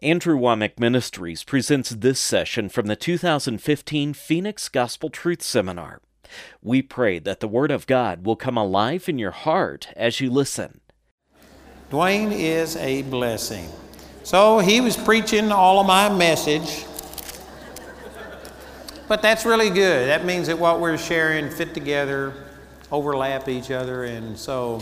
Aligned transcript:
Andrew 0.00 0.38
Wommack 0.38 0.78
Ministries 0.78 1.42
presents 1.42 1.90
this 1.90 2.20
session 2.20 2.68
from 2.68 2.86
the 2.86 2.94
2015 2.94 4.14
Phoenix 4.14 4.68
Gospel 4.68 5.10
Truth 5.10 5.42
Seminar. 5.42 6.00
We 6.62 6.82
pray 6.82 7.18
that 7.18 7.40
the 7.40 7.48
Word 7.48 7.72
of 7.72 7.88
God 7.88 8.24
will 8.24 8.36
come 8.36 8.56
alive 8.56 9.08
in 9.08 9.18
your 9.18 9.32
heart 9.32 9.88
as 9.96 10.20
you 10.20 10.30
listen. 10.30 10.82
Duane 11.90 12.30
is 12.30 12.76
a 12.76 13.02
blessing. 13.02 13.68
So 14.22 14.60
he 14.60 14.80
was 14.80 14.96
preaching 14.96 15.50
all 15.50 15.80
of 15.80 15.88
my 15.88 16.08
message. 16.08 16.84
But 19.08 19.20
that's 19.20 19.44
really 19.44 19.70
good. 19.70 20.08
That 20.08 20.24
means 20.24 20.46
that 20.46 20.60
what 20.60 20.78
we're 20.78 20.96
sharing 20.96 21.50
fit 21.50 21.74
together, 21.74 22.34
overlap 22.92 23.48
each 23.48 23.72
other, 23.72 24.04
and 24.04 24.38
so 24.38 24.80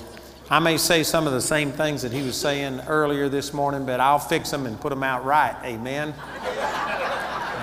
I 0.48 0.60
may 0.60 0.76
say 0.76 1.02
some 1.02 1.26
of 1.26 1.32
the 1.32 1.40
same 1.40 1.72
things 1.72 2.02
that 2.02 2.12
he 2.12 2.22
was 2.22 2.36
saying 2.36 2.80
earlier 2.86 3.28
this 3.28 3.52
morning, 3.52 3.84
but 3.84 3.98
I'll 3.98 4.20
fix 4.20 4.48
them 4.48 4.64
and 4.64 4.80
put 4.80 4.90
them 4.90 5.02
out 5.02 5.24
right. 5.24 5.56
Amen. 5.64 6.14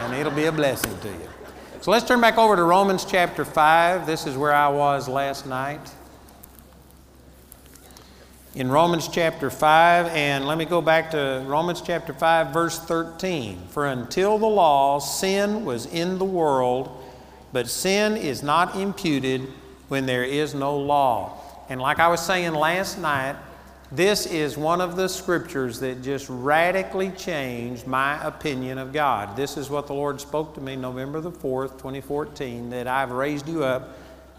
and 0.01 0.13
it'll 0.13 0.33
be 0.33 0.45
a 0.45 0.51
blessing 0.51 0.97
to 0.99 1.07
you. 1.07 1.29
So 1.79 1.91
let's 1.91 2.05
turn 2.05 2.19
back 2.19 2.37
over 2.37 2.57
to 2.57 2.63
Romans 2.63 3.05
chapter 3.05 3.45
5. 3.45 4.05
This 4.05 4.27
is 4.27 4.35
where 4.35 4.53
I 4.53 4.67
was 4.67 5.07
last 5.07 5.45
night. 5.45 5.79
In 8.53 8.69
Romans 8.69 9.07
chapter 9.07 9.49
5, 9.49 10.07
and 10.07 10.45
let 10.45 10.57
me 10.57 10.65
go 10.65 10.81
back 10.81 11.11
to 11.11 11.41
Romans 11.47 11.79
chapter 11.79 12.13
5, 12.13 12.47
verse 12.49 12.79
13. 12.79 13.67
For 13.69 13.85
until 13.87 14.37
the 14.37 14.45
law, 14.45 14.99
sin 14.99 15.63
was 15.63 15.85
in 15.85 16.17
the 16.17 16.25
world, 16.25 17.01
but 17.53 17.69
sin 17.69 18.17
is 18.17 18.43
not 18.43 18.75
imputed 18.75 19.47
when 19.87 20.05
there 20.05 20.25
is 20.25 20.53
no 20.53 20.75
law. 20.77 21.39
And 21.69 21.81
like 21.81 21.99
I 21.99 22.07
was 22.07 22.25
saying 22.25 22.53
last 22.53 22.99
night, 22.99 23.35
this 23.91 24.25
is 24.25 24.57
one 24.57 24.81
of 24.81 24.95
the 24.95 25.07
scriptures 25.07 25.79
that 25.81 26.01
just 26.01 26.27
radically 26.27 27.11
changed 27.11 27.85
my 27.85 28.21
opinion 28.25 28.79
of 28.79 28.91
God. 28.91 29.35
This 29.35 29.55
is 29.55 29.69
what 29.69 29.85
the 29.85 29.93
Lord 29.93 30.19
spoke 30.19 30.55
to 30.55 30.61
me 30.61 30.75
November 30.75 31.21
the 31.21 31.31
4th, 31.31 31.73
2014, 31.73 32.71
that 32.71 32.87
I've 32.87 33.11
raised 33.11 33.47
you 33.47 33.63
up 33.63 33.95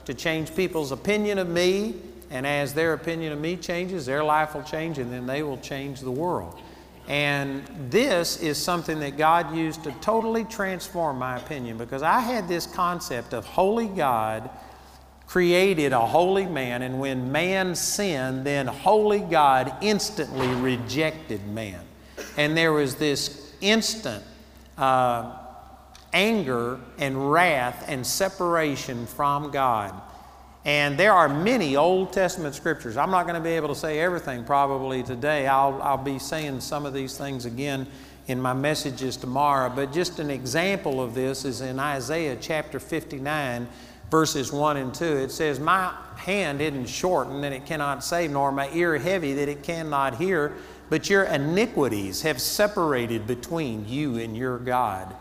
to 0.06 0.14
change 0.14 0.54
people's 0.56 0.90
opinion 0.90 1.38
of 1.38 1.48
me. 1.48 1.94
And 2.30 2.46
as 2.46 2.74
their 2.74 2.94
opinion 2.94 3.32
of 3.32 3.40
me 3.40 3.56
changes, 3.56 4.06
their 4.06 4.24
life 4.24 4.54
will 4.54 4.64
change, 4.64 4.98
and 4.98 5.12
then 5.12 5.24
they 5.24 5.44
will 5.44 5.58
change 5.58 6.00
the 6.00 6.10
world. 6.10 6.58
And 7.06 7.64
this 7.90 8.38
is 8.38 8.58
something 8.58 8.98
that 9.00 9.16
God 9.16 9.54
used 9.54 9.84
to 9.84 9.92
totally 10.00 10.44
transform 10.44 11.18
my 11.18 11.36
opinion 11.36 11.78
because 11.78 12.02
I 12.02 12.20
had 12.20 12.48
this 12.48 12.66
concept 12.66 13.34
of 13.34 13.44
holy 13.44 13.88
God 13.88 14.50
created 15.26 15.92
a 15.92 16.00
holy 16.00 16.46
man, 16.46 16.82
and 16.82 17.00
when 17.00 17.32
man 17.32 17.74
sinned, 17.74 18.46
then 18.46 18.66
holy 18.66 19.20
God 19.20 19.74
instantly 19.80 20.48
rejected 20.48 21.46
man. 21.48 21.80
And 22.36 22.56
there 22.56 22.72
was 22.72 22.96
this 22.96 23.52
instant 23.60 24.22
uh, 24.78 25.36
anger 26.12 26.78
and 26.98 27.32
wrath 27.32 27.84
and 27.88 28.06
separation 28.06 29.06
from 29.06 29.50
God. 29.50 29.94
And 30.64 30.96
there 30.98 31.12
are 31.12 31.28
many 31.28 31.76
Old 31.76 32.12
Testament 32.12 32.54
scriptures. 32.54 32.96
I'm 32.96 33.10
not 33.10 33.24
going 33.24 33.34
to 33.34 33.40
be 33.40 33.50
able 33.50 33.68
to 33.68 33.74
say 33.74 34.00
everything 34.00 34.44
probably 34.44 35.02
today. 35.02 35.46
I'll, 35.46 35.80
I'll 35.82 35.98
be 35.98 36.18
saying 36.18 36.60
some 36.60 36.86
of 36.86 36.94
these 36.94 37.18
things 37.18 37.44
again 37.44 37.86
in 38.28 38.40
my 38.40 38.54
messages 38.54 39.18
tomorrow. 39.18 39.70
But 39.74 39.92
just 39.92 40.18
an 40.20 40.30
example 40.30 41.02
of 41.02 41.14
this 41.14 41.44
is 41.44 41.60
in 41.60 41.78
Isaiah 41.78 42.38
chapter 42.40 42.80
59 42.80 43.68
verses 44.14 44.52
1 44.52 44.76
and 44.76 44.94
2. 44.94 45.04
It 45.04 45.32
says, 45.32 45.58
My 45.58 45.92
hand 46.14 46.60
isn't 46.60 46.86
shortened 46.86 47.42
that 47.42 47.52
it 47.52 47.66
cannot 47.66 48.04
save, 48.04 48.30
nor 48.30 48.52
my 48.52 48.70
ear 48.72 48.96
heavy 48.96 49.34
that 49.34 49.48
it 49.48 49.64
cannot 49.64 50.18
hear, 50.18 50.52
but 50.88 51.10
your 51.10 51.24
iniquities 51.24 52.22
have 52.22 52.40
separated 52.40 53.26
between 53.26 53.88
you 53.88 54.18
and 54.18 54.36
your 54.36 54.58
God. 54.58 55.12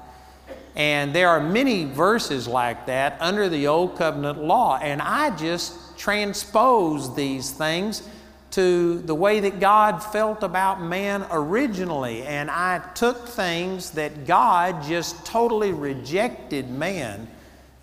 And 0.76 1.12
there 1.12 1.30
are 1.30 1.40
many 1.40 1.86
verses 1.86 2.48
like 2.48 2.86
that 2.86 3.18
under 3.20 3.50
the 3.50 3.66
Old 3.66 3.98
Covenant 3.98 4.38
law. 4.44 4.78
And 4.78 5.02
I 5.02 5.36
just 5.38 5.98
transpose 5.98 7.16
these 7.16 7.50
things 7.50 8.08
to 8.52 9.00
the 9.00 9.16
way 9.16 9.40
that 9.40 9.60
God 9.60 10.04
felt 10.04 10.44
about 10.44 10.84
man 10.84 11.26
originally. 11.32 12.22
And 12.22 12.52
I 12.52 12.78
took 12.94 13.28
things 13.28 13.90
that 13.92 14.28
God 14.28 14.84
just 14.84 15.26
totally 15.26 15.72
rejected 15.72 16.70
man 16.70 17.28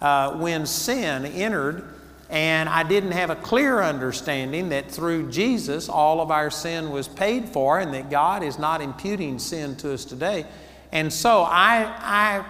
uh, 0.00 0.32
when 0.32 0.66
sin 0.66 1.26
entered, 1.26 1.84
and 2.30 2.68
I 2.68 2.84
didn't 2.84 3.12
have 3.12 3.30
a 3.30 3.36
clear 3.36 3.82
understanding 3.82 4.68
that 4.68 4.90
through 4.90 5.30
Jesus 5.30 5.88
all 5.88 6.20
of 6.20 6.30
our 6.30 6.50
sin 6.50 6.90
was 6.90 7.08
paid 7.08 7.48
for 7.48 7.80
and 7.80 7.92
that 7.92 8.08
God 8.08 8.42
is 8.42 8.58
not 8.58 8.80
imputing 8.80 9.38
sin 9.38 9.74
to 9.76 9.92
us 9.92 10.04
today. 10.04 10.46
And 10.92 11.12
so 11.12 11.42
I, 11.42 11.92
I 11.98 12.44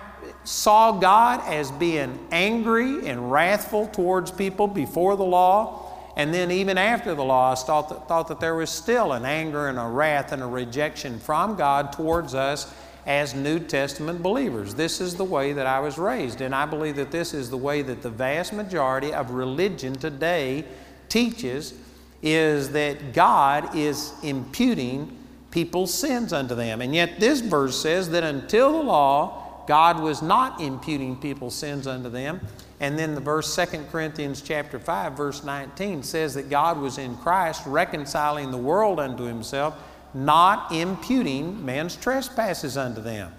saw 0.45 0.93
God 0.93 1.43
as 1.47 1.71
being 1.73 2.19
angry 2.31 3.09
and 3.09 3.33
wrathful 3.33 3.87
towards 3.89 4.31
people 4.31 4.67
before 4.67 5.17
the 5.17 5.25
law. 5.25 5.87
And 6.17 6.35
then, 6.35 6.51
even 6.51 6.77
after 6.77 7.15
the 7.15 7.25
law, 7.25 7.53
I 7.53 7.55
thought 7.55 7.89
that, 7.89 8.09
thought 8.09 8.29
that 8.29 8.41
there 8.41 8.55
was 8.55 8.69
still 8.69 9.13
an 9.13 9.25
anger 9.25 9.69
and 9.69 9.79
a 9.79 9.87
wrath 9.87 10.33
and 10.33 10.43
a 10.43 10.47
rejection 10.47 11.19
from 11.19 11.57
God 11.57 11.93
towards 11.93 12.35
us 12.35 12.73
as 13.07 13.35
New 13.35 13.59
Testament 13.59 14.23
believers. 14.23 14.75
This 14.75 15.01
is 15.01 15.15
the 15.15 15.25
way 15.25 15.53
that 15.53 15.67
I 15.67 15.81
was 15.81 15.99
raised, 15.99 16.41
and 16.41 16.55
I 16.55 16.67
believe 16.67 16.97
that 16.97 17.11
this 17.11 17.35
is 17.35 17.51
the 17.51 17.57
way 17.57 17.83
that 17.83 18.03
the 18.03 18.11
vast 18.11 18.53
majority 18.53 19.13
of 19.13 19.31
religion 19.31 19.95
today 19.95 20.65
teaches 21.09 21.75
is 22.23 22.71
that 22.73 23.13
God 23.13 23.75
is 23.75 24.13
imputing 24.23 25.17
people's 25.51 25.93
sins 25.93 26.33
unto 26.33 26.55
them. 26.55 26.81
And 26.81 26.95
yet 26.95 27.19
this 27.19 27.41
verse 27.41 27.81
says 27.81 28.11
that 28.11 28.23
until 28.23 28.73
the 28.73 28.83
law, 28.83 29.65
God 29.67 30.01
was 30.01 30.23
not 30.23 30.61
imputing 30.61 31.17
people's 31.17 31.55
sins 31.55 31.87
unto 31.87 32.09
them. 32.09 32.41
And 32.81 32.99
then 32.99 33.15
the 33.15 33.21
verse 33.21 33.55
2 33.55 33.85
Corinthians 33.91 34.41
chapter 34.41 34.79
5 34.79 35.13
verse 35.13 35.45
19 35.45 36.03
says 36.03 36.35
that 36.35 36.49
God 36.49 36.79
was 36.79 36.99
in 36.99 37.17
Christ 37.19 37.63
reconciling 37.67 38.51
the 38.51 38.57
world 38.57 38.99
unto 38.99 39.25
himself 39.25 39.77
not 40.15 40.73
imputing 40.73 41.65
man's 41.65 41.97
trespasses 41.97 42.77
unto 42.77 43.01
them. 43.01 43.33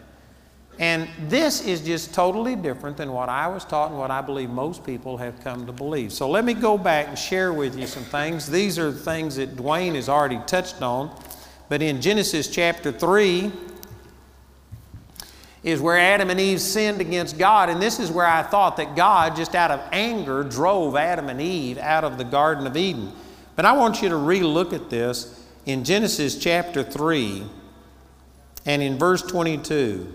And 0.80 1.08
this 1.28 1.62
is 1.66 1.82
just 1.82 2.14
totally 2.14 2.56
different 2.56 2.98
than 2.98 3.12
what 3.12 3.30
I 3.30 3.48
was 3.48 3.66
taught 3.66 3.92
and 3.92 4.00
what 4.00 4.10
I 4.10 4.22
believe 4.22 4.50
most 4.50 4.84
people 4.84 5.18
have 5.18 5.40
come 5.44 5.66
to 5.68 5.72
believe. 5.72 6.12
So 6.12 6.30
let 6.30 6.44
me 6.46 6.54
go 6.54 6.78
back 6.78 7.08
and 7.08 7.18
share 7.18 7.54
with 7.54 7.78
you 7.78 7.86
some 7.86 8.04
things. 8.04 8.48
These 8.50 8.80
are 8.80 8.92
things 8.92 9.36
that 9.36 9.56
Duane 9.56 9.96
has 9.96 10.10
already 10.10 10.40
touched 10.48 10.82
on. 10.82 11.16
But 11.70 11.82
in 11.82 12.02
Genesis 12.02 12.48
chapter 12.48 12.92
3 12.92 13.52
is 15.64 15.80
where 15.80 16.00
Adam 16.00 16.30
and 16.30 16.40
Eve 16.40 16.60
sinned 16.60 17.00
against 17.00 17.38
God. 17.38 17.70
And 17.70 17.82
this 17.82 18.00
is 18.00 18.10
where 18.10 18.26
I 18.26 18.42
thought 18.42 18.78
that 18.78 18.96
God, 18.96 19.36
just 19.36 19.54
out 19.54 19.72
of 19.72 19.82
anger, 19.92 20.44
drove 20.44 20.96
Adam 20.96 21.30
and 21.30 21.40
Eve 21.40 21.78
out 21.78 22.04
of 22.04 22.18
the 22.18 22.24
Garden 22.24 22.66
of 22.66 22.76
Eden. 22.76 23.12
But 23.56 23.66
I 23.66 23.74
want 23.74 24.02
you 24.02 24.10
to 24.10 24.16
re 24.16 24.40
look 24.42 24.74
at 24.74 24.90
this 24.90 25.41
in 25.66 25.84
Genesis 25.84 26.38
chapter 26.38 26.84
3 26.84 27.44
and 28.66 28.82
in 28.82 28.98
verse 28.98 29.22
22, 29.22 30.14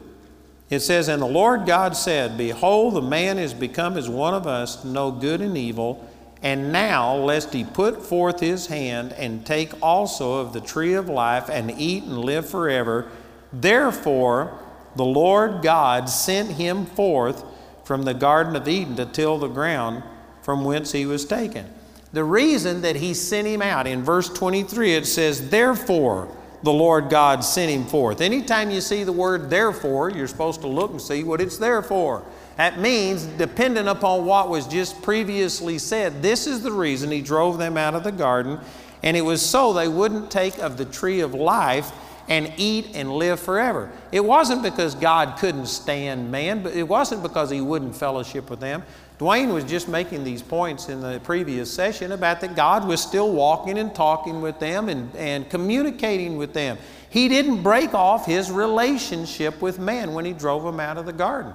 it 0.68 0.80
says, 0.80 1.08
And 1.08 1.22
the 1.22 1.26
Lord 1.26 1.66
God 1.66 1.96
said, 1.96 2.36
Behold, 2.36 2.94
the 2.94 3.02
man 3.02 3.38
is 3.38 3.54
become 3.54 3.96
as 3.96 4.08
one 4.08 4.34
of 4.34 4.46
us, 4.46 4.76
to 4.76 4.88
know 4.88 5.10
good 5.10 5.40
and 5.40 5.56
evil. 5.56 6.08
And 6.42 6.72
now, 6.72 7.14
lest 7.16 7.54
he 7.54 7.64
put 7.64 8.02
forth 8.02 8.40
his 8.40 8.66
hand 8.66 9.12
and 9.12 9.46
take 9.46 9.72
also 9.82 10.34
of 10.34 10.52
the 10.52 10.60
tree 10.60 10.94
of 10.94 11.08
life 11.08 11.48
and 11.48 11.70
eat 11.70 12.02
and 12.02 12.18
live 12.18 12.48
forever. 12.48 13.08
Therefore, 13.52 14.58
the 14.96 15.04
Lord 15.04 15.62
God 15.62 16.08
sent 16.08 16.52
him 16.52 16.86
forth 16.86 17.44
from 17.84 18.02
the 18.02 18.14
Garden 18.14 18.56
of 18.56 18.68
Eden 18.68 18.96
to 18.96 19.06
till 19.06 19.38
the 19.38 19.48
ground 19.48 20.02
from 20.42 20.64
whence 20.64 20.92
he 20.92 21.06
was 21.06 21.24
taken 21.24 21.72
the 22.16 22.24
reason 22.24 22.80
that 22.80 22.96
he 22.96 23.12
sent 23.12 23.46
him 23.46 23.60
out. 23.60 23.86
In 23.86 24.02
verse 24.02 24.30
23, 24.30 24.94
it 24.94 25.06
says, 25.06 25.50
Therefore, 25.50 26.34
the 26.62 26.72
Lord 26.72 27.10
God 27.10 27.44
sent 27.44 27.70
him 27.70 27.84
forth. 27.84 28.22
Anytime 28.22 28.70
you 28.70 28.80
see 28.80 29.04
the 29.04 29.12
word 29.12 29.50
therefore, 29.50 30.08
you're 30.08 30.26
supposed 30.26 30.62
to 30.62 30.66
look 30.66 30.92
and 30.92 31.02
see 31.02 31.24
what 31.24 31.42
it's 31.42 31.58
there 31.58 31.82
for. 31.82 32.24
That 32.56 32.80
means, 32.80 33.26
dependent 33.26 33.86
upon 33.86 34.24
what 34.24 34.48
was 34.48 34.66
just 34.66 35.02
previously 35.02 35.76
said, 35.76 36.22
this 36.22 36.46
is 36.46 36.62
the 36.62 36.72
reason 36.72 37.10
he 37.10 37.20
drove 37.20 37.58
them 37.58 37.76
out 37.76 37.94
of 37.94 38.02
the 38.02 38.12
garden. 38.12 38.60
And 39.02 39.14
it 39.14 39.20
was 39.20 39.42
so 39.42 39.74
they 39.74 39.86
wouldn't 39.86 40.30
take 40.30 40.56
of 40.56 40.78
the 40.78 40.86
tree 40.86 41.20
of 41.20 41.34
life 41.34 41.92
and 42.28 42.50
eat 42.56 42.92
and 42.94 43.12
live 43.12 43.40
forever. 43.40 43.92
It 44.10 44.24
wasn't 44.24 44.62
because 44.62 44.94
God 44.94 45.38
couldn't 45.38 45.66
stand 45.66 46.30
man, 46.30 46.62
but 46.62 46.72
it 46.72 46.88
wasn't 46.88 47.22
because 47.22 47.50
he 47.50 47.60
wouldn't 47.60 47.94
fellowship 47.94 48.48
with 48.48 48.60
them. 48.60 48.84
Duane 49.18 49.52
was 49.52 49.64
just 49.64 49.88
making 49.88 50.24
these 50.24 50.42
points 50.42 50.90
in 50.90 51.00
the 51.00 51.20
previous 51.24 51.72
session 51.72 52.12
about 52.12 52.42
that 52.42 52.54
God 52.54 52.86
was 52.86 53.00
still 53.00 53.32
walking 53.32 53.78
and 53.78 53.94
talking 53.94 54.42
with 54.42 54.58
them 54.60 54.90
and, 54.90 55.14
and 55.16 55.48
communicating 55.48 56.36
with 56.36 56.52
them. 56.52 56.76
He 57.08 57.28
didn't 57.28 57.62
break 57.62 57.94
off 57.94 58.26
his 58.26 58.50
relationship 58.50 59.62
with 59.62 59.78
man 59.78 60.12
when 60.12 60.26
he 60.26 60.34
drove 60.34 60.64
them 60.64 60.80
out 60.80 60.98
of 60.98 61.06
the 61.06 61.14
garden. 61.14 61.54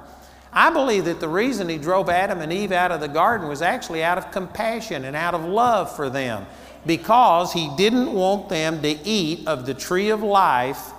I 0.52 0.72
believe 0.72 1.06
that 1.06 1.20
the 1.20 1.30
reason 1.30 1.70
he 1.70 1.78
drove 1.78 2.10
Adam 2.10 2.42
and 2.42 2.52
Eve 2.52 2.72
out 2.72 2.92
of 2.92 3.00
the 3.00 3.08
garden 3.08 3.48
was 3.48 3.62
actually 3.62 4.04
out 4.04 4.18
of 4.18 4.32
compassion 4.32 5.06
and 5.06 5.16
out 5.16 5.36
of 5.36 5.46
love 5.46 5.96
for 5.96 6.10
them 6.10 6.48
because 6.86 7.54
he 7.54 7.70
didn't 7.78 8.12
want 8.12 8.50
them 8.50 8.82
to 8.82 8.90
eat 9.08 9.48
of 9.48 9.68
the 9.68 9.76
tree 9.76 10.10
of 10.10 10.24
life 10.24 10.92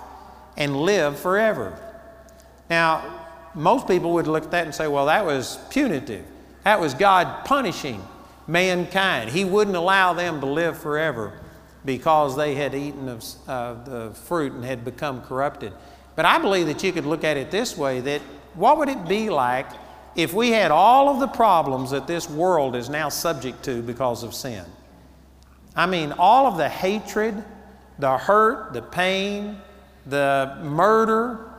and 0.55 0.77
live 0.77 1.19
forever. 1.19 1.77
Now, 2.69 3.27
most 3.53 3.85
people 3.85 4.13
would 4.13 4.27
look 4.27 4.45
at 4.45 4.51
that 4.51 4.65
and 4.65 4.73
say, 4.73 4.87
well, 4.87 5.07
that 5.07 5.25
was 5.25 5.59
punitive. 5.69 6.25
That 6.63 6.79
was 6.79 6.93
God 6.93 7.45
punishing 7.45 8.03
mankind. 8.47 9.29
He 9.29 9.45
wouldn't 9.45 9.75
allow 9.75 10.13
them 10.13 10.39
to 10.41 10.45
live 10.45 10.77
forever 10.77 11.39
because 11.85 12.35
they 12.35 12.55
had 12.55 12.73
eaten 12.73 13.09
of 13.09 13.25
uh, 13.47 13.73
the 13.83 14.11
fruit 14.13 14.53
and 14.53 14.63
had 14.63 14.85
become 14.85 15.21
corrupted. 15.21 15.73
But 16.15 16.25
I 16.25 16.37
believe 16.37 16.67
that 16.67 16.83
you 16.83 16.91
could 16.91 17.05
look 17.05 17.23
at 17.23 17.37
it 17.37 17.51
this 17.51 17.77
way 17.77 17.99
that 18.01 18.21
what 18.53 18.77
would 18.77 18.89
it 18.89 19.07
be 19.07 19.29
like 19.29 19.67
if 20.15 20.33
we 20.33 20.51
had 20.51 20.71
all 20.71 21.09
of 21.09 21.19
the 21.19 21.27
problems 21.27 21.91
that 21.91 22.07
this 22.07 22.29
world 22.29 22.75
is 22.75 22.89
now 22.89 23.09
subject 23.09 23.63
to 23.63 23.81
because 23.81 24.23
of 24.23 24.33
sin? 24.33 24.63
I 25.75 25.87
mean, 25.87 26.11
all 26.13 26.45
of 26.45 26.57
the 26.57 26.69
hatred, 26.69 27.43
the 27.97 28.17
hurt, 28.17 28.73
the 28.73 28.81
pain, 28.81 29.57
the 30.05 30.59
murder, 30.61 31.49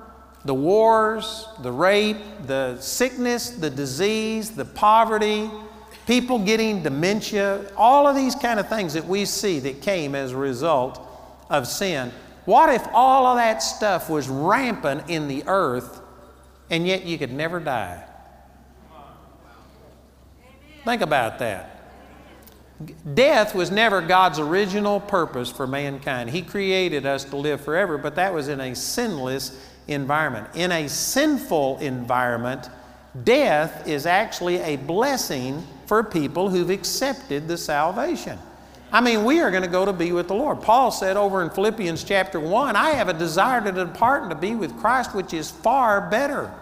the 0.44 0.54
wars, 0.54 1.46
the 1.60 1.72
rape, 1.72 2.18
the 2.46 2.78
sickness, 2.80 3.50
the 3.50 3.70
disease, 3.70 4.50
the 4.50 4.64
poverty, 4.64 5.50
people 6.06 6.38
getting 6.38 6.82
dementia, 6.82 7.64
all 7.76 8.06
of 8.06 8.14
these 8.14 8.34
kind 8.34 8.60
of 8.60 8.68
things 8.68 8.92
that 8.92 9.06
we 9.06 9.24
see 9.24 9.58
that 9.60 9.80
came 9.80 10.14
as 10.14 10.32
a 10.32 10.36
result 10.36 11.00
of 11.48 11.66
sin. 11.66 12.12
What 12.44 12.68
if 12.68 12.86
all 12.92 13.26
of 13.26 13.36
that 13.38 13.62
stuff 13.62 14.10
was 14.10 14.28
rampant 14.28 15.08
in 15.08 15.28
the 15.28 15.44
earth 15.46 16.00
and 16.70 16.86
yet 16.86 17.04
you 17.06 17.16
could 17.16 17.32
never 17.32 17.58
die? 17.58 18.04
Think 20.84 21.00
about 21.00 21.38
that. 21.38 21.70
Death 23.14 23.54
was 23.54 23.70
never 23.70 24.02
God's 24.02 24.38
original 24.38 25.00
purpose 25.00 25.50
for 25.50 25.66
mankind. 25.66 26.28
He 26.28 26.42
created 26.42 27.06
us 27.06 27.24
to 27.24 27.36
live 27.36 27.62
forever, 27.62 27.96
but 27.96 28.16
that 28.16 28.34
was 28.34 28.48
in 28.48 28.60
a 28.60 28.74
sinless 28.74 29.58
environment. 29.88 30.48
In 30.54 30.72
a 30.72 30.88
sinful 30.88 31.78
environment, 31.78 32.68
death 33.24 33.86
is 33.86 34.06
actually 34.06 34.56
a 34.58 34.76
blessing 34.76 35.66
for 35.86 36.02
people 36.02 36.48
who've 36.48 36.70
accepted 36.70 37.48
the 37.48 37.56
salvation. 37.56 38.38
I 38.92 39.00
mean, 39.00 39.24
we 39.24 39.40
are 39.40 39.50
going 39.50 39.64
to 39.64 39.68
go 39.68 39.84
to 39.84 39.92
be 39.92 40.12
with 40.12 40.28
the 40.28 40.34
Lord. 40.34 40.62
Paul 40.62 40.90
said 40.90 41.16
over 41.16 41.42
in 41.42 41.50
Philippians 41.50 42.04
chapter 42.04 42.38
1, 42.38 42.76
I 42.76 42.90
have 42.90 43.08
a 43.08 43.12
desire 43.12 43.60
to 43.60 43.72
depart 43.72 44.22
and 44.22 44.30
to 44.30 44.36
be 44.36 44.54
with 44.54 44.76
Christ, 44.78 45.14
which 45.14 45.34
is 45.34 45.50
far 45.50 46.08
better. 46.08 46.52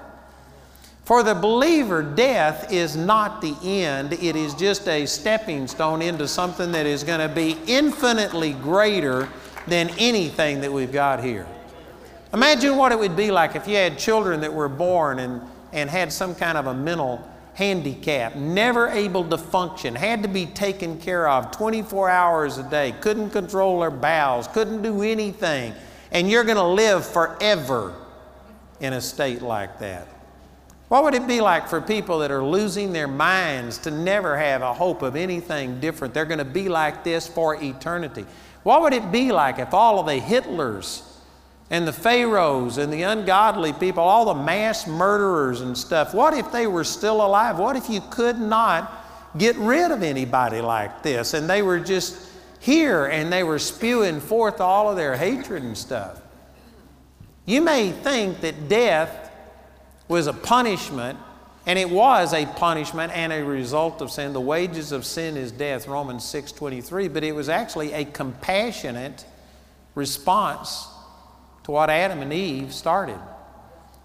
For 1.05 1.23
the 1.23 1.35
believer, 1.35 2.03
death 2.03 2.73
is 2.73 2.97
not 2.97 3.43
the 3.43 3.57
end, 3.63 4.13
it 4.15 4.37
is 4.37 4.55
just 4.55 4.89
a 4.89 5.05
stepping 5.05 5.67
stone 5.67 6.01
into 6.01 6.29
something 6.29 6.73
that 6.73 6.87
is 6.87 7.03
going 7.03 7.21
to 7.21 7.35
be 7.35 7.59
infinitely 7.67 8.53
greater 8.53 9.29
than 9.67 9.91
anything 9.99 10.61
that 10.61 10.73
we've 10.73 10.93
got 10.93 11.23
here. 11.23 11.47
Imagine 12.33 12.77
what 12.77 12.93
it 12.93 12.99
would 12.99 13.17
be 13.17 13.31
like 13.31 13.57
if 13.57 13.69
you 13.69 13.77
had 13.77 13.99
children 13.99 14.41
that 14.41 14.53
were 14.53 14.69
born 14.69 15.19
and, 15.19 15.43
and 15.73 15.91
had 15.91 16.11
some 16.13 16.35
kind 16.35 16.57
of 16.57 16.67
a 16.67 16.75
mental 16.75 17.29
handicap, 17.55 18.35
never 18.35 18.89
able 18.89 19.29
to 19.29 19.37
function, 19.37 19.95
had 19.95 20.23
to 20.23 20.29
be 20.29 20.47
taken 20.47 20.99
care 20.99 21.29
of 21.29 21.51
24 21.51 22.09
hours 22.09 22.57
a 22.57 22.63
day, 22.63 22.95
couldn't 23.01 23.31
control 23.31 23.81
their 23.81 23.91
bowels, 23.91 24.49
couldn't 24.49 24.81
do 24.83 25.03
anything, 25.03 25.75
and 26.11 26.31
you're 26.31 26.45
going 26.45 26.57
to 26.57 26.63
live 26.63 27.05
forever 27.05 27.95
in 28.81 28.95
a 28.95 29.01
state 29.01 29.43
like 29.43 29.79
that. 29.79 30.09
What 30.89 31.05
would 31.05 31.15
it 31.15 31.27
be 31.27 31.41
like 31.41 31.69
for 31.69 31.81
people 31.81 32.19
that 32.19 32.31
are 32.31 32.45
losing 32.45 32.93
their 32.93 33.09
minds 33.09 33.79
to 33.79 33.91
never 33.91 34.37
have 34.37 34.63
a 34.63 34.75
hope 34.75 35.03
of 35.03 35.17
anything 35.17 35.81
different? 35.81 36.13
They're 36.13 36.27
going 36.27 36.39
to 36.39 36.45
be 36.45 36.69
like 36.69 37.05
this 37.05 37.27
for 37.27 37.63
eternity. 37.63 38.27
What 38.63 38.83
would 38.83 38.93
it 38.93 39.11
be 39.11 39.33
like 39.33 39.59
if 39.59 39.73
all 39.73 40.01
of 40.01 40.07
the 40.07 40.21
Hitlers, 40.21 41.03
and 41.73 41.89
the 41.89 41.93
Pharaohs 41.93 42.77
and 42.77 42.93
the 42.93 43.01
ungodly 43.01 43.73
people, 43.73 44.03
all 44.03 44.27
the 44.27 44.43
mass 44.43 44.87
murderers 44.87 45.63
and 45.63 45.77
stuff, 45.77 46.13
what 46.13 46.35
if 46.35 46.53
they 46.53 46.67
were 46.67 46.85
still 46.85 47.25
alive? 47.25 47.59
What 47.59 47.77
if 47.77 47.89
you 47.89 48.03
could 48.11 48.39
not 48.39 48.93
get 49.39 49.57
rid 49.57 49.91
of 49.91 50.03
anybody 50.03 50.61
like 50.61 51.03
this 51.03 51.33
and 51.33 51.49
they 51.49 51.63
were 51.63 51.81
just 51.81 52.29
here 52.61 53.07
and 53.07 53.33
they 53.33 53.43
were 53.43 53.59
spewing 53.59 54.21
forth 54.21 54.61
all 54.61 54.91
of 54.91 54.97
their 54.97 55.17
hatred 55.17 55.63
and 55.63 55.77
stuff? 55.77 56.21
You 57.47 57.63
may 57.63 57.91
think 57.91 58.43
that 58.43 58.69
death 58.69 59.31
was 60.09 60.27
a 60.27 60.35
punishment, 60.35 61.19
and 61.65 61.79
it 61.79 61.89
was 61.89 62.35
a 62.35 62.45
punishment 62.45 63.17
and 63.17 63.33
a 63.33 63.43
result 63.43 64.03
of 64.03 64.11
sin. 64.11 64.35
The 64.35 64.41
wages 64.43 64.93
of 64.93 65.07
sin 65.07 65.39
is 65.39 65.51
death, 65.51 65.89
Romans 65.89 66.23
6:23, 66.23 67.09
but 67.09 67.25
it 67.25 67.33
was 67.33 67.49
actually 67.49 67.95
a 67.95 68.05
compassionate 68.05 69.25
response 69.95 70.92
to 71.65 71.71
what 71.71 71.91
Adam 71.91 72.21
and 72.21 72.33
Eve 72.33 72.73
started. 72.73 73.19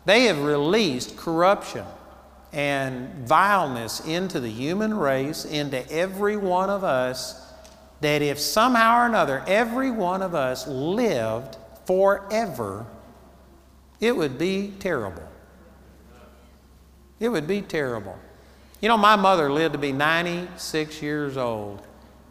They 0.06 0.25
have 0.25 0.39
released 0.39 1.18
corruption 1.18 1.86
and 2.54 3.27
vileness 3.27 4.06
into 4.06 4.39
the 4.39 4.50
human 4.50 4.94
race, 4.94 5.44
into 5.44 5.89
every 5.92 6.38
one 6.38 6.69
of 6.69 6.83
us, 6.83 7.44
that 8.00 8.21
if 8.21 8.39
somehow 8.39 9.01
or 9.01 9.06
another 9.06 9.44
every 9.48 9.92
one 9.92 10.21
of 10.21 10.33
us 10.33 10.68
lived 10.68 11.57
forever, 11.86 12.86
it 14.00 14.15
would 14.15 14.38
be 14.38 14.74
terrible. 14.80 15.27
It 17.19 17.30
would 17.30 17.48
be 17.48 17.62
terrible. 17.62 18.18
You 18.80 18.89
know, 18.89 18.98
my 18.98 19.15
mother 19.15 19.51
lived 19.51 19.74
to 19.74 19.80
be 19.80 19.92
96 19.92 21.01
years 21.01 21.36
old, 21.36 21.81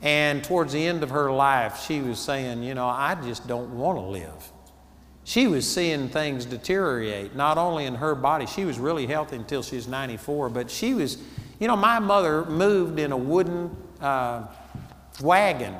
and 0.00 0.44
towards 0.44 0.72
the 0.72 0.86
end 0.86 1.02
of 1.02 1.10
her 1.10 1.32
life, 1.32 1.84
she 1.84 2.00
was 2.00 2.20
saying, 2.20 2.62
You 2.62 2.74
know, 2.74 2.86
I 2.86 3.16
just 3.16 3.48
don't 3.48 3.76
want 3.76 3.98
to 3.98 4.02
live 4.02 4.52
she 5.26 5.46
was 5.46 5.70
seeing 5.70 6.08
things 6.08 6.46
deteriorate, 6.46 7.36
not 7.36 7.58
only 7.58 7.84
in 7.84 7.96
her 7.96 8.14
body, 8.14 8.46
she 8.46 8.64
was 8.64 8.78
really 8.78 9.06
healthy 9.06 9.36
until 9.36 9.62
she 9.62 9.76
was 9.76 9.86
94, 9.86 10.48
but 10.48 10.70
she 10.70 10.94
was, 10.94 11.18
you 11.58 11.68
know, 11.68 11.76
my 11.76 11.98
mother 11.98 12.46
moved 12.46 12.98
in 12.98 13.12
a 13.12 13.16
wooden 13.16 13.76
uh, 14.00 14.46
wagon 15.20 15.74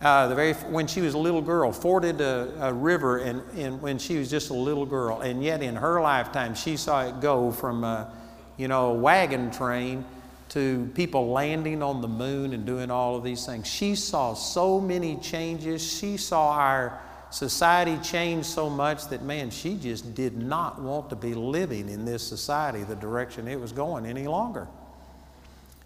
uh, 0.00 0.28
the 0.28 0.34
very, 0.34 0.52
when 0.52 0.86
she 0.86 1.00
was 1.00 1.14
a 1.14 1.18
little 1.18 1.40
girl, 1.40 1.72
forded 1.72 2.20
a, 2.20 2.52
a 2.60 2.72
river 2.72 3.18
and, 3.18 3.42
and 3.56 3.80
when 3.80 3.98
she 3.98 4.18
was 4.18 4.28
just 4.30 4.50
a 4.50 4.54
little 4.54 4.84
girl. 4.84 5.20
And 5.20 5.42
yet 5.42 5.62
in 5.62 5.74
her 5.74 6.02
lifetime, 6.02 6.54
she 6.54 6.76
saw 6.76 7.06
it 7.06 7.20
go 7.20 7.50
from, 7.50 7.82
a, 7.82 8.12
you 8.58 8.68
know, 8.68 8.88
a 8.90 8.94
wagon 8.94 9.50
train 9.50 10.04
to 10.50 10.90
people 10.94 11.30
landing 11.30 11.82
on 11.82 12.02
the 12.02 12.08
moon 12.08 12.52
and 12.52 12.66
doing 12.66 12.90
all 12.90 13.16
of 13.16 13.24
these 13.24 13.46
things. 13.46 13.66
She 13.66 13.94
saw 13.94 14.34
so 14.34 14.80
many 14.80 15.16
changes. 15.16 15.82
She 15.82 16.18
saw 16.18 16.52
our 16.52 17.00
society 17.30 17.98
changed 18.02 18.46
so 18.46 18.70
much 18.70 19.08
that, 19.08 19.22
man, 19.22 19.50
she 19.50 19.76
just 19.76 20.14
did 20.14 20.36
not 20.36 20.80
want 20.80 21.10
to 21.10 21.16
be 21.16 21.34
living 21.34 21.88
in 21.88 22.04
this 22.04 22.26
society 22.26 22.84
the 22.84 22.96
direction 22.96 23.48
it 23.48 23.60
was 23.60 23.72
going 23.72 24.06
any 24.06 24.26
longer 24.26 24.68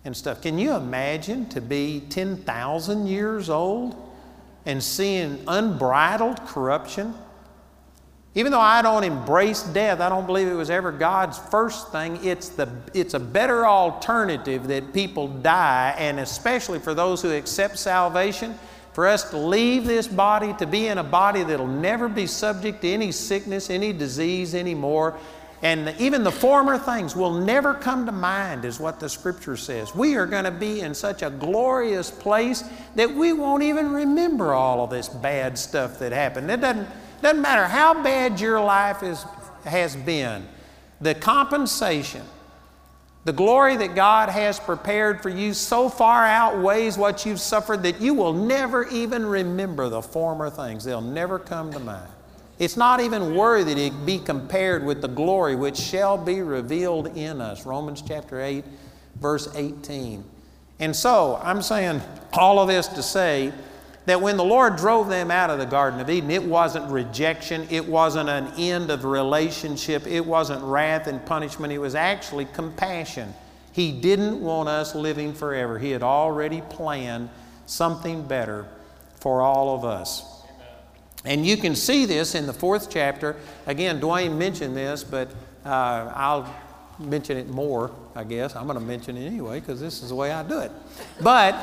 and 0.05 0.17
stuff. 0.17 0.43
Can 0.43 0.59
you 0.59 0.75
imagine 0.75 1.49
to 1.51 1.61
be 1.61 2.01
10,000 2.09 3.07
years 3.07 3.51
old 3.51 3.97
and 4.67 4.83
seeing 4.83 5.43
unbridled 5.47 6.39
corruption? 6.47 7.15
Even 8.35 8.53
though 8.53 8.61
I 8.61 8.81
don't 8.81 9.03
embrace 9.03 9.63
death, 9.63 10.01
I 10.01 10.09
don't 10.09 10.25
believe 10.25 10.47
it 10.47 10.55
was 10.55 10.71
ever 10.71 10.93
God's 10.93 11.37
first 11.37 11.91
thing. 11.91 12.25
It's, 12.25 12.51
the, 12.51 12.69
it's 12.95 13.15
a 13.15 13.19
better 13.19 13.67
alternative 13.67 14.69
that 14.69 14.95
people 14.95 15.27
die, 15.27 15.95
and 15.99 16.21
especially 16.21 16.79
for 16.79 16.95
those 16.95 17.21
who 17.21 17.33
accept 17.33 17.77
salvation, 17.77 18.57
for 19.01 19.09
us 19.09 19.31
to 19.31 19.39
leave 19.39 19.87
this 19.87 20.07
body, 20.07 20.53
to 20.59 20.67
be 20.67 20.89
in 20.89 20.99
a 20.99 21.03
body 21.03 21.43
that'll 21.43 21.67
never 21.67 22.07
be 22.07 22.27
subject 22.27 22.83
to 22.83 22.89
any 22.91 23.11
sickness, 23.11 23.71
any 23.71 23.95
disease 23.95 24.55
anymore. 24.55 25.19
And 25.63 25.95
even 25.99 26.23
the 26.23 26.31
former 26.31 26.77
things 26.77 27.17
will 27.17 27.33
never 27.33 27.73
come 27.73 28.05
to 28.05 28.13
mind, 28.13 28.67
is 28.67 28.79
what 28.79 29.01
the 29.01 29.09
scripture 29.09 29.57
says. 29.57 29.95
We 29.95 30.17
are 30.17 30.27
going 30.27 30.45
to 30.45 30.51
be 30.51 30.83
in 30.83 30.93
such 30.93 31.23
a 31.23 31.31
glorious 31.31 32.11
place 32.11 32.63
that 32.95 33.11
we 33.11 33.33
won't 33.33 33.63
even 33.63 33.91
remember 33.91 34.53
all 34.53 34.85
of 34.85 34.91
this 34.91 35.09
bad 35.09 35.57
stuff 35.57 35.99
that 36.01 36.13
happened. 36.13 36.51
It 36.51 36.61
doesn't, 36.61 36.87
doesn't 37.23 37.41
matter 37.41 37.65
how 37.65 38.03
bad 38.03 38.39
your 38.39 38.61
life 38.61 39.03
is, 39.03 39.25
has 39.65 39.97
been, 39.97 40.47
the 41.01 41.15
compensation 41.15 42.27
the 43.25 43.33
glory 43.33 43.77
that 43.77 43.95
God 43.95 44.31
has 44.31 44.59
prepared 44.59 45.23
for 45.23 45.29
you 45.29 45.53
so 45.53 45.89
far 45.89 46.25
outweighs 46.25 46.97
what 46.97 47.27
you've 47.27 47.41
suffered 47.41 47.83
that 47.83 48.01
you 48.01 48.15
will 48.15 48.33
never 48.33 48.89
even 48.89 49.27
remember 49.27 49.89
the 49.89 50.01
former 50.01 50.49
things. 50.49 50.85
They'll 50.85 51.03
never 51.03 51.39
come 51.39 51.71
to 51.73 51.79
mind. 51.79 52.09
It's 52.59 52.77
not 52.77 53.01
even 53.01 53.35
worthy 53.35 53.91
to 53.91 53.97
be 54.05 54.19
compared 54.19 54.85
with 54.85 55.03
the 55.03 55.09
glory 55.09 55.55
which 55.55 55.77
shall 55.77 56.17
be 56.17 56.43
revealed 56.43 57.17
in 57.17 57.41
us. 57.41 57.67
Romans 57.67 58.03
chapter 58.07 58.41
8, 58.41 58.65
verse 59.17 59.55
18. 59.55 60.25
And 60.79 60.97
so, 60.97 61.39
I'm 61.43 61.61
saying 61.61 62.01
all 62.33 62.59
of 62.59 62.69
this 62.69 62.87
to 62.89 63.03
say 63.03 63.53
that 64.07 64.21
when 64.21 64.37
the 64.37 64.45
Lord 64.45 64.77
drove 64.77 65.09
them 65.09 65.31
out 65.31 65.51
of 65.51 65.59
the 65.59 65.67
Garden 65.67 66.01
of 66.01 66.09
Eden, 66.09 66.31
it 66.31 66.43
wasn't 66.43 66.91
rejection, 66.91 67.67
it 67.71 67.87
wasn't 67.87 68.29
an 68.29 68.53
end 68.57 68.91
of 68.91 69.05
relationship, 69.05 70.07
it 70.07 70.25
wasn't 70.25 70.63
wrath 70.65 71.07
and 71.07 71.25
punishment, 71.27 71.73
it 71.73 71.79
was 71.79 71.95
actually 71.95 72.47
compassion. 72.47 73.33
He 73.73 73.93
didn't 73.93 74.41
want 74.41 74.69
us 74.69 74.95
living 74.95 75.33
forever. 75.33 75.79
He 75.79 75.91
had 75.91 76.03
already 76.03 76.61
planned 76.61 77.31
something 77.67 78.27
better 78.27 78.67
for 79.21 79.43
all 79.43 79.77
of 79.77 79.85
us. 79.85 80.25
And 81.25 81.47
you 81.47 81.57
can 81.57 81.77
see 81.77 82.07
this 82.07 82.35
in 82.35 82.47
the 82.47 82.53
fourth 82.53 82.91
chapter. 82.91 83.37
Again, 83.67 84.01
Duane 84.01 84.39
mentioned 84.39 84.77
this, 84.77 85.05
but 85.05 85.29
uh, 85.65 86.11
I'll 86.15 86.53
mention 86.99 87.37
it 87.37 87.49
more, 87.49 87.91
I 88.15 88.25
guess. 88.25 88.57
I'm 88.57 88.67
going 88.67 88.79
to 88.79 88.85
mention 88.85 89.17
it 89.17 89.27
anyway 89.27 89.61
because 89.61 89.81
this 89.81 90.03
is 90.03 90.09
the 90.09 90.15
way 90.15 90.33
I 90.33 90.43
do 90.43 90.61
it. 90.61 90.73
But 91.21 91.55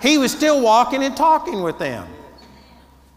he 0.00 0.18
was 0.18 0.32
still 0.32 0.60
walking 0.60 1.02
and 1.02 1.16
talking 1.16 1.62
with 1.62 1.78
them 1.78 2.08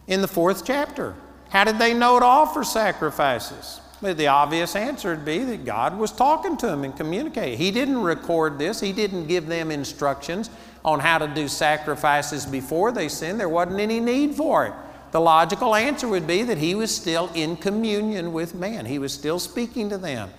in 0.07 0.21
the 0.21 0.27
fourth 0.27 0.65
chapter. 0.65 1.15
How 1.50 1.63
did 1.63 1.79
they 1.79 1.93
know 1.93 2.19
to 2.19 2.25
offer 2.25 2.63
sacrifices? 2.63 3.81
The 4.01 4.27
obvious 4.27 4.75
answer 4.75 5.09
would 5.09 5.25
be 5.25 5.43
that 5.43 5.63
God 5.63 5.97
was 5.97 6.11
talking 6.11 6.57
to 6.57 6.65
them 6.65 6.83
and 6.83 6.95
communicating. 6.95 7.57
He 7.57 7.69
didn't 7.69 8.01
record 8.01 8.57
this, 8.57 8.79
He 8.79 8.93
didn't 8.93 9.27
give 9.27 9.47
them 9.47 9.69
instructions 9.69 10.50
on 10.83 11.00
how 11.00 11.19
to 11.19 11.27
do 11.27 11.47
sacrifices 11.47 12.45
before 12.45 12.91
they 12.91 13.07
sinned. 13.07 13.39
There 13.39 13.50
wasn't 13.50 13.79
any 13.79 14.00
need 14.00 14.33
for 14.33 14.65
it. 14.65 14.73
The 15.11 15.21
logical 15.21 15.75
answer 15.75 16.07
would 16.07 16.25
be 16.25 16.43
that 16.43 16.57
he 16.57 16.73
was 16.73 16.93
still 16.95 17.29
in 17.35 17.57
communion 17.57 18.31
with 18.33 18.55
man. 18.55 18.85
He 18.85 18.97
was 18.97 19.13
still 19.13 19.39
speaking 19.39 19.89
to 19.89 19.97
them, 19.97 20.29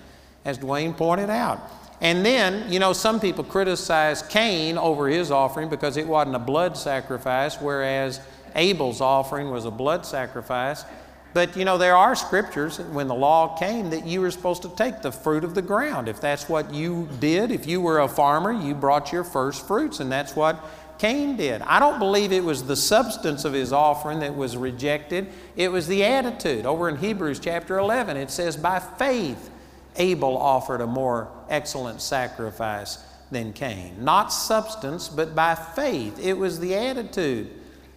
as 0.44 0.58
Duane 0.58 0.94
pointed 0.94 1.30
out. 1.30 1.60
And 2.02 2.26
then, 2.26 2.70
you 2.70 2.80
know, 2.80 2.92
some 2.92 3.20
people 3.20 3.44
criticize 3.44 4.22
Cain 4.22 4.76
over 4.76 5.06
his 5.06 5.30
offering 5.30 5.68
because 5.68 5.96
it 5.96 6.06
wasn't 6.06 6.34
a 6.34 6.40
blood 6.40 6.76
sacrifice, 6.76 7.60
whereas 7.60 8.20
Abel's 8.56 9.00
offering 9.00 9.50
was 9.50 9.66
a 9.66 9.70
blood 9.70 10.04
sacrifice. 10.04 10.84
But, 11.32 11.56
you 11.56 11.64
know, 11.64 11.78
there 11.78 11.96
are 11.96 12.16
scriptures 12.16 12.80
when 12.80 13.06
the 13.06 13.14
law 13.14 13.56
came 13.56 13.90
that 13.90 14.04
you 14.04 14.20
were 14.20 14.32
supposed 14.32 14.62
to 14.62 14.68
take 14.74 15.00
the 15.00 15.12
fruit 15.12 15.44
of 15.44 15.54
the 15.54 15.62
ground. 15.62 16.08
If 16.08 16.20
that's 16.20 16.48
what 16.48 16.74
you 16.74 17.08
did, 17.20 17.52
if 17.52 17.66
you 17.68 17.80
were 17.80 18.00
a 18.00 18.08
farmer, 18.08 18.52
you 18.52 18.74
brought 18.74 19.12
your 19.12 19.24
first 19.24 19.66
fruits, 19.68 20.00
and 20.00 20.10
that's 20.10 20.34
what 20.34 20.62
Cain 20.98 21.36
did. 21.36 21.62
I 21.62 21.78
don't 21.78 22.00
believe 22.00 22.32
it 22.32 22.44
was 22.44 22.64
the 22.64 22.76
substance 22.76 23.44
of 23.44 23.52
his 23.52 23.72
offering 23.72 24.18
that 24.20 24.36
was 24.36 24.56
rejected, 24.56 25.28
it 25.54 25.70
was 25.70 25.86
the 25.86 26.04
attitude. 26.04 26.66
Over 26.66 26.88
in 26.88 26.96
Hebrews 26.96 27.38
chapter 27.38 27.78
11, 27.78 28.16
it 28.16 28.30
says, 28.32 28.56
By 28.56 28.80
faith, 28.80 29.50
Abel 29.96 30.36
offered 30.36 30.80
a 30.80 30.86
more 30.86 31.28
excellent 31.48 32.00
sacrifice 32.00 32.98
than 33.30 33.52
Cain. 33.52 34.04
Not 34.04 34.32
substance, 34.32 35.08
but 35.08 35.34
by 35.34 35.54
faith. 35.54 36.18
It 36.18 36.34
was 36.34 36.60
the 36.60 36.74
attitude 36.74 37.50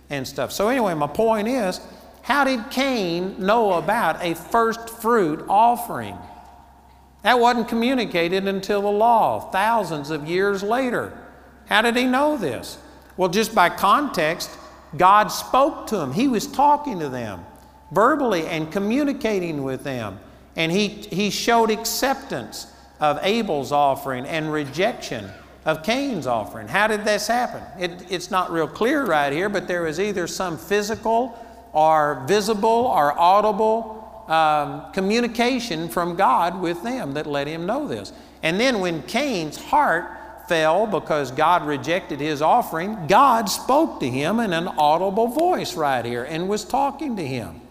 and 0.10 0.28
stuff. 0.28 0.52
So, 0.52 0.70
anyway, 0.70 0.94
my 0.94 1.08
point 1.08 1.48
is 1.48 1.80
how 2.22 2.44
did 2.44 2.72
Cain 2.72 3.36
know 3.40 3.74
about 3.74 4.24
a 4.24 4.34
first 4.34 4.90
fruit 4.90 5.46
offering? 5.48 6.18
That 7.24 7.40
wasn't 7.40 7.68
communicated 7.68 8.48
until 8.48 8.82
the 8.82 8.92
law, 8.92 9.52
thousands 9.52 10.12
of 10.12 10.28
years 10.28 10.64
later. 10.64 11.18
How 11.68 11.82
did 11.82 11.96
he 11.96 12.06
know 12.06 12.38
this? 12.38 12.78
Well, 13.18 13.30
just 13.30 13.56
by 13.56 13.70
context, 13.70 14.50
God 14.96 15.28
spoke 15.28 15.88
to 15.88 16.00
him. 16.00 16.14
He 16.14 16.28
was 16.28 16.48
talking 16.48 17.00
to 17.00 17.10
them 17.10 17.46
verbally 17.92 18.46
and 18.48 18.72
communicating 18.72 19.64
with 19.64 19.84
them. 19.84 20.20
And 20.56 20.72
he, 20.72 20.88
he 20.88 21.30
showed 21.30 21.70
acceptance 21.70 22.68
of 23.00 23.20
Abel's 23.22 23.72
offering 23.72 24.26
and 24.26 24.52
rejection 24.52 25.30
of 25.66 25.84
Cain's 25.84 26.28
offering. 26.28 26.68
How 26.68 26.88
did 26.88 27.04
this 27.04 27.28
happen? 27.28 27.64
It, 27.80 28.12
it's 28.12 28.30
not 28.30 28.52
real 28.52 28.68
clear 28.68 29.04
right 29.06 29.34
here, 29.34 29.50
but 29.50 29.68
there 29.68 29.82
was 29.82 30.00
either 30.00 30.28
some 30.28 30.58
physical 30.58 31.38
or 31.74 32.24
visible 32.28 32.70
or 32.70 33.18
audible 33.20 34.26
um, 34.28 34.92
communication 34.94 35.90
from 35.90 36.16
God 36.16 36.62
with 36.62 36.82
them 36.84 37.14
that 37.16 37.26
let 37.26 37.48
him 37.48 37.66
know 37.66 37.88
this. 37.88 38.14
And 38.44 38.60
then 38.60 38.80
when 38.80 39.02
Cain's 39.04 39.58
heart 39.58 40.06
fell 40.48 40.86
because 40.86 41.32
God 41.32 41.66
rejected 41.66 42.20
his 42.20 42.42
offering, 42.42 43.08
God 43.08 43.50
spoke 43.50 44.00
to 44.00 44.10
him 44.10 44.40
in 44.40 44.54
an 44.54 44.68
audible 44.68 45.28
voice 45.28 45.76
right 45.76 46.06
here 46.06 46.24
and 46.24 46.48
was 46.48 46.64
talking 46.64 47.16
to 47.16 47.26
him. 47.26 47.62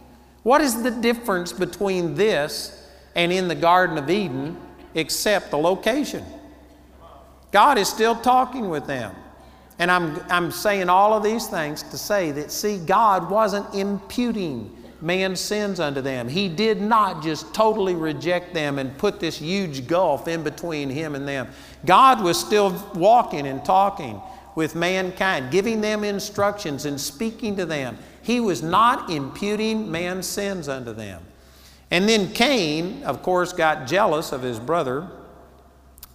What 0.44 0.60
is 0.60 0.82
the 0.82 0.90
difference 0.90 1.52
between 1.52 2.14
this 2.14 2.88
and 3.16 3.32
in 3.32 3.48
the 3.48 3.54
Garden 3.54 3.98
of 3.98 4.08
Eden 4.08 4.56
except 4.94 5.50
the 5.50 5.58
location? 5.58 6.24
God 7.50 7.78
is 7.78 7.88
still 7.88 8.14
talking 8.14 8.68
with 8.68 8.86
them. 8.86 9.14
And 9.78 9.90
I'm, 9.90 10.20
I'm 10.30 10.50
saying 10.52 10.88
all 10.88 11.14
of 11.14 11.22
these 11.22 11.46
things 11.48 11.82
to 11.84 11.98
say 11.98 12.30
that, 12.32 12.52
see, 12.52 12.78
God 12.78 13.30
wasn't 13.30 13.74
imputing 13.74 14.70
man's 15.00 15.40
sins 15.40 15.80
unto 15.80 16.00
them. 16.00 16.28
He 16.28 16.48
did 16.48 16.80
not 16.80 17.22
just 17.22 17.52
totally 17.54 17.94
reject 17.94 18.54
them 18.54 18.78
and 18.78 18.96
put 18.98 19.20
this 19.20 19.38
huge 19.38 19.86
gulf 19.86 20.28
in 20.28 20.42
between 20.42 20.90
him 20.90 21.14
and 21.14 21.26
them. 21.26 21.48
God 21.84 22.22
was 22.22 22.38
still 22.38 22.70
walking 22.94 23.46
and 23.46 23.64
talking 23.64 24.20
with 24.54 24.74
mankind, 24.74 25.50
giving 25.50 25.80
them 25.80 26.04
instructions 26.04 26.84
and 26.84 27.00
speaking 27.00 27.56
to 27.56 27.66
them. 27.66 27.98
He 28.24 28.40
was 28.40 28.62
not 28.62 29.10
imputing 29.10 29.90
man's 29.90 30.26
sins 30.26 30.68
unto 30.68 30.92
them. 30.92 31.22
And 31.90 32.08
then 32.08 32.32
Cain, 32.32 33.04
of 33.04 33.22
course, 33.22 33.52
got 33.52 33.86
jealous 33.86 34.32
of 34.32 34.42
his 34.42 34.58
brother 34.58 35.08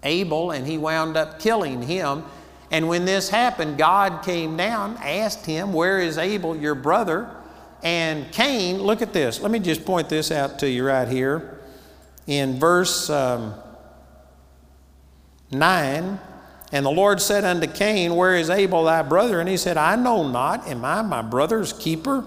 Abel, 0.03 0.51
and 0.51 0.65
he 0.65 0.77
wound 0.77 1.17
up 1.17 1.39
killing 1.39 1.81
him. 1.81 2.23
And 2.71 2.87
when 2.87 3.05
this 3.05 3.29
happened, 3.29 3.77
God 3.77 4.23
came 4.23 4.55
down, 4.55 4.97
asked 4.97 5.45
him, 5.45 5.73
Where 5.73 5.99
is 5.99 6.17
Abel, 6.17 6.55
your 6.55 6.75
brother? 6.75 7.35
And 7.83 8.31
Cain, 8.31 8.81
look 8.81 9.01
at 9.01 9.13
this. 9.13 9.41
Let 9.41 9.51
me 9.51 9.59
just 9.59 9.85
point 9.85 10.09
this 10.09 10.31
out 10.31 10.59
to 10.59 10.69
you 10.69 10.85
right 10.85 11.07
here. 11.07 11.59
In 12.27 12.59
verse 12.59 13.09
um, 13.09 13.53
9, 15.51 16.19
and 16.71 16.85
the 16.85 16.91
Lord 16.91 17.21
said 17.21 17.43
unto 17.43 17.67
Cain, 17.67 18.15
Where 18.15 18.35
is 18.35 18.49
Abel 18.49 18.83
thy 18.83 19.01
brother? 19.01 19.39
And 19.39 19.49
he 19.49 19.57
said, 19.57 19.77
I 19.77 19.95
know 19.95 20.27
not. 20.27 20.67
Am 20.67 20.85
I 20.85 21.01
my 21.01 21.21
brother's 21.21 21.73
keeper? 21.73 22.23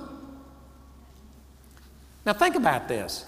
Now 2.27 2.33
think 2.33 2.57
about 2.57 2.89
this. 2.89 3.25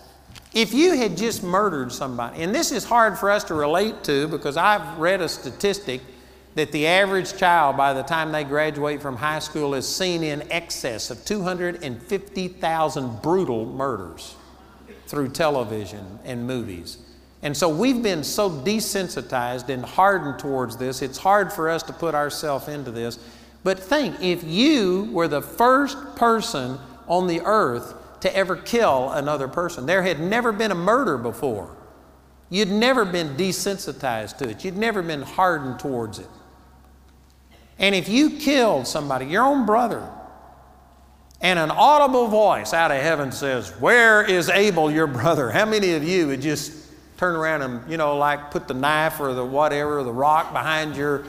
If 0.52 0.72
you 0.72 0.96
had 0.96 1.16
just 1.16 1.42
murdered 1.42 1.92
somebody, 1.92 2.42
and 2.42 2.54
this 2.54 2.70
is 2.70 2.84
hard 2.84 3.18
for 3.18 3.30
us 3.30 3.44
to 3.44 3.54
relate 3.54 4.04
to 4.04 4.28
because 4.28 4.56
I've 4.56 4.98
read 4.98 5.20
a 5.20 5.28
statistic 5.28 6.00
that 6.54 6.70
the 6.70 6.86
average 6.86 7.36
child, 7.36 7.76
by 7.76 7.92
the 7.92 8.02
time 8.02 8.30
they 8.30 8.44
graduate 8.44 9.02
from 9.02 9.16
high 9.16 9.40
school, 9.40 9.74
is 9.74 9.88
seen 9.88 10.22
in 10.22 10.50
excess 10.52 11.10
of 11.10 11.24
250,000 11.24 13.22
brutal 13.22 13.66
murders 13.66 14.36
through 15.06 15.28
television 15.30 16.20
and 16.24 16.46
movies. 16.46 16.98
And 17.44 17.54
so 17.54 17.68
we've 17.68 18.02
been 18.02 18.24
so 18.24 18.48
desensitized 18.48 19.68
and 19.68 19.84
hardened 19.84 20.38
towards 20.38 20.78
this, 20.78 21.02
it's 21.02 21.18
hard 21.18 21.52
for 21.52 21.68
us 21.68 21.82
to 21.84 21.92
put 21.92 22.14
ourselves 22.14 22.68
into 22.68 22.90
this. 22.90 23.18
But 23.62 23.78
think 23.78 24.20
if 24.22 24.42
you 24.42 25.10
were 25.12 25.28
the 25.28 25.42
first 25.42 25.98
person 26.16 26.78
on 27.06 27.26
the 27.26 27.42
earth 27.42 27.94
to 28.20 28.34
ever 28.34 28.56
kill 28.56 29.10
another 29.10 29.46
person, 29.46 29.84
there 29.84 30.02
had 30.02 30.20
never 30.20 30.52
been 30.52 30.70
a 30.70 30.74
murder 30.74 31.18
before. 31.18 31.76
You'd 32.48 32.70
never 32.70 33.04
been 33.04 33.36
desensitized 33.36 34.38
to 34.38 34.48
it, 34.48 34.64
you'd 34.64 34.78
never 34.78 35.02
been 35.02 35.22
hardened 35.22 35.78
towards 35.78 36.18
it. 36.18 36.28
And 37.78 37.94
if 37.94 38.08
you 38.08 38.38
killed 38.38 38.86
somebody, 38.86 39.26
your 39.26 39.42
own 39.42 39.66
brother, 39.66 40.08
and 41.42 41.58
an 41.58 41.70
audible 41.70 42.28
voice 42.28 42.72
out 42.72 42.90
of 42.90 43.02
heaven 43.02 43.32
says, 43.32 43.70
Where 43.80 44.22
is 44.22 44.48
Abel, 44.48 44.90
your 44.90 45.06
brother? 45.06 45.50
How 45.50 45.66
many 45.66 45.92
of 45.92 46.02
you 46.02 46.28
would 46.28 46.40
just 46.40 46.83
turn 47.16 47.36
around 47.36 47.62
and, 47.62 47.90
you 47.90 47.96
know, 47.96 48.16
like 48.16 48.50
put 48.50 48.68
the 48.68 48.74
knife 48.74 49.20
or 49.20 49.34
the 49.34 49.44
whatever, 49.44 50.02
the 50.02 50.12
rock 50.12 50.52
behind 50.52 50.96
your 50.96 51.24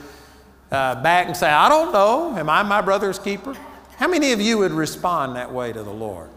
uh, 0.70 1.00
back 1.02 1.26
and 1.26 1.36
say, 1.36 1.48
I 1.48 1.68
don't 1.68 1.92
know, 1.92 2.36
am 2.36 2.50
I 2.50 2.62
my 2.62 2.80
brother's 2.80 3.18
keeper? 3.18 3.56
How 3.96 4.08
many 4.08 4.32
of 4.32 4.40
you 4.40 4.58
would 4.58 4.72
respond 4.72 5.36
that 5.36 5.52
way 5.52 5.72
to 5.72 5.82
the 5.82 5.92
Lord? 5.92 6.30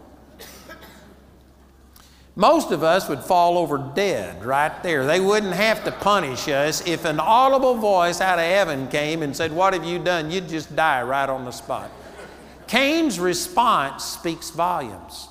Most 2.36 2.70
of 2.70 2.82
us 2.82 3.08
would 3.08 3.20
fall 3.20 3.58
over 3.58 3.76
dead 3.94 4.44
right 4.44 4.82
there. 4.82 5.04
They 5.04 5.20
wouldn't 5.20 5.52
have 5.52 5.84
to 5.84 5.92
punish 5.92 6.48
us. 6.48 6.86
If 6.86 7.04
an 7.04 7.20
audible 7.20 7.74
voice 7.74 8.20
out 8.20 8.38
of 8.38 8.44
heaven 8.44 8.88
came 8.88 9.22
and 9.22 9.36
said, 9.36 9.52
What 9.52 9.74
have 9.74 9.84
you 9.84 9.98
done? 9.98 10.30
You'd 10.30 10.48
just 10.48 10.74
die 10.74 11.02
right 11.02 11.28
on 11.28 11.44
the 11.44 11.50
spot. 11.50 11.90
Cain's 12.66 13.18
response 13.18 14.04
speaks 14.04 14.50
volumes. 14.50 15.28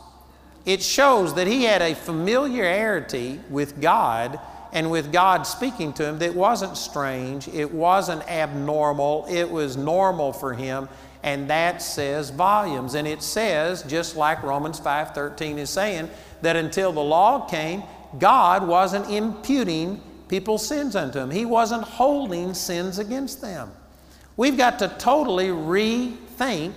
It 0.69 0.83
shows 0.83 1.33
that 1.33 1.47
he 1.47 1.63
had 1.63 1.81
a 1.81 1.95
familiarity 1.95 3.39
with 3.49 3.81
God 3.81 4.39
and 4.71 4.91
with 4.91 5.11
God 5.11 5.47
speaking 5.47 5.93
to 5.93 6.05
him 6.05 6.19
that 6.19 6.35
wasn't 6.35 6.77
strange, 6.77 7.47
it 7.47 7.73
wasn't 7.73 8.21
abnormal, 8.29 9.25
it 9.27 9.49
was 9.49 9.75
normal 9.75 10.31
for 10.31 10.53
him, 10.53 10.87
and 11.23 11.49
that 11.49 11.81
says 11.81 12.29
volumes. 12.29 12.93
And 12.93 13.07
it 13.07 13.23
says, 13.23 13.81
just 13.81 14.15
like 14.15 14.43
Romans 14.43 14.79
5:13 14.79 15.57
is 15.57 15.71
saying, 15.71 16.07
that 16.43 16.55
until 16.55 16.91
the 16.91 17.01
law 17.01 17.47
came, 17.47 17.81
God 18.19 18.67
wasn't 18.67 19.09
imputing 19.09 19.99
people's 20.27 20.67
sins 20.67 20.95
unto 20.95 21.17
them. 21.17 21.31
He 21.31 21.45
wasn't 21.45 21.81
holding 21.81 22.53
sins 22.53 22.99
against 22.99 23.41
them. 23.41 23.71
We've 24.37 24.55
got 24.55 24.77
to 24.79 24.89
totally 24.99 25.47
rethink 25.47 26.73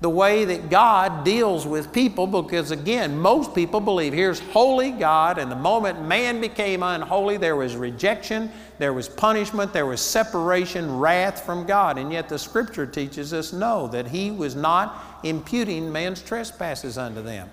the 0.00 0.10
way 0.10 0.44
that 0.44 0.70
God 0.70 1.24
deals 1.24 1.66
with 1.66 1.92
people 1.92 2.26
because, 2.26 2.70
again, 2.70 3.18
most 3.18 3.52
people 3.52 3.80
believe 3.80 4.12
here's 4.12 4.38
holy 4.38 4.92
God, 4.92 5.38
and 5.38 5.50
the 5.50 5.56
moment 5.56 6.06
man 6.06 6.40
became 6.40 6.84
unholy, 6.84 7.36
there 7.36 7.56
was 7.56 7.74
rejection, 7.74 8.52
there 8.78 8.92
was 8.92 9.08
punishment, 9.08 9.72
there 9.72 9.86
was 9.86 10.00
separation, 10.00 10.98
wrath 10.98 11.44
from 11.44 11.66
God. 11.66 11.98
And 11.98 12.12
yet 12.12 12.28
the 12.28 12.38
Scripture 12.38 12.86
teaches 12.86 13.32
us 13.32 13.52
no, 13.52 13.88
that 13.88 14.06
He 14.06 14.30
was 14.30 14.54
not 14.54 15.20
imputing 15.24 15.90
man's 15.90 16.22
trespasses 16.22 16.96
unto 16.96 17.20
them. 17.20 17.50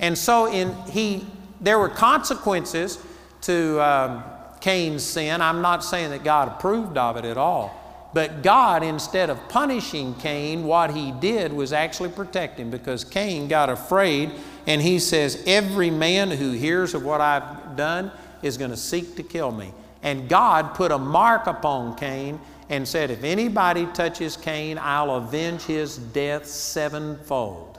And 0.00 0.16
so 0.16 0.50
in, 0.50 0.74
he, 0.90 1.26
there 1.60 1.78
were 1.78 1.90
consequences 1.90 2.98
to 3.42 3.80
um, 3.80 4.24
Cain's 4.60 5.02
sin. 5.02 5.42
I'm 5.42 5.60
not 5.60 5.84
saying 5.84 6.10
that 6.10 6.24
God 6.24 6.48
approved 6.48 6.96
of 6.96 7.16
it 7.18 7.24
at 7.24 7.36
all. 7.36 7.81
But 8.14 8.42
God, 8.42 8.82
instead 8.82 9.30
of 9.30 9.48
punishing 9.48 10.14
Cain, 10.14 10.64
what 10.64 10.94
he 10.94 11.12
did 11.12 11.52
was 11.52 11.72
actually 11.72 12.10
protect 12.10 12.58
him 12.60 12.70
because 12.70 13.04
Cain 13.04 13.48
got 13.48 13.70
afraid 13.70 14.32
and 14.66 14.82
he 14.82 14.98
says, 14.98 15.42
Every 15.46 15.90
man 15.90 16.30
who 16.30 16.52
hears 16.52 16.94
of 16.94 17.04
what 17.04 17.20
I've 17.20 17.76
done 17.76 18.12
is 18.42 18.58
going 18.58 18.70
to 18.70 18.76
seek 18.76 19.16
to 19.16 19.22
kill 19.22 19.50
me. 19.50 19.72
And 20.02 20.28
God 20.28 20.74
put 20.74 20.92
a 20.92 20.98
mark 20.98 21.46
upon 21.46 21.96
Cain 21.96 22.38
and 22.68 22.86
said, 22.86 23.10
If 23.10 23.24
anybody 23.24 23.86
touches 23.86 24.36
Cain, 24.36 24.78
I'll 24.78 25.16
avenge 25.16 25.62
his 25.62 25.96
death 25.96 26.46
sevenfold. 26.46 27.78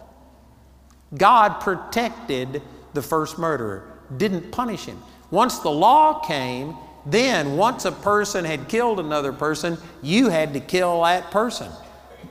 God 1.16 1.60
protected 1.60 2.62
the 2.94 3.02
first 3.02 3.38
murderer, 3.38 4.00
didn't 4.18 4.52
punish 4.52 4.86
him. 4.86 5.02
Once 5.30 5.60
the 5.60 5.70
law 5.70 6.20
came, 6.20 6.76
then 7.06 7.58
once 7.58 7.86
a 7.86 7.92
person 7.92 8.46
had 8.46 8.68
killed 8.68 9.00
another 9.00 9.34
person, 9.34 9.78
you 10.02 10.30
had 10.30 10.54
to 10.54 10.60
kill 10.60 11.04
that 11.04 11.32
person. 11.32 11.72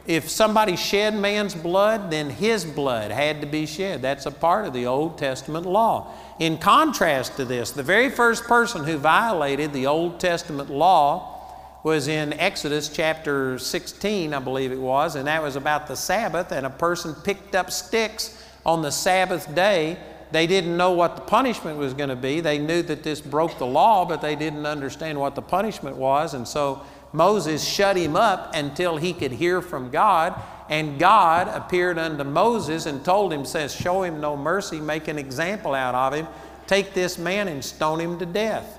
If 0.07 0.29
somebody 0.29 0.75
shed 0.76 1.14
man's 1.14 1.55
blood, 1.55 2.11
then 2.11 2.31
his 2.31 2.64
blood 2.64 3.11
had 3.11 3.41
to 3.43 3.47
be 3.47 3.67
shed. 3.67 4.02
That's 4.02 4.26
a 4.26 4.31
part 4.31 4.67
of 4.67 4.73
the 4.73 4.87
Old 4.87 5.19
Testament 5.19 5.64
law. 5.64 6.12
In 6.41 6.59
contrast 6.59 7.37
to 7.37 7.45
this, 7.45 7.71
the 7.71 7.83
very 7.83 8.11
first 8.11 8.45
person 8.45 8.85
who 8.85 8.97
violated 8.97 9.73
the 9.73 9.87
Old 9.87 10.19
Testament 10.19 10.71
law 10.71 11.38
was 11.85 12.09
in 12.09 12.33
Exodus 12.35 12.88
chapter 12.88 13.59
16, 13.59 14.35
I 14.35 14.38
believe 14.38 14.73
it 14.73 14.81
was, 14.81 15.14
and 15.14 15.26
that 15.26 15.43
was 15.43 15.57
about 15.57 15.87
the 15.87 15.97
Sabbath, 15.97 16.52
and 16.52 16.64
a 16.64 16.71
person 16.71 17.14
picked 17.14 17.55
up 17.55 17.71
sticks 17.71 18.43
on 18.64 18.83
the 18.83 18.91
Sabbath 18.91 19.52
day 19.55 19.99
they 20.33 20.47
didn't 20.47 20.77
know 20.77 20.93
what 20.93 21.15
the 21.15 21.23
punishment 21.23 21.79
was 21.79 21.93
going 21.93 22.09
to 22.09 22.17
be. 22.17 22.41
They 22.41 22.59
knew 22.59 22.83
that 22.83 23.03
this 23.03 23.21
broke 23.21 23.59
the 23.59 23.67
law, 23.67 24.07
but 24.07 24.23
they 24.23 24.35
didn't 24.35 24.65
understand 24.65 25.21
what 25.21 25.35
the 25.35 25.43
punishment 25.43 25.97
was. 25.97 26.33
And 26.33 26.49
so 26.49 26.83
Moses 27.12 27.62
shut 27.62 27.97
him 27.97 28.17
up 28.17 28.55
until 28.55 28.97
he 28.97 29.12
could 29.12 29.33
hear 29.33 29.61
from 29.61 29.91
God. 29.91 30.41
And 30.71 30.99
God 30.99 31.49
appeared 31.49 31.99
unto 31.99 32.25
Moses 32.25 32.87
and 32.87 33.05
told 33.05 33.31
him, 33.33 33.45
says, 33.45 33.75
Show 33.75 34.03
him 34.05 34.23
no 34.23 34.35
mercy, 34.37 34.81
make 34.81 35.07
an 35.09 35.19
example 35.19 35.75
out 35.75 35.95
of 35.95 36.15
him, 36.15 36.27
take 36.67 36.95
this 36.95 37.19
man 37.19 37.47
and 37.49 37.62
stone 37.62 38.01
him 38.01 38.19
to 38.19 38.27
death. 38.27 38.79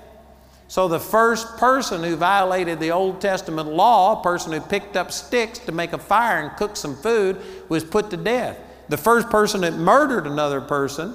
So 0.66 0.88
the 0.88 0.98
first 0.98 1.56
person 1.58 2.02
who 2.02 2.16
violated 2.16 2.80
the 2.80 2.90
Old 2.90 3.20
Testament 3.20 3.68
law, 3.68 4.18
a 4.18 4.22
person 4.24 4.52
who 4.52 4.60
picked 4.60 4.96
up 4.96 5.12
sticks 5.12 5.60
to 5.60 5.72
make 5.72 5.92
a 5.92 5.98
fire 5.98 6.40
and 6.40 6.56
cook 6.56 6.76
some 6.76 6.96
food, 6.96 7.40
was 7.68 7.84
put 7.84 8.10
to 8.10 8.16
death. 8.16 8.58
The 8.88 8.96
first 8.96 9.30
person 9.30 9.60
that 9.60 9.74
murdered 9.74 10.26
another 10.26 10.60
person 10.60 11.14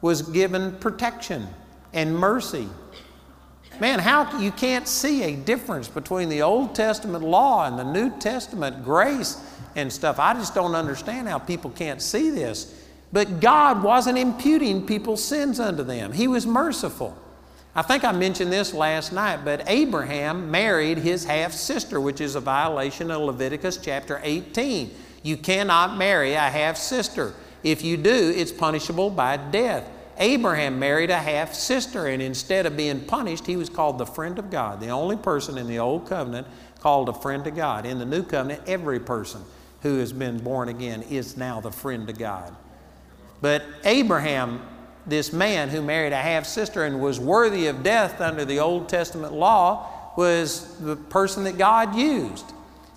was 0.00 0.22
given 0.22 0.76
protection 0.78 1.46
and 1.92 2.16
mercy. 2.16 2.68
Man, 3.80 4.00
how 4.00 4.38
you 4.40 4.50
can't 4.50 4.88
see 4.88 5.22
a 5.22 5.36
difference 5.36 5.86
between 5.88 6.28
the 6.28 6.42
Old 6.42 6.74
Testament 6.74 7.22
law 7.22 7.66
and 7.66 7.78
the 7.78 7.84
New 7.84 8.10
Testament 8.18 8.84
grace 8.84 9.40
and 9.76 9.92
stuff. 9.92 10.18
I 10.18 10.34
just 10.34 10.54
don't 10.54 10.74
understand 10.74 11.28
how 11.28 11.38
people 11.38 11.70
can't 11.70 12.02
see 12.02 12.30
this. 12.30 12.74
But 13.12 13.40
God 13.40 13.82
wasn't 13.82 14.18
imputing 14.18 14.84
people's 14.84 15.22
sins 15.22 15.60
unto 15.60 15.82
them. 15.82 16.12
He 16.12 16.28
was 16.28 16.46
merciful. 16.46 17.16
I 17.74 17.82
think 17.82 18.04
I 18.04 18.12
mentioned 18.12 18.52
this 18.52 18.74
last 18.74 19.12
night, 19.12 19.44
but 19.44 19.62
Abraham 19.68 20.50
married 20.50 20.98
his 20.98 21.24
half 21.24 21.52
sister, 21.52 22.00
which 22.00 22.20
is 22.20 22.34
a 22.34 22.40
violation 22.40 23.10
of 23.10 23.22
Leviticus 23.22 23.76
chapter 23.76 24.20
18. 24.24 24.90
You 25.22 25.36
cannot 25.36 25.96
marry 25.96 26.32
a 26.32 26.40
half 26.40 26.76
sister. 26.76 27.34
If 27.70 27.84
you 27.84 27.98
do, 27.98 28.32
it's 28.34 28.50
punishable 28.50 29.10
by 29.10 29.36
death. 29.36 29.86
Abraham 30.16 30.78
married 30.78 31.10
a 31.10 31.18
half 31.18 31.52
sister, 31.52 32.06
and 32.06 32.22
instead 32.22 32.64
of 32.64 32.78
being 32.78 33.00
punished, 33.00 33.46
he 33.46 33.56
was 33.56 33.68
called 33.68 33.98
the 33.98 34.06
friend 34.06 34.38
of 34.38 34.50
God. 34.50 34.80
The 34.80 34.88
only 34.88 35.16
person 35.16 35.58
in 35.58 35.68
the 35.68 35.78
Old 35.78 36.08
Covenant 36.08 36.46
called 36.80 37.10
a 37.10 37.12
friend 37.12 37.46
of 37.46 37.54
God. 37.54 37.84
In 37.84 37.98
the 37.98 38.06
New 38.06 38.22
Covenant, 38.22 38.62
every 38.66 38.98
person 38.98 39.42
who 39.82 39.98
has 39.98 40.14
been 40.14 40.38
born 40.38 40.70
again 40.70 41.02
is 41.02 41.36
now 41.36 41.60
the 41.60 41.70
friend 41.70 42.08
of 42.08 42.18
God. 42.18 42.56
But 43.42 43.64
Abraham, 43.84 44.62
this 45.06 45.30
man 45.30 45.68
who 45.68 45.82
married 45.82 46.14
a 46.14 46.16
half 46.16 46.46
sister 46.46 46.84
and 46.84 47.02
was 47.02 47.20
worthy 47.20 47.66
of 47.66 47.82
death 47.82 48.22
under 48.22 48.46
the 48.46 48.60
Old 48.60 48.88
Testament 48.88 49.34
law, 49.34 50.14
was 50.16 50.78
the 50.78 50.96
person 50.96 51.44
that 51.44 51.58
God 51.58 51.94
used. 51.94 52.46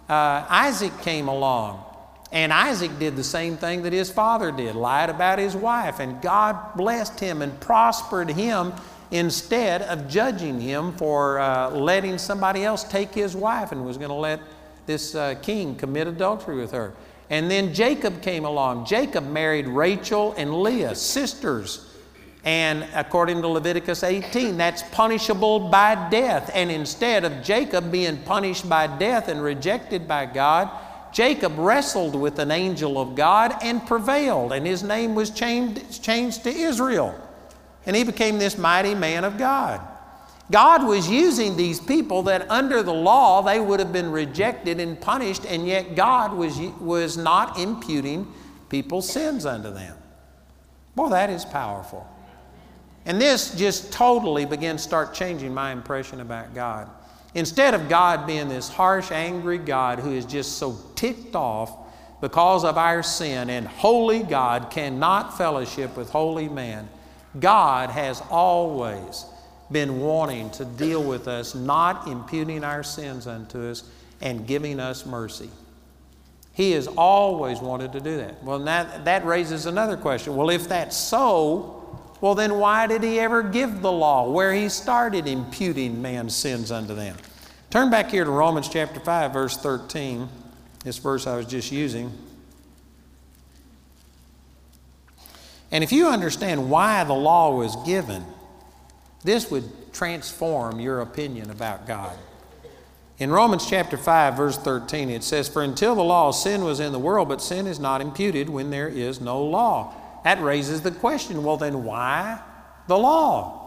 Uh, 0.08 0.46
Isaac 0.50 0.94
came 1.02 1.28
along 1.28 1.84
and 2.32 2.54
Isaac 2.54 2.98
did 2.98 3.16
the 3.16 3.24
same 3.24 3.58
thing 3.58 3.84
that 3.84 3.92
his 3.92 4.10
father 4.10 4.52
did, 4.52 4.76
lied 4.76 5.10
about 5.10 5.38
his 5.38 5.56
wife, 5.56 6.00
and 6.00 6.22
God 6.22 6.76
blessed 6.76 7.20
him 7.20 7.42
and 7.42 7.60
prospered 7.60 8.30
him 8.30 8.74
instead 9.12 9.82
of 9.82 10.08
judging 10.08 10.62
him 10.62 10.94
for 10.94 11.40
uh, 11.40 11.70
letting 11.72 12.18
somebody 12.18 12.64
else 12.64 12.86
take 12.86 13.14
his 13.14 13.36
wife 13.36 13.74
and 13.74 13.86
was 13.86 13.98
going 13.98 14.10
to 14.10 14.16
let 14.16 14.40
this 14.86 15.14
uh, 15.14 15.36
king 15.42 15.76
commit 15.76 16.08
adultery 16.08 16.56
with 16.56 16.72
her. 16.72 16.94
And 17.30 17.52
then 17.52 17.74
Jacob 17.74 18.22
came 18.22 18.46
along. 18.46 18.86
Jacob 18.86 19.30
married 19.30 19.68
Rachel 19.68 20.34
and 20.38 20.62
Leah, 20.62 20.96
sisters. 20.96 21.88
And 22.44 22.86
according 22.96 23.42
to 23.42 23.48
Leviticus 23.48 24.04
18, 24.04 24.58
that's 24.58 24.84
punishable 24.84 25.70
by 25.70 26.10
death. 26.10 26.50
And 26.54 26.72
instead 26.72 27.24
of 27.24 27.44
Jacob 27.44 27.92
being 27.92 28.18
punished 28.24 28.68
by 28.68 28.88
death 28.88 29.28
and 29.28 29.44
rejected 29.44 30.08
by 30.08 30.26
God, 30.26 30.70
Jacob 31.12 31.58
wrestled 31.58 32.16
with 32.16 32.40
an 32.40 32.52
angel 32.52 33.00
of 33.00 33.16
God 33.16 33.56
and 33.62 33.86
prevailed, 33.86 34.54
and 34.54 34.66
his 34.66 34.84
name 34.84 35.16
was 35.16 35.30
changed, 35.30 36.02
changed 36.04 36.44
to 36.44 36.50
Israel. 36.50 37.20
And 37.86 37.96
he 37.96 38.04
became 38.04 38.40
this 38.40 38.58
mighty 38.58 38.96
man 38.96 39.24
of 39.24 39.38
God. 39.38 39.82
God 40.52 40.86
was 40.86 41.10
using 41.10 41.56
these 41.56 41.80
people 41.80 42.24
that 42.24 42.50
under 42.52 42.84
the 42.84 42.94
law 42.94 43.42
they 43.42 43.60
would 43.60 43.80
have 43.80 43.94
been 43.94 44.12
rejected 44.12 44.80
and 44.80 45.00
punished, 45.00 45.46
and 45.46 45.66
yet 45.66 45.96
God 45.96 46.34
was, 46.34 46.60
was 46.80 47.18
not 47.18 47.58
imputing 47.58 48.32
people's 48.70 49.10
sins 49.10 49.46
unto 49.46 49.72
them. 49.74 49.98
Boy, 50.96 51.10
that 51.10 51.30
is 51.30 51.46
powerful. 51.46 52.08
And 53.06 53.20
this 53.20 53.56
just 53.56 53.92
totally 53.92 54.46
began 54.46 54.76
to 54.76 54.82
start 54.82 55.14
changing 55.14 55.54
my 55.54 55.72
impression 55.72 56.20
about 56.20 56.54
God. 56.54 56.90
Instead 57.34 57.74
of 57.74 57.88
God 57.88 58.28
being 58.28 58.50
this 58.50 58.70
harsh, 58.70 59.12
angry 59.12 59.58
God 59.58 60.00
who 60.00 60.12
is 60.12 60.26
just 60.26 60.58
so 60.58 60.78
ticked 60.96 61.36
off 61.36 61.72
because 62.20 62.64
of 62.64 62.78
our 62.78 63.02
sin, 63.02 63.50
and 63.50 63.68
holy 63.68 64.22
God 64.22 64.70
cannot 64.70 65.38
fellowship 65.38 65.96
with 65.98 66.10
holy 66.10 66.50
man, 66.50 66.88
God 67.40 67.90
has 67.90 68.22
always 68.30 69.26
been 69.72 70.02
wanting 70.02 70.50
to 70.52 70.66
deal 70.66 71.02
with 71.02 71.28
us, 71.28 71.56
not 71.56 72.08
imputing 72.08 72.64
our 72.64 72.84
sins 72.84 73.26
unto 73.26 73.70
us 73.70 73.84
and 74.20 74.46
giving 74.46 74.80
us 74.80 75.06
mercy. 75.06 75.50
He 76.54 76.72
has 76.74 76.88
always 76.88 77.60
wanted 77.60 77.94
to 77.94 78.02
do 78.02 78.18
that. 78.18 78.44
Well, 78.44 78.60
that, 78.60 79.06
that 79.06 79.26
raises 79.26 79.66
another 79.66 79.96
question. 79.96 80.36
Well, 80.36 80.50
if 80.50 80.68
that's 80.68 80.98
so, 80.98 81.81
well, 82.22 82.36
then 82.36 82.60
why 82.60 82.86
did 82.86 83.02
he 83.04 83.20
ever 83.20 83.42
give 83.42 83.82
the 83.82 83.92
law 83.92 84.30
where 84.30 84.54
he 84.54 84.70
started 84.70 85.28
imputing 85.28 86.02
man's 86.02 86.36
sins 86.36 86.72
unto 86.72 86.94
them? 86.94 87.18
Turn 87.72 87.90
back 87.90 88.12
here 88.12 88.24
to 88.24 88.30
Romans 88.30 88.70
chapter 88.70 89.00
5, 89.00 89.34
verse 89.34 89.58
13, 89.58 90.30
this 90.84 91.00
verse 91.00 91.26
I 91.26 91.36
was 91.36 91.48
just 91.48 91.72
using. 91.72 92.12
And 95.72 95.84
if 95.84 95.92
you 95.92 96.10
understand 96.10 96.70
why 96.70 97.04
the 97.06 97.14
law 97.14 97.56
was 97.56 97.76
given, 97.86 98.24
this 99.24 99.50
would 99.50 99.94
transform 99.94 100.80
your 100.80 101.00
opinion 101.02 101.50
about 101.50 101.88
God. 101.88 102.18
In 103.18 103.32
Romans 103.32 103.68
chapter 103.68 103.98
5, 103.98 104.36
verse 104.36 104.58
13, 104.58 105.10
it 105.10 105.24
says, 105.24 105.48
For 105.48 105.62
until 105.64 105.96
the 105.96 106.04
law, 106.04 106.32
sin 106.32 106.64
was 106.64 106.80
in 106.80 106.92
the 106.92 107.00
world, 107.00 107.30
but 107.30 107.42
sin 107.42 107.68
is 107.68 107.80
not 107.80 108.02
imputed 108.02 108.50
when 108.50 108.70
there 108.70 108.88
is 108.88 109.22
no 109.22 109.44
law. 109.44 109.94
That 110.24 110.42
raises 110.42 110.82
the 110.82 110.92
question 110.92 111.44
well, 111.44 111.58
then 111.58 111.84
why 111.84 112.40
the 112.88 112.98
law? 112.98 113.60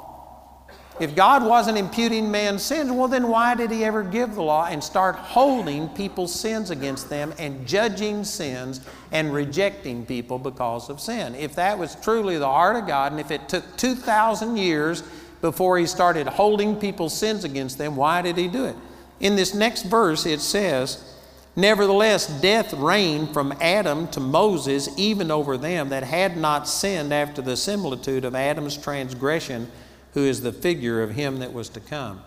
If 1.00 1.16
God 1.16 1.44
wasn't 1.44 1.76
imputing 1.76 2.30
man's 2.30 2.62
sins, 2.62 2.92
well, 2.92 3.08
then 3.08 3.26
why 3.26 3.56
did 3.56 3.72
He 3.72 3.84
ever 3.84 4.04
give 4.04 4.36
the 4.36 4.42
law 4.42 4.66
and 4.66 4.82
start 4.82 5.16
holding 5.16 5.88
people's 5.88 6.32
sins 6.32 6.70
against 6.70 7.10
them 7.10 7.34
and 7.36 7.66
judging 7.66 8.22
sins 8.22 8.80
and 9.10 9.34
rejecting 9.34 10.06
people 10.06 10.38
because 10.38 10.88
of 10.90 11.00
sin? 11.00 11.34
If 11.34 11.56
that 11.56 11.78
was 11.78 11.96
truly 11.96 12.38
the 12.38 12.46
heart 12.46 12.76
of 12.76 12.86
God, 12.86 13.10
and 13.10 13.20
if 13.20 13.32
it 13.32 13.48
took 13.48 13.76
2,000 13.76 14.56
years 14.56 15.02
before 15.40 15.78
He 15.78 15.86
started 15.86 16.28
holding 16.28 16.76
people's 16.76 17.16
sins 17.16 17.42
against 17.42 17.76
them, 17.76 17.96
why 17.96 18.22
did 18.22 18.36
He 18.36 18.46
do 18.46 18.64
it? 18.66 18.76
In 19.18 19.34
this 19.34 19.52
next 19.52 19.82
verse, 19.82 20.26
it 20.26 20.40
says, 20.40 21.13
Nevertheless, 21.56 22.26
death 22.40 22.72
reigned 22.74 23.32
from 23.32 23.54
Adam 23.60 24.08
to 24.08 24.20
Moses, 24.20 24.88
even 24.96 25.30
over 25.30 25.56
them 25.56 25.88
that 25.90 26.02
had 26.02 26.36
not 26.36 26.68
sinned 26.68 27.12
after 27.12 27.40
the 27.40 27.56
similitude 27.56 28.24
of 28.24 28.34
Adam's 28.34 28.76
transgression, 28.76 29.70
who 30.14 30.24
is 30.24 30.40
the 30.42 30.52
figure 30.52 31.02
of 31.02 31.10
him 31.10 31.38
that 31.38 31.52
was 31.52 31.68
to 31.70 31.80
come. 31.80 32.22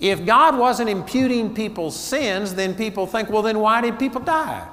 If 0.00 0.24
God 0.24 0.58
wasn't 0.58 0.90
imputing 0.90 1.54
people's 1.54 1.98
sins, 1.98 2.54
then 2.54 2.74
people 2.74 3.06
think, 3.06 3.30
well, 3.30 3.42
then 3.42 3.58
why 3.58 3.80
did 3.80 3.98
people 3.98 4.20
die? 4.20 4.66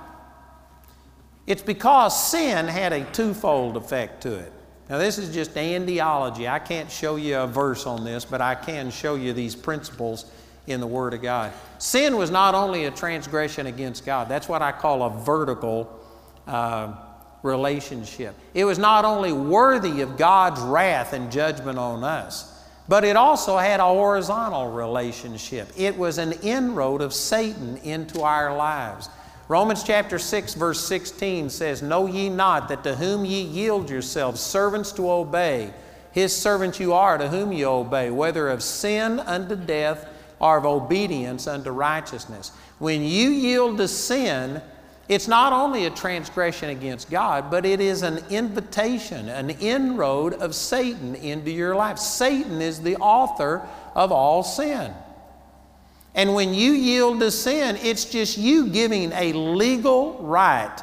It's 1.47 1.63
because 1.63 2.31
sin 2.31 2.67
had 2.67 2.93
a 2.93 3.03
twofold 3.11 3.77
effect 3.77 4.21
to 4.23 4.35
it. 4.35 4.51
Now, 4.89 4.99
this 4.99 5.17
is 5.17 5.33
just 5.33 5.55
andiology. 5.55 6.47
I 6.47 6.59
can't 6.59 6.89
show 6.91 7.15
you 7.15 7.37
a 7.37 7.47
verse 7.47 7.87
on 7.87 8.03
this, 8.03 8.23
but 8.23 8.41
I 8.41 8.53
can 8.53 8.91
show 8.91 9.15
you 9.15 9.33
these 9.33 9.55
principles 9.55 10.25
in 10.67 10.79
the 10.79 10.87
Word 10.87 11.13
of 11.13 11.21
God. 11.21 11.51
Sin 11.77 12.17
was 12.17 12.31
not 12.31 12.55
only 12.55 12.85
a 12.85 12.91
transgression 12.91 13.67
against 13.67 14.05
God, 14.05 14.29
that's 14.29 14.49
what 14.49 14.61
I 14.61 14.71
call 14.71 15.03
a 15.03 15.09
vertical 15.09 15.99
uh, 16.47 16.93
relationship. 17.43 18.35
It 18.53 18.65
was 18.65 18.79
not 18.79 19.05
only 19.05 19.31
worthy 19.31 20.01
of 20.01 20.17
God's 20.17 20.61
wrath 20.61 21.13
and 21.13 21.31
judgment 21.31 21.77
on 21.77 22.03
us, 22.03 22.51
but 22.87 23.03
it 23.03 23.15
also 23.15 23.57
had 23.57 23.79
a 23.79 23.85
horizontal 23.85 24.71
relationship. 24.71 25.69
It 25.77 25.97
was 25.97 26.17
an 26.17 26.33
inroad 26.43 27.01
of 27.01 27.13
Satan 27.13 27.77
into 27.77 28.21
our 28.21 28.55
lives. 28.55 29.09
Romans 29.47 29.83
chapter 29.83 30.17
6, 30.17 30.55
verse 30.55 30.83
16 30.87 31.49
says, 31.51 31.81
Know 31.81 32.07
ye 32.07 32.29
not 32.29 32.67
that 32.69 32.83
to 32.83 32.95
whom 32.95 33.25
ye 33.25 33.41
yield 33.41 33.89
yourselves 33.89 34.41
servants 34.41 34.91
to 34.93 35.09
obey, 35.09 35.71
his 36.11 36.35
servants 36.35 36.79
you 36.79 36.93
are 36.93 37.17
to 37.17 37.27
whom 37.27 37.51
ye 37.51 37.65
obey, 37.65 38.09
whether 38.09 38.49
of 38.49 38.63
sin 38.63 39.19
unto 39.19 39.55
death 39.55 40.07
or 40.39 40.57
of 40.57 40.65
obedience 40.65 41.47
unto 41.47 41.71
righteousness. 41.71 42.51
When 42.79 43.01
you 43.01 43.29
yield 43.29 43.77
to 43.77 43.87
sin, 43.87 44.61
it's 45.07 45.27
not 45.27 45.53
only 45.53 45.85
a 45.85 45.91
transgression 45.91 46.69
against 46.69 47.11
God, 47.11 47.51
but 47.51 47.65
it 47.65 47.79
is 47.79 48.01
an 48.01 48.23
invitation, 48.29 49.29
an 49.29 49.51
inroad 49.51 50.33
of 50.33 50.55
Satan 50.55 51.15
into 51.15 51.51
your 51.51 51.75
life. 51.75 51.99
Satan 51.99 52.61
is 52.61 52.81
the 52.81 52.97
author 52.97 53.67
of 53.93 54.11
all 54.11 54.41
sin. 54.43 54.91
And 56.15 56.33
when 56.33 56.53
you 56.53 56.71
yield 56.71 57.19
to 57.19 57.29
sin, 57.29 57.77
it's 57.83 58.05
just 58.05 58.37
you 58.37 58.67
giving 58.67 59.11
a 59.11 59.33
legal 59.33 60.17
right 60.23 60.75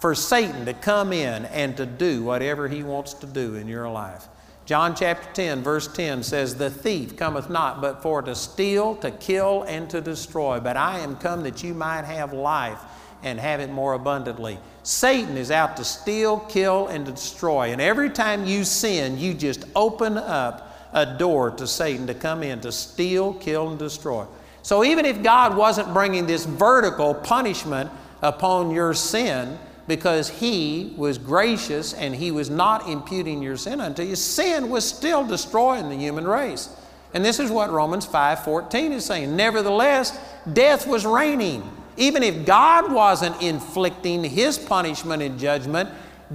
for 0.00 0.14
Satan 0.14 0.66
to 0.66 0.74
come 0.74 1.12
in 1.12 1.46
and 1.46 1.76
to 1.78 1.86
do 1.86 2.22
whatever 2.24 2.68
he 2.68 2.82
wants 2.82 3.14
to 3.14 3.26
do 3.26 3.54
in 3.54 3.68
your 3.68 3.88
life. 3.88 4.26
John 4.66 4.96
chapter 4.96 5.32
10, 5.32 5.62
verse 5.62 5.86
10 5.86 6.24
says, 6.24 6.56
The 6.56 6.70
thief 6.70 7.16
cometh 7.16 7.48
not 7.48 7.80
but 7.80 8.02
for 8.02 8.20
to 8.22 8.34
steal, 8.34 8.96
to 8.96 9.12
kill, 9.12 9.62
and 9.62 9.88
to 9.90 10.00
destroy. 10.00 10.58
But 10.58 10.76
I 10.76 10.98
am 10.98 11.14
come 11.16 11.44
that 11.44 11.62
you 11.62 11.72
might 11.72 12.04
have 12.04 12.32
life 12.32 12.80
and 13.22 13.38
have 13.38 13.60
it 13.60 13.70
more 13.70 13.94
abundantly. 13.94 14.58
Satan 14.82 15.36
is 15.36 15.52
out 15.52 15.76
to 15.76 15.84
steal, 15.84 16.40
kill, 16.40 16.88
and 16.88 17.06
destroy. 17.06 17.70
And 17.70 17.80
every 17.80 18.10
time 18.10 18.44
you 18.44 18.64
sin, 18.64 19.18
you 19.18 19.34
just 19.34 19.64
open 19.76 20.18
up 20.18 20.90
a 20.92 21.16
door 21.16 21.52
to 21.52 21.66
Satan 21.66 22.08
to 22.08 22.14
come 22.14 22.42
in 22.42 22.60
to 22.62 22.72
steal, 22.72 23.34
kill, 23.34 23.68
and 23.68 23.78
destroy. 23.78 24.26
So 24.62 24.82
even 24.82 25.04
if 25.04 25.22
God 25.22 25.56
wasn't 25.56 25.92
bringing 25.92 26.26
this 26.26 26.44
vertical 26.44 27.14
punishment 27.14 27.88
upon 28.20 28.72
your 28.72 28.94
sin, 28.94 29.60
because 29.86 30.28
He 30.28 30.94
was 30.96 31.18
gracious 31.18 31.92
and 31.92 32.14
He 32.14 32.30
was 32.30 32.50
not 32.50 32.88
imputing 32.88 33.42
your 33.42 33.56
sin 33.56 33.80
unto 33.80 34.02
you, 34.02 34.16
sin 34.16 34.70
was 34.70 34.84
still 34.84 35.26
destroying 35.26 35.88
the 35.88 35.96
human 35.96 36.26
race. 36.26 36.68
And 37.14 37.24
this 37.24 37.40
is 37.40 37.50
what 37.50 37.70
Romans 37.70 38.06
5:14 38.06 38.92
is 38.92 39.04
saying. 39.04 39.36
Nevertheless, 39.36 40.18
death 40.52 40.86
was 40.86 41.06
reigning. 41.06 41.62
Even 41.96 42.22
if 42.22 42.44
God 42.44 42.92
wasn't 42.92 43.40
inflicting 43.40 44.22
His 44.22 44.58
punishment 44.58 45.22
and 45.22 45.38
judgment, 45.38 45.88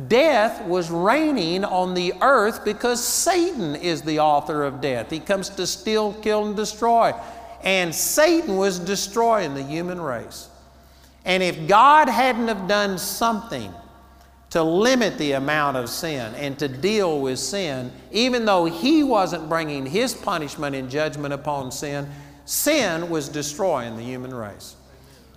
death 0.07 0.65
was 0.65 0.89
reigning 0.89 1.63
on 1.63 1.93
the 1.93 2.13
earth 2.21 2.65
because 2.65 3.03
Satan 3.03 3.75
is 3.75 4.01
the 4.01 4.19
author 4.19 4.63
of 4.63 4.81
death. 4.81 5.11
He 5.11 5.19
comes 5.19 5.49
to 5.49 5.67
steal, 5.67 6.13
kill, 6.13 6.45
and 6.45 6.55
destroy. 6.55 7.13
And 7.63 7.93
Satan 7.93 8.57
was 8.57 8.79
destroying 8.79 9.53
the 9.53 9.61
human 9.61 10.01
race. 10.01 10.47
And 11.25 11.43
if 11.43 11.67
God 11.67 12.09
hadn't 12.09 12.47
have 12.47 12.67
done 12.67 12.97
something 12.97 13.73
to 14.51 14.63
limit 14.63 15.17
the 15.17 15.33
amount 15.33 15.77
of 15.77 15.89
sin 15.89 16.33
and 16.35 16.57
to 16.59 16.67
deal 16.67 17.21
with 17.21 17.39
sin, 17.39 17.91
even 18.11 18.45
though 18.45 18.65
He 18.65 19.03
wasn't 19.03 19.47
bringing 19.47 19.85
His 19.85 20.13
punishment 20.13 20.75
and 20.75 20.89
judgment 20.89 21.33
upon 21.33 21.71
sin, 21.71 22.09
sin 22.45 23.09
was 23.09 23.29
destroying 23.29 23.95
the 23.95 24.03
human 24.03 24.33
race. 24.33 24.75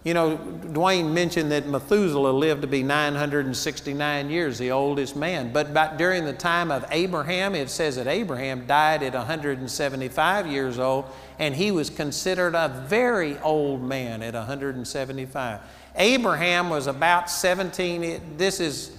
You 0.04 0.12
know, 0.12 0.36
Duane 0.36 1.14
mentioned 1.14 1.50
that 1.50 1.66
Methuselah 1.66 2.30
lived 2.30 2.60
to 2.60 2.68
be 2.68 2.82
969 2.82 4.28
years, 4.28 4.58
the 4.58 4.70
oldest 4.70 5.16
man. 5.16 5.50
But 5.50 5.70
about 5.70 5.96
during 5.96 6.26
the 6.26 6.34
time 6.34 6.70
of 6.70 6.84
Abraham, 6.90 7.54
it 7.54 7.70
says 7.70 7.96
that 7.96 8.06
Abraham 8.06 8.66
died 8.66 9.02
at 9.02 9.14
175 9.14 10.46
years 10.46 10.78
old, 10.78 11.06
and 11.38 11.54
he 11.54 11.70
was 11.70 11.88
considered 11.88 12.54
a 12.54 12.84
very 12.86 13.38
old 13.38 13.82
man 13.82 14.22
at 14.22 14.34
175. 14.34 15.60
Abraham 15.96 16.68
was 16.68 16.86
about 16.86 17.30
17, 17.30 18.36
this 18.36 18.60
is, 18.60 18.90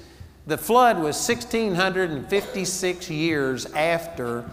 the 0.48 0.58
flood 0.58 0.96
was 0.96 1.18
1656 1.28 3.12
years 3.12 3.68
after 3.68 4.44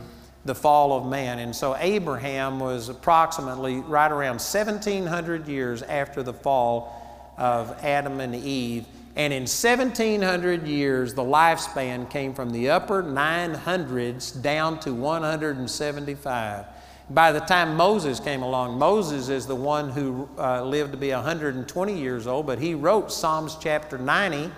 the 0.45 0.55
fall 0.55 0.93
of 0.93 1.07
man. 1.07 1.39
And 1.39 1.55
so 1.55 1.77
Abraham 1.77 2.59
was 2.59 2.89
approximately 2.89 3.77
right 3.81 4.11
around 4.11 4.41
1700 4.41 5.47
years 5.47 5.83
after 5.83 6.23
the 6.23 6.33
fall 6.33 7.35
of 7.39 7.77
Adam 7.85 8.21
and 8.21 8.35
Eve. 8.35 8.87
And 9.15 9.33
in 9.33 9.43
1700 9.43 10.67
years, 10.67 11.15
the 11.15 11.23
lifespan 11.23 12.11
came 12.11 12.33
from 12.33 12.51
the 12.51 12.71
upper 12.71 13.03
900s 13.03 14.41
down 14.41 14.81
to 14.81 14.95
175. 14.95 16.65
By 17.11 17.33
the 17.33 17.41
time 17.41 17.77
Moses 17.77 18.21
came 18.21 18.43
along, 18.43 18.79
Moses 18.79 19.29
is 19.29 19.47
the 19.47 19.55
one 19.55 19.91
who 19.91 20.29
uh, 20.39 20.65
lived 20.65 20.93
to 20.93 20.99
be 20.99 21.11
120 21.11 21.99
years 21.99 22.27
old, 22.27 22.47
but 22.47 22.59
he 22.59 22.75
wrote 22.75 23.13
Psalms 23.13 23.59
chapter 23.61 23.99
90, 23.99 24.51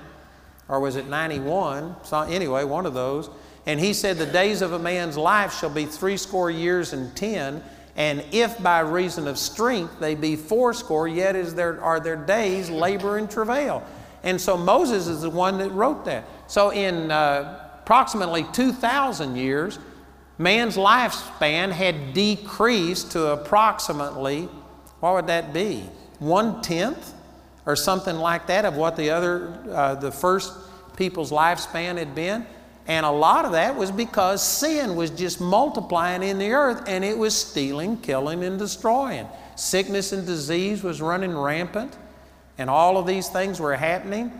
or 0.69 0.79
was 0.79 0.95
it 0.95 1.09
91? 1.09 1.97
So, 2.05 2.21
anyway, 2.21 2.63
one 2.63 2.87
of 2.87 2.95
those. 2.95 3.29
And 3.67 3.81
he 3.81 3.93
said, 3.93 4.19
The 4.19 4.27
days 4.27 4.63
of 4.63 4.73
a 4.73 4.79
man's 4.79 5.17
life 5.17 5.59
shall 5.59 5.71
be 5.71 5.87
threescore 5.87 6.51
years 6.51 6.93
and 6.93 7.15
ten, 7.17 7.63
and 7.97 8.25
if 8.33 8.61
by 8.63 8.81
reason 8.81 9.29
of 9.29 9.39
strength 9.39 10.01
they 10.01 10.15
be 10.15 10.37
fourscore, 10.37 11.09
yet 11.09 11.37
is 11.37 11.55
there, 11.55 11.81
are 11.83 12.01
their 12.01 12.17
days 12.17 12.69
labor 12.69 13.19
and 13.19 13.31
travail. 13.31 13.83
And 14.23 14.41
so 14.41 14.57
Moses 14.57 15.07
is 15.07 15.21
the 15.23 15.31
one 15.31 15.59
that 15.59 15.71
wrote 15.71 16.05
that. 16.07 16.25
So 16.47 16.71
in 16.71 17.11
uh, 17.11 17.61
approximately 17.83 18.47
2,000 18.53 19.37
years, 19.37 19.79
man's 20.39 20.77
lifespan 20.77 21.71
had 21.71 22.15
decreased 22.15 23.13
to 23.13 23.29
approximately, 23.29 24.49
what 25.01 25.15
would 25.15 25.27
that 25.27 25.53
be? 25.53 25.85
One 26.19 26.63
tenth 26.63 27.13
or 27.67 27.77
something 27.77 28.17
like 28.17 28.47
that 28.47 28.65
of 28.65 28.77
what 28.77 28.97
the 28.97 29.11
other, 29.11 29.59
uh, 29.71 29.95
the 29.95 30.11
first 30.11 30.53
people's 30.97 31.31
lifespan 31.31 31.99
had 31.99 32.15
been. 32.15 32.47
And 32.87 33.07
a 33.07 33.11
lot 33.11 33.47
of 33.47 33.53
that 33.53 33.77
was 33.77 33.91
because 33.91 34.47
sin 34.47 34.95
was 34.95 35.11
just 35.11 35.41
multiplying 35.41 36.23
in 36.23 36.39
the 36.39 36.53
earth 36.53 36.85
and 36.87 37.03
it 37.03 37.17
was 37.17 37.35
stealing, 37.35 37.97
killing, 37.99 38.45
and 38.45 38.59
destroying. 38.59 39.27
Sickness 39.57 40.13
and 40.13 40.27
disease 40.27 40.83
was 40.83 41.01
running 41.01 41.37
rampant, 41.37 41.97
and 42.59 42.69
all 42.69 42.99
of 42.99 43.07
these 43.07 43.29
things 43.29 43.61
were 43.61 43.75
happening. 43.75 44.33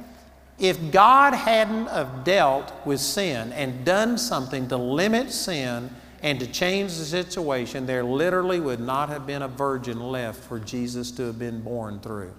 If 0.59 0.93
God 0.93 1.35
hadn't 1.35 1.87
have 1.87 2.25
dealt 2.25 2.73
with 2.85 3.01
sin 3.01 3.53
and 3.53 3.85
done 3.85 4.19
something 4.19 4.69
to 4.69 4.77
limit 4.77 5.33
sin 5.33 5.91
and 6.23 6.39
to 6.41 6.47
change 6.47 6.97
the 6.97 7.05
situation, 7.05 7.87
there 7.87 8.05
literally 8.05 8.61
would 8.61 8.81
not 8.81 9.09
have 9.09 9.27
been 9.27 9.43
a 9.43 9.49
virgin 9.49 10.01
left 10.01 10.43
for 10.45 10.59
Jesus 10.59 11.11
to 11.13 11.23
have 11.25 11.39
been 11.39 11.61
born 11.61 12.01
through. 12.01 12.33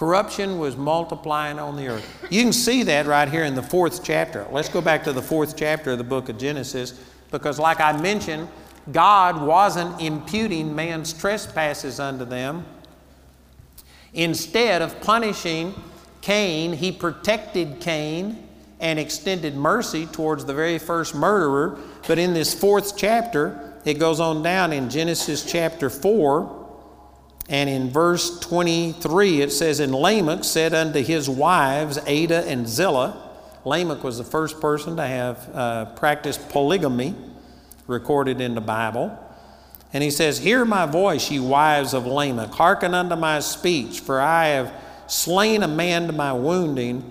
Corruption 0.00 0.58
was 0.58 0.78
multiplying 0.78 1.58
on 1.58 1.76
the 1.76 1.88
earth. 1.88 2.26
You 2.30 2.42
can 2.42 2.54
see 2.54 2.84
that 2.84 3.04
right 3.04 3.28
here 3.28 3.44
in 3.44 3.54
the 3.54 3.62
fourth 3.62 4.02
chapter. 4.02 4.46
Let's 4.50 4.70
go 4.70 4.80
back 4.80 5.04
to 5.04 5.12
the 5.12 5.20
fourth 5.20 5.58
chapter 5.58 5.90
of 5.90 5.98
the 5.98 6.04
book 6.04 6.30
of 6.30 6.38
Genesis 6.38 6.98
because, 7.30 7.58
like 7.58 7.82
I 7.82 7.92
mentioned, 8.00 8.48
God 8.92 9.42
wasn't 9.42 10.00
imputing 10.00 10.74
man's 10.74 11.12
trespasses 11.12 12.00
unto 12.00 12.24
them. 12.24 12.64
Instead 14.14 14.80
of 14.80 14.98
punishing 15.02 15.74
Cain, 16.22 16.72
he 16.72 16.92
protected 16.92 17.78
Cain 17.80 18.48
and 18.80 18.98
extended 18.98 19.54
mercy 19.54 20.06
towards 20.06 20.46
the 20.46 20.54
very 20.54 20.78
first 20.78 21.14
murderer. 21.14 21.78
But 22.08 22.18
in 22.18 22.32
this 22.32 22.54
fourth 22.54 22.96
chapter, 22.96 23.74
it 23.84 23.98
goes 23.98 24.18
on 24.18 24.42
down 24.42 24.72
in 24.72 24.88
Genesis 24.88 25.44
chapter 25.44 25.90
4 25.90 26.59
and 27.50 27.68
in 27.68 27.90
verse 27.90 28.38
23, 28.38 29.40
it 29.40 29.50
says, 29.50 29.80
And 29.80 29.92
Lamech 29.92 30.44
said 30.44 30.72
unto 30.72 31.02
his 31.02 31.28
wives, 31.28 31.98
Adah 31.98 32.46
and 32.46 32.68
Zillah, 32.68 33.28
Lamech 33.64 34.04
was 34.04 34.18
the 34.18 34.24
first 34.24 34.60
person 34.60 34.96
to 34.96 35.04
have 35.04 35.50
uh, 35.52 35.84
practiced 35.96 36.48
polygamy 36.50 37.16
recorded 37.88 38.40
in 38.40 38.54
the 38.54 38.60
Bible. 38.60 39.18
And 39.92 40.04
he 40.04 40.12
says, 40.12 40.38
Hear 40.38 40.64
my 40.64 40.86
voice, 40.86 41.28
ye 41.28 41.40
wives 41.40 41.92
of 41.92 42.06
Lamech, 42.06 42.50
hearken 42.50 42.94
unto 42.94 43.16
my 43.16 43.40
speech, 43.40 43.98
for 43.98 44.20
I 44.20 44.46
have 44.46 44.72
slain 45.08 45.64
a 45.64 45.68
man 45.68 46.06
to 46.06 46.12
my 46.12 46.32
wounding, 46.32 47.02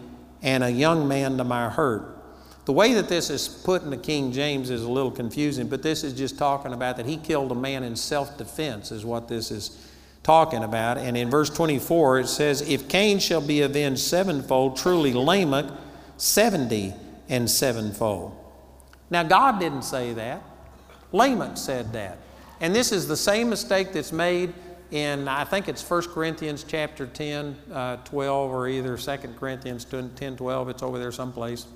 and 0.42 0.64
a 0.64 0.72
young 0.72 1.06
man 1.06 1.38
to 1.38 1.44
my 1.44 1.70
hurt. 1.70 2.16
The 2.64 2.72
way 2.72 2.94
that 2.94 3.10
this 3.10 3.30
is 3.30 3.50
put 3.50 3.84
in 3.84 3.90
the 3.90 3.98
King 3.98 4.32
James 4.32 4.70
is 4.70 4.84
a 4.84 4.90
little 4.90 5.12
confusing, 5.12 5.68
but 5.68 5.84
this 5.84 6.06
is 6.06 6.14
just 6.14 6.38
talking 6.38 6.72
about 6.72 6.96
that 6.96 7.06
he 7.06 7.18
killed 7.18 7.52
a 7.52 7.56
man 7.56 7.84
in 7.84 7.98
self 7.98 8.38
defense, 8.38 8.94
is 8.94 9.04
what 9.04 9.28
this 9.28 9.52
is 9.52 9.89
talking 10.24 10.64
about. 10.64 10.98
And 10.98 11.18
in 11.18 11.30
verse 11.30 11.50
24, 11.50 12.20
it 12.20 12.28
says, 12.28 12.62
If 12.62 12.88
Cain 12.88 13.20
shall 13.20 13.42
be 13.42 13.62
avenged 13.62 14.02
sevenfold, 14.02 14.78
truly 14.78 15.14
Lamech 15.14 15.66
seventy 16.18 16.94
and 17.30 17.50
sevenfold. 17.50 18.36
Now, 19.10 19.24
God 19.24 19.60
didn't 19.60 19.84
say 19.84 20.14
that. 20.14 20.44
Lamech 21.12 21.58
said 21.58 21.94
that. 21.94 22.18
And 22.60 22.76
this 22.76 22.92
is 22.92 23.08
the 23.08 23.18
same 23.18 23.50
mistake 23.50 23.94
that's 23.94 24.12
made 24.12 24.54
in, 24.92 25.28
I 25.28 25.46
think 25.46 25.70
it's 25.70 25.88
1 25.88 26.04
Corinthians 26.14 26.66
chapter 26.68 27.06
10, 27.06 27.56
uh, 27.72 27.98
12, 27.98 28.52
or 28.52 28.68
either 28.68 28.98
2 28.98 29.18
Corinthians 29.40 29.86
10, 29.86 30.36
12. 30.36 30.70
It's 30.70 30.84
over 30.84 31.00
there 31.00 31.12
someplace. 31.12 31.68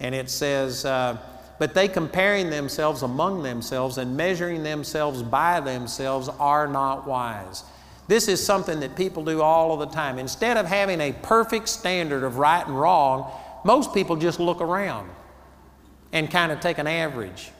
And 0.00 0.14
it 0.14 0.28
says, 0.28 0.84
uh, 0.84 1.16
But 1.60 1.74
they 1.74 1.88
comparing 1.88 2.48
themselves 2.48 3.02
among 3.02 3.42
themselves 3.42 3.98
and 3.98 4.16
measuring 4.16 4.62
themselves 4.62 5.22
by 5.22 5.60
themselves 5.60 6.30
are 6.38 6.66
not 6.66 7.06
wise. 7.06 7.64
This 8.08 8.28
is 8.28 8.42
something 8.42 8.80
that 8.80 8.96
people 8.96 9.26
do 9.26 9.42
all 9.42 9.74
of 9.74 9.86
the 9.86 9.94
time. 9.94 10.18
Instead 10.18 10.56
of 10.56 10.64
having 10.64 11.02
a 11.02 11.12
perfect 11.12 11.68
standard 11.68 12.24
of 12.24 12.38
right 12.38 12.66
and 12.66 12.80
wrong, 12.80 13.30
most 13.62 13.92
people 13.92 14.16
just 14.16 14.40
look 14.40 14.62
around 14.62 15.10
and 16.14 16.30
kind 16.30 16.50
of 16.50 16.60
take 16.60 16.78
an 16.78 16.86
average. 16.86 17.50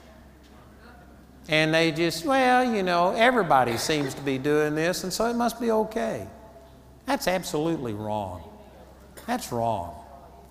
And 1.47 1.71
they 1.71 1.91
just, 1.91 2.25
well, 2.25 2.73
you 2.73 2.81
know, 2.81 3.11
everybody 3.11 3.77
seems 3.77 4.15
to 4.15 4.21
be 4.23 4.39
doing 4.39 4.73
this, 4.73 5.03
and 5.03 5.13
so 5.13 5.29
it 5.29 5.35
must 5.35 5.61
be 5.61 5.69
okay. 5.69 6.25
That's 7.05 7.27
absolutely 7.27 7.93
wrong. 7.93 8.41
That's 9.27 9.51
wrong. 9.51 10.00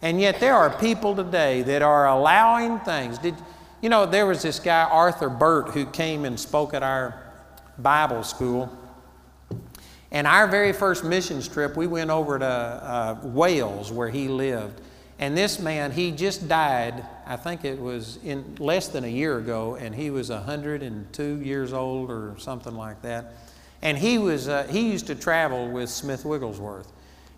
And 0.02 0.20
yet 0.20 0.40
there 0.40 0.54
are 0.54 0.70
people 0.70 1.14
today 1.14 1.62
that 1.62 1.82
are 1.82 2.08
allowing 2.08 2.78
things. 2.80 3.18
Did 3.18 3.34
you 3.82 3.88
know 3.88 4.06
there 4.06 4.26
was 4.26 4.42
this 4.42 4.58
guy 4.58 4.82
Arthur 4.84 5.28
Burt 5.28 5.70
who 5.70 5.86
came 5.86 6.24
and 6.24 6.38
spoke 6.38 6.74
at 6.74 6.82
our 6.82 7.22
Bible 7.78 8.22
school 8.22 8.76
and 10.12 10.26
our 10.26 10.48
very 10.48 10.72
first 10.72 11.04
missions 11.04 11.46
trip, 11.46 11.76
we 11.76 11.86
went 11.86 12.10
over 12.10 12.38
to 12.38 12.44
uh, 12.44 13.18
Wales 13.22 13.92
where 13.92 14.08
he 14.08 14.28
lived. 14.28 14.80
And 15.20 15.36
this 15.36 15.60
man, 15.60 15.92
he 15.92 16.10
just 16.10 16.48
died, 16.48 17.04
I 17.26 17.36
think 17.36 17.64
it 17.64 17.78
was 17.78 18.18
in 18.24 18.56
less 18.58 18.88
than 18.88 19.04
a 19.04 19.08
year 19.08 19.38
ago, 19.38 19.76
and 19.76 19.94
he 19.94 20.10
was 20.10 20.30
102 20.30 21.36
years 21.42 21.72
old 21.72 22.10
or 22.10 22.34
something 22.38 22.74
like 22.74 23.02
that. 23.02 23.34
And 23.82 23.96
he, 23.96 24.18
was, 24.18 24.48
uh, 24.48 24.66
he 24.68 24.90
used 24.90 25.06
to 25.08 25.14
travel 25.14 25.68
with 25.68 25.90
Smith 25.90 26.24
Wigglesworth. 26.24 26.90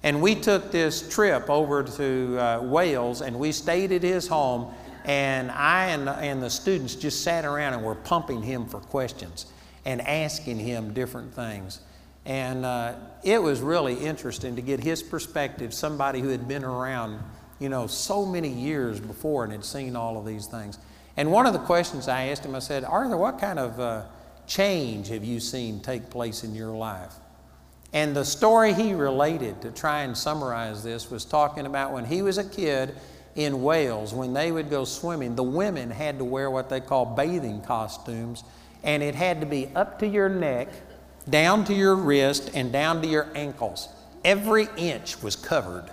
And 0.02 0.20
we 0.20 0.34
took 0.34 0.72
this 0.72 1.08
trip 1.08 1.48
over 1.48 1.84
to 1.84 2.38
uh, 2.38 2.60
Wales 2.62 3.20
and 3.20 3.38
we 3.38 3.52
stayed 3.52 3.92
at 3.92 4.02
his 4.02 4.26
home. 4.26 4.72
And 5.04 5.50
I 5.50 5.86
and, 5.86 6.08
and 6.08 6.42
the 6.42 6.50
students 6.50 6.94
just 6.94 7.22
sat 7.22 7.44
around 7.44 7.74
and 7.74 7.84
were 7.84 7.94
pumping 7.94 8.42
him 8.42 8.66
for 8.66 8.80
questions 8.80 9.46
and 9.84 10.00
asking 10.00 10.58
him 10.58 10.92
different 10.92 11.34
things. 11.34 11.80
And 12.24 12.64
uh, 12.64 12.94
it 13.24 13.42
was 13.42 13.60
really 13.60 13.94
interesting 13.94 14.54
to 14.56 14.62
get 14.62 14.80
his 14.80 15.02
perspective, 15.02 15.74
somebody 15.74 16.20
who 16.20 16.28
had 16.28 16.46
been 16.46 16.64
around, 16.64 17.20
you 17.58 17.68
know, 17.68 17.88
so 17.88 18.24
many 18.24 18.48
years 18.48 19.00
before 19.00 19.42
and 19.44 19.52
had 19.52 19.64
seen 19.64 19.96
all 19.96 20.16
of 20.16 20.24
these 20.24 20.46
things. 20.46 20.78
And 21.16 21.32
one 21.32 21.46
of 21.46 21.52
the 21.52 21.58
questions 21.58 22.08
I 22.08 22.26
asked 22.26 22.44
him, 22.44 22.54
I 22.54 22.60
said, 22.60 22.84
Arthur, 22.84 23.16
what 23.16 23.38
kind 23.38 23.58
of 23.58 23.80
uh, 23.80 24.02
change 24.46 25.08
have 25.08 25.24
you 25.24 25.40
seen 25.40 25.80
take 25.80 26.10
place 26.10 26.44
in 26.44 26.54
your 26.54 26.70
life? 26.70 27.12
And 27.92 28.16
the 28.16 28.24
story 28.24 28.72
he 28.72 28.94
related 28.94 29.60
to 29.62 29.70
try 29.70 30.02
and 30.02 30.16
summarize 30.16 30.82
this 30.82 31.10
was 31.10 31.24
talking 31.24 31.66
about 31.66 31.92
when 31.92 32.04
he 32.04 32.22
was 32.22 32.38
a 32.38 32.44
kid 32.44 32.94
in 33.34 33.62
Wales, 33.62 34.14
when 34.14 34.32
they 34.32 34.52
would 34.52 34.70
go 34.70 34.84
swimming, 34.84 35.34
the 35.36 35.42
women 35.42 35.90
had 35.90 36.18
to 36.18 36.24
wear 36.24 36.50
what 36.50 36.68
they 36.68 36.80
call 36.80 37.04
bathing 37.04 37.60
costumes, 37.62 38.44
and 38.82 39.02
it 39.02 39.14
had 39.14 39.40
to 39.40 39.46
be 39.46 39.68
up 39.74 39.98
to 39.98 40.06
your 40.06 40.28
neck 40.28 40.68
down 41.28 41.64
to 41.64 41.74
your 41.74 41.94
wrist 41.94 42.50
and 42.54 42.72
down 42.72 43.00
to 43.02 43.08
your 43.08 43.28
ankles. 43.34 43.88
Every 44.24 44.68
inch 44.76 45.22
was 45.22 45.36
covered. 45.36 45.90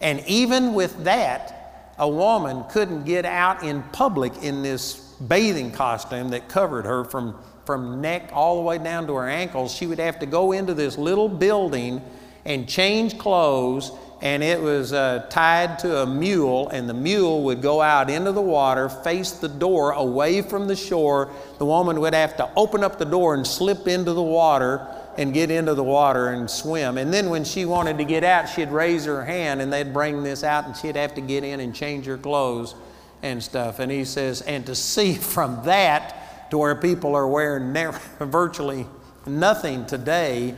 And 0.00 0.24
even 0.26 0.74
with 0.74 1.04
that, 1.04 1.94
a 1.98 2.08
woman 2.08 2.64
couldn't 2.70 3.04
get 3.04 3.24
out 3.24 3.62
in 3.62 3.82
public 3.92 4.42
in 4.42 4.62
this 4.62 4.94
bathing 5.28 5.70
costume 5.70 6.30
that 6.30 6.48
covered 6.48 6.84
her 6.84 7.04
from, 7.04 7.38
from 7.64 8.00
neck 8.00 8.30
all 8.32 8.56
the 8.56 8.62
way 8.62 8.78
down 8.78 9.06
to 9.06 9.14
her 9.14 9.28
ankles. 9.28 9.74
She 9.74 9.86
would 9.86 9.98
have 9.98 10.18
to 10.20 10.26
go 10.26 10.52
into 10.52 10.74
this 10.74 10.98
little 10.98 11.28
building 11.28 12.02
and 12.44 12.68
change 12.68 13.18
clothes 13.18 13.92
and 14.22 14.40
it 14.44 14.60
was 14.60 14.92
uh, 14.92 15.26
tied 15.30 15.80
to 15.80 16.02
a 16.02 16.06
mule, 16.06 16.68
and 16.68 16.88
the 16.88 16.94
mule 16.94 17.42
would 17.42 17.60
go 17.60 17.82
out 17.82 18.08
into 18.08 18.30
the 18.30 18.40
water, 18.40 18.88
face 18.88 19.32
the 19.32 19.48
door 19.48 19.90
away 19.90 20.42
from 20.42 20.68
the 20.68 20.76
shore. 20.76 21.32
The 21.58 21.66
woman 21.66 21.98
would 21.98 22.14
have 22.14 22.36
to 22.36 22.48
open 22.54 22.84
up 22.84 23.00
the 23.00 23.04
door 23.04 23.34
and 23.34 23.44
slip 23.44 23.88
into 23.88 24.12
the 24.12 24.22
water 24.22 24.86
and 25.18 25.34
get 25.34 25.50
into 25.50 25.74
the 25.74 25.82
water 25.82 26.28
and 26.28 26.48
swim. 26.48 26.98
And 26.98 27.12
then 27.12 27.30
when 27.30 27.42
she 27.42 27.64
wanted 27.64 27.98
to 27.98 28.04
get 28.04 28.22
out, 28.22 28.48
she'd 28.48 28.70
raise 28.70 29.04
her 29.06 29.24
hand 29.24 29.60
and 29.60 29.72
they'd 29.72 29.92
bring 29.92 30.22
this 30.22 30.44
out, 30.44 30.66
and 30.66 30.76
she'd 30.76 30.96
have 30.96 31.16
to 31.16 31.20
get 31.20 31.42
in 31.42 31.58
and 31.58 31.74
change 31.74 32.06
her 32.06 32.16
clothes 32.16 32.76
and 33.22 33.42
stuff. 33.42 33.80
And 33.80 33.90
he 33.90 34.04
says, 34.04 34.40
and 34.42 34.64
to 34.66 34.76
see 34.76 35.14
from 35.16 35.64
that 35.64 36.21
to 36.52 36.58
where 36.58 36.76
people 36.76 37.16
are 37.16 37.26
wearing 37.26 37.74
virtually 38.20 38.86
nothing 39.26 39.84
today, 39.86 40.54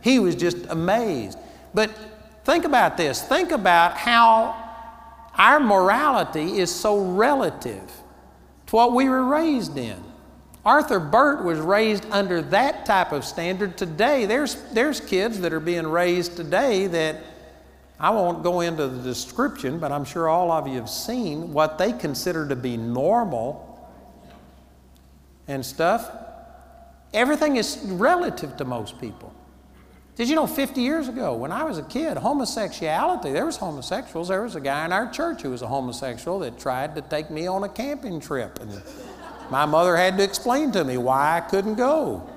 he 0.00 0.20
was 0.20 0.36
just 0.36 0.56
amazed. 0.68 1.36
But 1.74 1.90
Think 2.48 2.64
about 2.64 2.96
this. 2.96 3.20
Think 3.20 3.50
about 3.50 3.98
how 3.98 4.56
our 5.34 5.60
morality 5.60 6.60
is 6.60 6.74
so 6.74 6.98
relative 6.98 7.92
to 8.68 8.74
what 8.74 8.94
we 8.94 9.06
were 9.10 9.22
raised 9.22 9.76
in. 9.76 10.02
Arthur 10.64 10.98
Burt 10.98 11.44
was 11.44 11.58
raised 11.58 12.06
under 12.10 12.40
that 12.40 12.86
type 12.86 13.12
of 13.12 13.26
standard. 13.26 13.76
Today, 13.76 14.24
there's, 14.24 14.54
there's 14.72 14.98
kids 14.98 15.40
that 15.40 15.52
are 15.52 15.60
being 15.60 15.86
raised 15.86 16.38
today 16.38 16.86
that 16.86 17.22
I 18.00 18.08
won't 18.08 18.42
go 18.42 18.62
into 18.62 18.88
the 18.88 19.02
description, 19.02 19.78
but 19.78 19.92
I'm 19.92 20.06
sure 20.06 20.26
all 20.26 20.50
of 20.50 20.66
you 20.66 20.76
have 20.76 20.88
seen 20.88 21.52
what 21.52 21.76
they 21.76 21.92
consider 21.92 22.48
to 22.48 22.56
be 22.56 22.78
normal 22.78 23.67
and 25.48 25.64
stuff. 25.64 26.10
Everything 27.12 27.56
is 27.56 27.78
relative 27.84 28.56
to 28.58 28.64
most 28.64 29.00
people. 29.00 29.34
Did 30.14 30.28
you 30.28 30.34
know 30.34 30.46
50 30.46 30.80
years 30.80 31.08
ago, 31.08 31.34
when 31.34 31.52
I 31.52 31.62
was 31.62 31.78
a 31.78 31.82
kid, 31.84 32.16
homosexuality, 32.16 33.32
there 33.32 33.46
was 33.46 33.56
homosexuals. 33.56 34.28
There 34.28 34.42
was 34.42 34.56
a 34.56 34.60
guy 34.60 34.84
in 34.84 34.92
our 34.92 35.10
church 35.10 35.42
who 35.42 35.50
was 35.50 35.62
a 35.62 35.68
homosexual 35.68 36.40
that 36.40 36.58
tried 36.58 36.96
to 36.96 37.02
take 37.02 37.30
me 37.30 37.46
on 37.46 37.62
a 37.64 37.68
camping 37.68 38.20
trip. 38.20 38.60
And 38.60 38.82
my 39.50 39.64
mother 39.64 39.96
had 39.96 40.18
to 40.18 40.24
explain 40.24 40.72
to 40.72 40.84
me 40.84 40.96
why 40.96 41.36
I 41.36 41.40
couldn't 41.40 41.76
go 41.76 42.28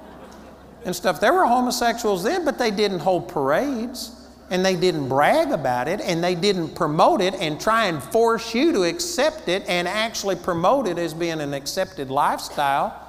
and 0.85 0.95
stuff. 0.95 1.19
There 1.19 1.33
were 1.33 1.45
homosexuals 1.45 2.23
then, 2.23 2.45
but 2.45 2.57
they 2.57 2.71
didn't 2.71 2.99
hold 2.99 3.27
parades 3.27 4.15
and 4.51 4.65
they 4.65 4.75
didn't 4.75 5.07
brag 5.07 5.51
about 5.51 5.87
it 5.87 6.01
and 6.01 6.23
they 6.23 6.35
didn't 6.35 6.75
promote 6.75 7.21
it 7.21 7.33
and 7.35 7.59
try 7.59 7.85
and 7.85 8.03
force 8.03 8.53
you 8.53 8.71
to 8.73 8.83
accept 8.83 9.47
it 9.47 9.63
and 9.67 9.87
actually 9.87 10.35
promote 10.35 10.87
it 10.87 10.97
as 10.97 11.13
being 11.13 11.41
an 11.41 11.53
accepted 11.53 12.11
lifestyle. 12.11 13.00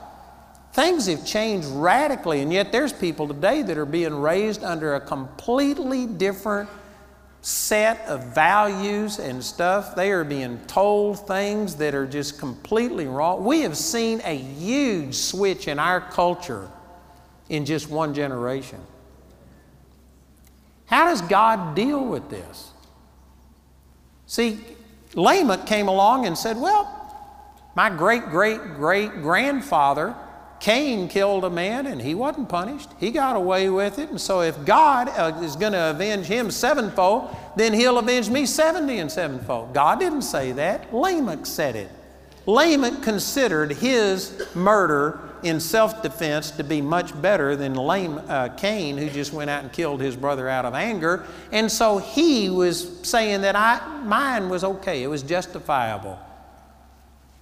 Things 0.73 1.07
have 1.07 1.27
changed 1.27 1.69
radically, 1.69 2.41
and 2.41 2.51
yet 2.51 2.73
there's 2.73 2.93
people 2.93 3.29
today 3.29 3.63
that 3.63 3.77
are 3.77 3.87
being 3.87 4.15
raised 4.15 4.65
under 4.65 4.95
a 4.95 5.01
completely 5.01 6.07
different 6.07 6.71
set 7.43 8.01
of 8.07 8.35
values 8.35 9.19
and 9.19 9.45
stuff. 9.45 9.95
They 9.95 10.13
are 10.13 10.25
being 10.25 10.59
told 10.67 11.27
things 11.27 11.77
that 11.77 11.95
are 11.95 12.07
just 12.07 12.39
completely 12.39 13.07
wrong. 13.07 13.45
We 13.45 13.61
have 13.63 13.77
seen 13.77 14.23
a 14.25 14.35
huge 14.35 15.15
switch 15.15 15.69
in 15.69 15.79
our 15.79 16.01
culture 16.01 16.71
in 17.51 17.67
just 17.67 17.91
one 17.91 18.15
generation. 18.15 18.79
How 20.87 21.07
does 21.07 21.21
God 21.21 21.75
deal 21.75 22.03
with 22.03 22.31
this? 22.31 22.71
See, 24.27 24.59
Lamech 25.15 25.67
came 25.67 25.89
along 25.89 26.27
and 26.27 26.39
said, 26.39 26.59
Well, 26.59 26.99
my 27.75 27.91
great 27.91 28.27
great 28.27 28.63
great 28.77 29.11
grandfather 29.21 30.15
Cain 30.63 31.09
killed 31.09 31.43
a 31.43 31.51
man 31.51 31.89
and 31.89 32.01
he 32.01 32.15
wasn't 32.15 32.49
punished. 32.49 32.89
He 33.01 33.11
got 33.11 33.35
away 33.35 33.69
with 33.69 33.99
it. 33.99 34.11
And 34.11 34.21
so 34.21 34.43
if 34.43 34.65
God 34.65 35.09
uh, 35.09 35.41
is 35.43 35.57
going 35.57 35.73
to 35.73 35.91
avenge 35.91 36.27
him 36.27 36.53
sevenfold, 36.53 37.37
then 37.57 37.73
he'll 37.73 37.99
avenge 37.99 38.31
me 38.31 38.47
70 38.47 38.97
and 38.97 39.11
sevenfold. 39.11 39.75
God 39.75 39.99
didn't 39.99 40.23
say 40.23 40.53
that. 40.53 40.95
Lamech 40.95 41.47
said 41.47 41.75
it. 41.75 41.91
Lamech 42.47 43.03
considered 43.03 43.73
his 43.73 44.41
murder 44.55 45.19
in 45.43 45.59
self 45.59 46.01
defense 46.01 46.53
to 46.53 46.63
be 46.63 46.81
much 46.81 47.21
better 47.21 47.57
than 47.57 47.75
Lame, 47.75 48.21
uh, 48.29 48.51
Cain, 48.51 48.97
who 48.97 49.11
just 49.11 49.33
went 49.33 49.51
out 49.51 49.65
and 49.65 49.73
killed 49.73 50.01
his 50.01 50.15
brother 50.15 50.49
out 50.49 50.65
of 50.65 50.75
anger. 50.75 51.27
And 51.51 51.73
so 51.73 51.99
he 51.99 52.51
was 52.51 53.01
saying 53.03 53.41
that 53.41 53.57
I, 53.57 53.85
mine 54.05 54.49
was 54.49 54.63
okay, 54.63 55.03
it 55.03 55.09
was 55.09 55.25
justifiable. 55.25 56.21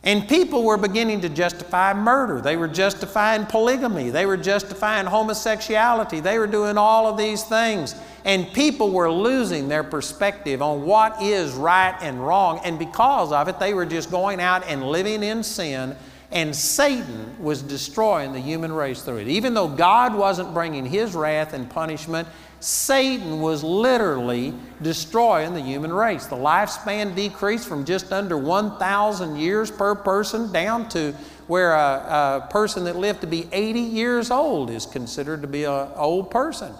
And 0.02 0.26
people 0.28 0.64
were 0.64 0.78
beginning 0.78 1.20
to 1.20 1.28
justify 1.28 1.92
murder. 1.92 2.40
They 2.40 2.56
were 2.56 2.68
justifying 2.68 3.44
polygamy. 3.44 4.08
They 4.10 4.24
were 4.24 4.38
justifying 4.38 5.06
homosexuality. 5.06 6.20
They 6.20 6.38
were 6.38 6.46
doing 6.46 6.78
all 6.78 7.06
of 7.06 7.18
these 7.18 7.44
things. 7.44 7.94
And 8.24 8.50
people 8.54 8.90
were 8.92 9.12
losing 9.12 9.68
their 9.68 9.84
perspective 9.84 10.62
on 10.62 10.84
what 10.86 11.20
is 11.20 11.52
right 11.52 11.94
and 12.00 12.26
wrong. 12.26 12.60
And 12.64 12.78
because 12.78 13.30
of 13.30 13.48
it, 13.48 13.58
they 13.58 13.74
were 13.74 13.84
just 13.84 14.10
going 14.10 14.40
out 14.40 14.66
and 14.66 14.82
living 14.82 15.22
in 15.22 15.42
sin 15.42 15.96
And 16.32 16.54
Satan 16.54 17.34
was 17.40 17.62
destroying 17.62 18.32
the 18.32 18.40
human 18.40 18.72
race 18.72 19.02
through 19.02 19.18
it. 19.18 19.28
Even 19.28 19.54
though 19.54 19.68
God 19.68 20.14
wasn't 20.14 20.54
bringing 20.54 20.86
his 20.86 21.14
wrath 21.14 21.54
and 21.54 21.68
punishment, 21.68 22.28
Satan 22.60 23.40
was 23.40 23.64
literally 23.64 24.52
destroying 24.82 25.54
the 25.54 25.62
human 25.62 25.92
race. 25.92 26.26
The 26.26 26.36
lifespan 26.36 27.14
decreased 27.14 27.66
from 27.66 27.86
just 27.86 28.12
under 28.12 28.36
1,000 28.36 29.36
years 29.36 29.70
per 29.70 29.94
person 29.94 30.52
down 30.52 30.88
to 30.90 31.12
where 31.46 31.72
a, 31.72 32.44
a, 32.44 32.48
person 32.50 32.84
that 32.84 32.96
lived 32.96 33.22
to 33.22 33.26
be 33.26 33.48
80 33.50 33.80
years 33.80 34.30
old 34.30 34.70
is 34.70 34.84
considered 34.84 35.40
to 35.40 35.48
be 35.48 35.64
an 35.64 35.88
old 35.96 36.30
person. 36.30 36.72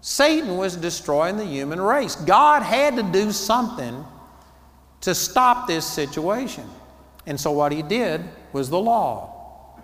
Satan 0.00 0.56
was 0.56 0.76
destroying 0.76 1.36
the 1.36 1.44
human 1.44 1.80
race. 1.80 2.16
God 2.16 2.62
had 2.62 2.96
to 2.96 3.02
do 3.02 3.32
something 3.32 4.04
to 5.02 5.14
stop 5.14 5.66
this 5.66 5.84
situation. 5.84 6.64
And 7.26 7.38
so 7.38 7.50
what 7.52 7.70
he 7.70 7.82
did 7.82 8.22
was 8.52 8.70
the 8.70 8.80
law. 8.80 9.76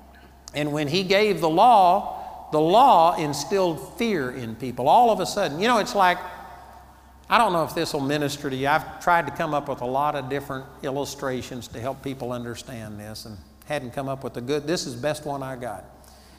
And 0.55 0.73
when 0.73 0.89
he 0.89 1.03
gave 1.03 1.41
the 1.41 1.51
law, 1.51 2.16
the 2.53 2.61
law 2.61 3.17
instilled 3.17 3.99
fear 3.99 4.31
in 4.31 4.55
people. 4.57 4.89
All 4.89 5.11
of 5.11 5.21
a 5.21 5.27
sudden, 5.27 5.61
you 5.61 5.69
know, 5.69 5.79
it's 5.79 5.95
like, 5.95 6.19
I 7.29 7.39
don't 7.39 7.53
know 7.53 7.65
if 7.65 7.75
this 7.75 7.93
will 7.93 8.01
minister 8.01 8.49
to 8.49 8.55
you. 8.55 8.69
I've 8.69 9.01
tried 9.01 9.27
to 9.27 9.33
come 9.33 9.53
up 9.53 9.69
with 9.69 9.81
a 9.81 9.87
lot 9.87 10.15
of 10.15 10.29
different 10.29 10.65
illustrations 10.83 11.67
to 11.69 11.81
help 11.81 12.03
people 12.03 12.31
understand 12.31 13.01
this 13.01 13.25
and 13.25 13.37
hadn't 13.67 13.93
come 13.93 14.09
up 14.09 14.23
with 14.23 14.37
a 14.37 14.41
good, 14.41 14.67
this 14.67 14.87
is 14.87 14.95
the 14.95 15.03
best 15.03 15.27
one 15.27 15.43
I 15.43 15.57
got. 15.57 15.85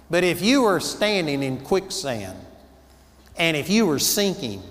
But 0.10 0.24
if 0.24 0.42
you 0.42 0.62
were 0.62 0.80
standing 0.80 1.44
in 1.44 1.60
quicksand 1.60 2.38
and 3.36 3.58
if 3.58 3.70
you 3.70 3.86
were 3.86 4.00
sinking, 4.00 4.64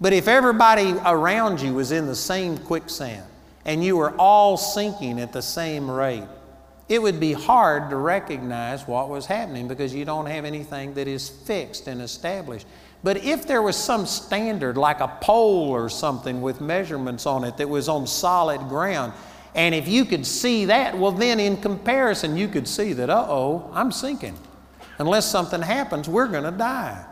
but 0.00 0.12
if 0.12 0.28
everybody 0.28 0.94
around 1.04 1.60
you 1.60 1.74
was 1.74 1.90
in 1.90 2.06
the 2.06 2.14
same 2.14 2.56
quicksand 2.58 3.24
and 3.64 3.82
you 3.82 3.96
were 3.96 4.12
all 4.12 4.56
sinking 4.56 5.18
at 5.18 5.32
the 5.32 5.42
same 5.42 5.90
rate, 5.90 6.24
it 6.88 7.02
would 7.02 7.20
be 7.20 7.32
hard 7.32 7.90
to 7.90 7.96
recognize 7.96 8.86
what 8.88 9.08
was 9.08 9.26
happening 9.26 9.68
because 9.68 9.94
you 9.94 10.04
don't 10.04 10.26
have 10.26 10.44
anything 10.44 10.94
that 10.94 11.06
is 11.06 11.28
fixed 11.28 11.86
and 11.86 12.00
established. 12.00 12.66
But 13.02 13.24
if 13.24 13.46
there 13.46 13.62
was 13.62 13.76
some 13.76 14.06
standard, 14.06 14.76
like 14.76 15.00
a 15.00 15.08
pole 15.20 15.68
or 15.68 15.88
something 15.88 16.40
with 16.40 16.60
measurements 16.60 17.26
on 17.26 17.44
it 17.44 17.56
that 17.58 17.68
was 17.68 17.88
on 17.88 18.06
solid 18.06 18.60
ground, 18.68 19.12
and 19.54 19.74
if 19.74 19.86
you 19.86 20.04
could 20.04 20.26
see 20.26 20.64
that, 20.66 20.96
well, 20.96 21.12
then 21.12 21.38
in 21.38 21.56
comparison, 21.58 22.36
you 22.36 22.48
could 22.48 22.66
see 22.66 22.92
that, 22.94 23.10
uh 23.10 23.26
oh, 23.28 23.70
I'm 23.74 23.92
sinking. 23.92 24.36
Unless 24.98 25.30
something 25.30 25.62
happens, 25.62 26.08
we're 26.08 26.26
going 26.26 26.44
to 26.44 26.50
die. 26.50 27.04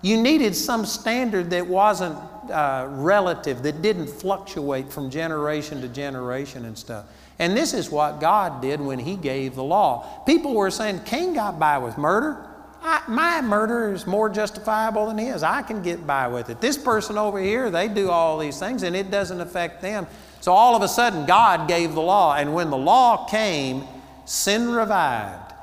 You 0.00 0.20
needed 0.20 0.54
some 0.54 0.86
standard 0.86 1.50
that 1.50 1.66
wasn't 1.66 2.18
uh, 2.50 2.86
relative, 2.90 3.62
that 3.62 3.82
didn't 3.82 4.08
fluctuate 4.08 4.92
from 4.92 5.10
generation 5.10 5.80
to 5.80 5.88
generation 5.88 6.64
and 6.66 6.76
stuff. 6.76 7.06
And 7.38 7.56
this 7.56 7.74
is 7.74 7.90
what 7.90 8.20
God 8.20 8.62
did 8.62 8.80
when 8.80 8.98
He 8.98 9.16
gave 9.16 9.54
the 9.54 9.64
law. 9.64 10.22
People 10.24 10.54
were 10.54 10.70
saying, 10.70 11.00
Cain 11.04 11.34
got 11.34 11.58
by 11.58 11.78
with 11.78 11.98
murder. 11.98 12.48
I, 12.84 13.02
my 13.08 13.40
murder 13.40 13.94
is 13.94 14.06
more 14.06 14.28
justifiable 14.28 15.06
than 15.06 15.16
his. 15.16 15.42
I 15.42 15.62
can 15.62 15.82
get 15.82 16.06
by 16.06 16.28
with 16.28 16.50
it. 16.50 16.60
This 16.60 16.76
person 16.76 17.16
over 17.16 17.40
here, 17.40 17.70
they 17.70 17.88
do 17.88 18.10
all 18.10 18.38
these 18.38 18.58
things 18.58 18.82
and 18.82 18.94
it 18.94 19.10
doesn't 19.10 19.40
affect 19.40 19.80
them. 19.80 20.06
So 20.42 20.52
all 20.52 20.76
of 20.76 20.82
a 20.82 20.88
sudden, 20.88 21.24
God 21.24 21.66
gave 21.66 21.94
the 21.94 22.02
law. 22.02 22.34
And 22.34 22.52
when 22.52 22.68
the 22.68 22.76
law 22.76 23.26
came, 23.26 23.84
sin 24.26 24.70
revived 24.70 25.54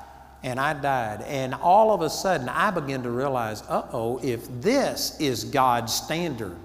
and 0.42 0.60
I 0.60 0.74
died. 0.74 1.22
And 1.28 1.54
all 1.54 1.94
of 1.94 2.02
a 2.02 2.10
sudden, 2.10 2.50
I 2.50 2.72
began 2.72 3.04
to 3.04 3.12
realize 3.12 3.62
uh 3.70 3.88
oh, 3.94 4.20
if 4.24 4.48
this 4.60 5.16
is 5.20 5.44
God's 5.44 5.94
standard, 5.94 6.58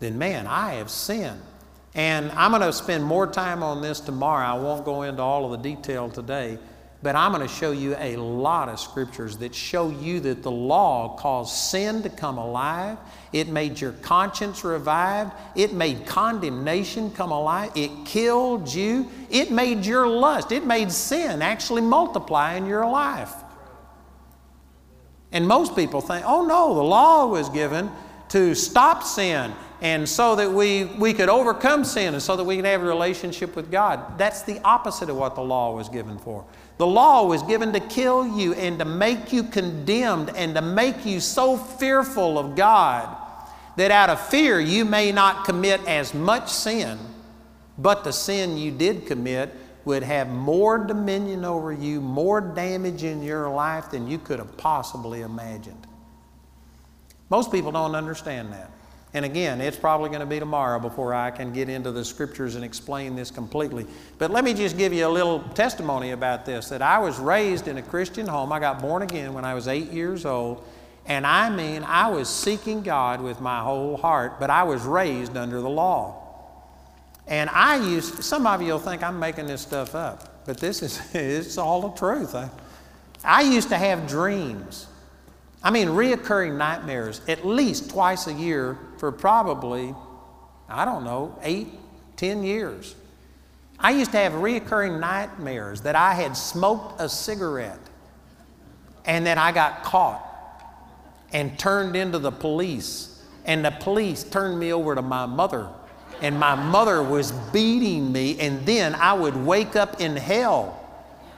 then 0.00 0.16
man, 0.16 0.46
I 0.46 0.74
have 0.74 0.90
sinned. 0.90 1.42
And 1.96 2.30
I'm 2.32 2.50
going 2.50 2.62
to 2.62 2.74
spend 2.74 3.02
more 3.02 3.26
time 3.26 3.62
on 3.62 3.80
this 3.80 4.00
tomorrow. 4.00 4.46
I 4.46 4.52
won't 4.52 4.84
go 4.84 5.02
into 5.02 5.22
all 5.22 5.46
of 5.46 5.62
the 5.62 5.74
detail 5.74 6.10
today. 6.10 6.58
But 7.02 7.16
I'm 7.16 7.32
going 7.32 7.46
to 7.46 7.52
show 7.52 7.72
you 7.72 7.96
a 7.98 8.16
lot 8.16 8.68
of 8.68 8.78
scriptures 8.78 9.38
that 9.38 9.54
show 9.54 9.88
you 9.88 10.20
that 10.20 10.42
the 10.42 10.50
law 10.50 11.16
caused 11.16 11.54
sin 11.54 12.02
to 12.02 12.10
come 12.10 12.36
alive. 12.36 12.98
It 13.32 13.48
made 13.48 13.80
your 13.80 13.92
conscience 13.92 14.62
revived. 14.62 15.32
It 15.54 15.72
made 15.72 16.04
condemnation 16.04 17.10
come 17.12 17.32
alive. 17.32 17.70
It 17.74 17.90
killed 18.04 18.72
you. 18.72 19.08
It 19.30 19.50
made 19.50 19.86
your 19.86 20.06
lust. 20.06 20.52
It 20.52 20.66
made 20.66 20.92
sin 20.92 21.40
actually 21.40 21.82
multiply 21.82 22.56
in 22.56 22.66
your 22.66 22.86
life. 22.86 23.32
And 25.32 25.48
most 25.48 25.74
people 25.74 26.02
think, 26.02 26.24
oh 26.26 26.44
no, 26.44 26.74
the 26.74 26.82
law 26.82 27.26
was 27.26 27.48
given 27.48 27.90
to 28.28 28.54
stop 28.54 29.02
sin 29.02 29.52
and 29.80 30.08
so 30.08 30.36
that 30.36 30.50
we, 30.50 30.84
we 30.84 31.12
could 31.12 31.28
overcome 31.28 31.84
sin 31.84 32.14
and 32.14 32.22
so 32.22 32.36
that 32.36 32.44
we 32.44 32.56
could 32.56 32.64
have 32.64 32.82
a 32.82 32.84
relationship 32.84 33.54
with 33.54 33.70
God. 33.70 34.18
That's 34.18 34.42
the 34.42 34.60
opposite 34.64 35.10
of 35.10 35.16
what 35.16 35.34
the 35.34 35.42
law 35.42 35.74
was 35.74 35.88
given 35.88 36.18
for. 36.18 36.44
The 36.78 36.86
law 36.86 37.26
was 37.26 37.42
given 37.42 37.72
to 37.72 37.80
kill 37.80 38.26
you 38.38 38.54
and 38.54 38.78
to 38.78 38.84
make 38.84 39.32
you 39.32 39.42
condemned 39.42 40.30
and 40.34 40.54
to 40.54 40.62
make 40.62 41.04
you 41.04 41.20
so 41.20 41.56
fearful 41.56 42.38
of 42.38 42.56
God 42.56 43.16
that 43.76 43.90
out 43.90 44.08
of 44.08 44.20
fear 44.28 44.58
you 44.58 44.84
may 44.84 45.12
not 45.12 45.44
commit 45.44 45.86
as 45.86 46.14
much 46.14 46.50
sin, 46.50 46.98
but 47.78 48.04
the 48.04 48.12
sin 48.12 48.56
you 48.56 48.70
did 48.70 49.06
commit 49.06 49.54
would 49.84 50.02
have 50.02 50.28
more 50.28 50.78
dominion 50.78 51.44
over 51.44 51.72
you, 51.72 52.00
more 52.00 52.40
damage 52.40 53.04
in 53.04 53.22
your 53.22 53.48
life 53.48 53.90
than 53.90 54.08
you 54.08 54.18
could 54.18 54.38
have 54.38 54.56
possibly 54.56 55.20
imagined. 55.20 55.86
Most 57.28 57.50
people 57.50 57.72
don't 57.72 57.94
understand 57.94 58.52
that. 58.52 58.70
And 59.14 59.24
again, 59.24 59.60
it's 59.60 59.76
probably 59.76 60.10
going 60.10 60.20
to 60.20 60.26
be 60.26 60.38
tomorrow 60.38 60.78
before 60.78 61.14
I 61.14 61.30
can 61.30 61.52
get 61.52 61.68
into 61.68 61.90
the 61.90 62.04
scriptures 62.04 62.54
and 62.54 62.64
explain 62.64 63.16
this 63.16 63.30
completely. 63.30 63.86
But 64.18 64.30
let 64.30 64.44
me 64.44 64.52
just 64.52 64.76
give 64.76 64.92
you 64.92 65.06
a 65.06 65.08
little 65.08 65.40
testimony 65.54 66.10
about 66.10 66.44
this 66.44 66.68
that 66.68 66.82
I 66.82 66.98
was 66.98 67.18
raised 67.18 67.66
in 67.66 67.78
a 67.78 67.82
Christian 67.82 68.26
home. 68.26 68.52
I 68.52 68.60
got 68.60 68.82
born 68.82 69.02
again 69.02 69.32
when 69.32 69.44
I 69.44 69.54
was 69.54 69.68
eight 69.68 69.90
years 69.90 70.26
old. 70.26 70.64
And 71.06 71.26
I 71.26 71.48
mean, 71.48 71.84
I 71.84 72.08
was 72.08 72.28
seeking 72.28 72.82
God 72.82 73.20
with 73.22 73.40
my 73.40 73.60
whole 73.60 73.96
heart, 73.96 74.40
but 74.40 74.50
I 74.50 74.64
was 74.64 74.82
raised 74.82 75.36
under 75.36 75.60
the 75.60 75.70
law. 75.70 76.22
And 77.28 77.48
I 77.50 77.76
used, 77.76 78.22
some 78.22 78.46
of 78.46 78.60
you 78.60 78.72
will 78.72 78.78
think 78.78 79.02
I'm 79.02 79.18
making 79.18 79.46
this 79.46 79.62
stuff 79.62 79.94
up, 79.94 80.44
but 80.44 80.58
this 80.58 80.82
is, 80.82 81.00
it's 81.14 81.58
all 81.58 81.88
the 81.88 81.96
truth. 81.96 82.34
I, 82.34 82.50
I 83.24 83.42
used 83.42 83.68
to 83.70 83.78
have 83.78 84.06
dreams 84.06 84.88
I 85.66 85.70
mean, 85.70 85.88
reoccurring 85.88 86.56
nightmares 86.56 87.20
at 87.26 87.44
least 87.44 87.90
twice 87.90 88.28
a 88.28 88.32
year 88.32 88.78
for 88.98 89.10
probably, 89.10 89.92
I 90.68 90.84
don't 90.84 91.02
know, 91.02 91.36
eight, 91.42 91.66
ten 92.14 92.44
years. 92.44 92.94
I 93.76 93.90
used 93.90 94.12
to 94.12 94.18
have 94.18 94.34
reoccurring 94.34 95.00
nightmares 95.00 95.80
that 95.80 95.96
I 95.96 96.14
had 96.14 96.36
smoked 96.36 97.00
a 97.00 97.08
cigarette 97.08 97.80
and 99.06 99.26
that 99.26 99.38
I 99.38 99.50
got 99.50 99.82
caught 99.82 100.22
and 101.32 101.58
turned 101.58 101.96
into 101.96 102.20
the 102.20 102.30
police. 102.30 103.20
And 103.44 103.64
the 103.64 103.72
police 103.72 104.22
turned 104.22 104.60
me 104.60 104.72
over 104.72 104.94
to 104.94 105.02
my 105.02 105.26
mother. 105.26 105.68
And 106.22 106.38
my 106.38 106.54
mother 106.54 107.02
was 107.02 107.32
beating 107.52 108.12
me. 108.12 108.38
And 108.38 108.64
then 108.66 108.94
I 108.94 109.14
would 109.14 109.36
wake 109.36 109.74
up 109.74 110.00
in 110.00 110.14
hell 110.14 110.85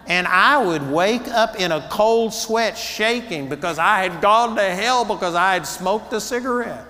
and 0.08 0.26
I 0.26 0.56
would 0.56 0.90
wake 0.90 1.28
up 1.28 1.56
in 1.56 1.70
a 1.70 1.86
cold 1.90 2.32
sweat 2.32 2.78
shaking 2.78 3.48
because 3.50 3.78
I 3.78 4.02
had 4.02 4.22
gone 4.22 4.56
to 4.56 4.62
hell 4.62 5.04
because 5.04 5.34
I 5.34 5.52
had 5.52 5.66
smoked 5.66 6.12
a 6.14 6.20
cigarette. 6.20 6.86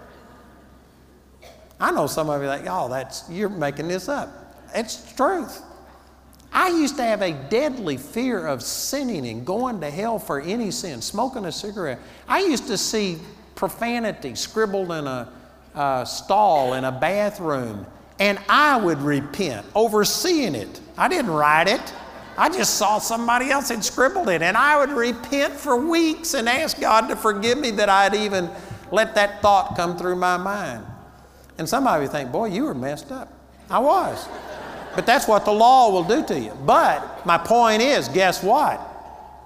I 1.80 1.90
know 1.90 2.06
some 2.06 2.30
of 2.30 2.40
you 2.40 2.48
like, 2.48 2.64
oh, 2.68 2.88
that's 2.88 3.28
you're 3.28 3.48
making 3.48 3.88
this 3.88 4.08
up. 4.08 4.54
It's 4.72 5.12
truth. 5.14 5.62
I 6.52 6.68
used 6.68 6.96
to 6.96 7.02
have 7.02 7.20
a 7.20 7.32
deadly 7.32 7.96
fear 7.96 8.46
of 8.46 8.62
sinning 8.62 9.26
and 9.26 9.44
going 9.44 9.80
to 9.80 9.90
hell 9.90 10.18
for 10.18 10.40
any 10.40 10.70
sin, 10.70 11.02
smoking 11.02 11.44
a 11.44 11.52
cigarette. 11.52 11.98
I 12.26 12.40
used 12.40 12.68
to 12.68 12.78
see 12.78 13.18
profanity 13.54 14.34
scribbled 14.36 14.92
in 14.92 15.06
a, 15.06 15.28
a 15.74 16.06
stall 16.06 16.74
in 16.74 16.84
a 16.84 16.92
bathroom, 16.92 17.84
and 18.18 18.38
I 18.48 18.76
would 18.76 18.98
repent 19.02 19.66
over 19.74 20.04
seeing 20.04 20.54
it. 20.54 20.80
I 20.96 21.08
didn't 21.08 21.32
write 21.32 21.68
it. 21.68 21.92
I 22.38 22.48
just 22.48 22.76
saw 22.76 22.98
somebody 22.98 23.50
else 23.50 23.68
had 23.68 23.84
scribbled 23.84 24.28
it, 24.28 24.42
and 24.42 24.56
I 24.56 24.78
would 24.78 24.96
repent 24.96 25.54
for 25.54 25.76
weeks 25.76 26.34
and 26.34 26.48
ask 26.48 26.80
God 26.80 27.08
to 27.08 27.16
forgive 27.16 27.58
me 27.58 27.72
that 27.72 27.88
I'd 27.88 28.14
even 28.14 28.48
let 28.92 29.16
that 29.16 29.42
thought 29.42 29.76
come 29.76 29.98
through 29.98 30.14
my 30.14 30.36
mind. 30.36 30.86
And 31.58 31.68
some 31.68 31.88
of 31.88 32.00
you 32.00 32.06
think, 32.06 32.30
boy, 32.30 32.46
you 32.46 32.62
were 32.62 32.74
messed 32.74 33.10
up. 33.10 33.32
I 33.68 33.80
was. 33.80 34.28
But 34.94 35.04
that's 35.04 35.26
what 35.26 35.44
the 35.44 35.50
law 35.50 35.90
will 35.90 36.04
do 36.04 36.24
to 36.26 36.38
you. 36.38 36.52
But 36.64 37.26
my 37.26 37.38
point 37.38 37.82
is, 37.82 38.08
guess 38.08 38.40
what? 38.40 38.80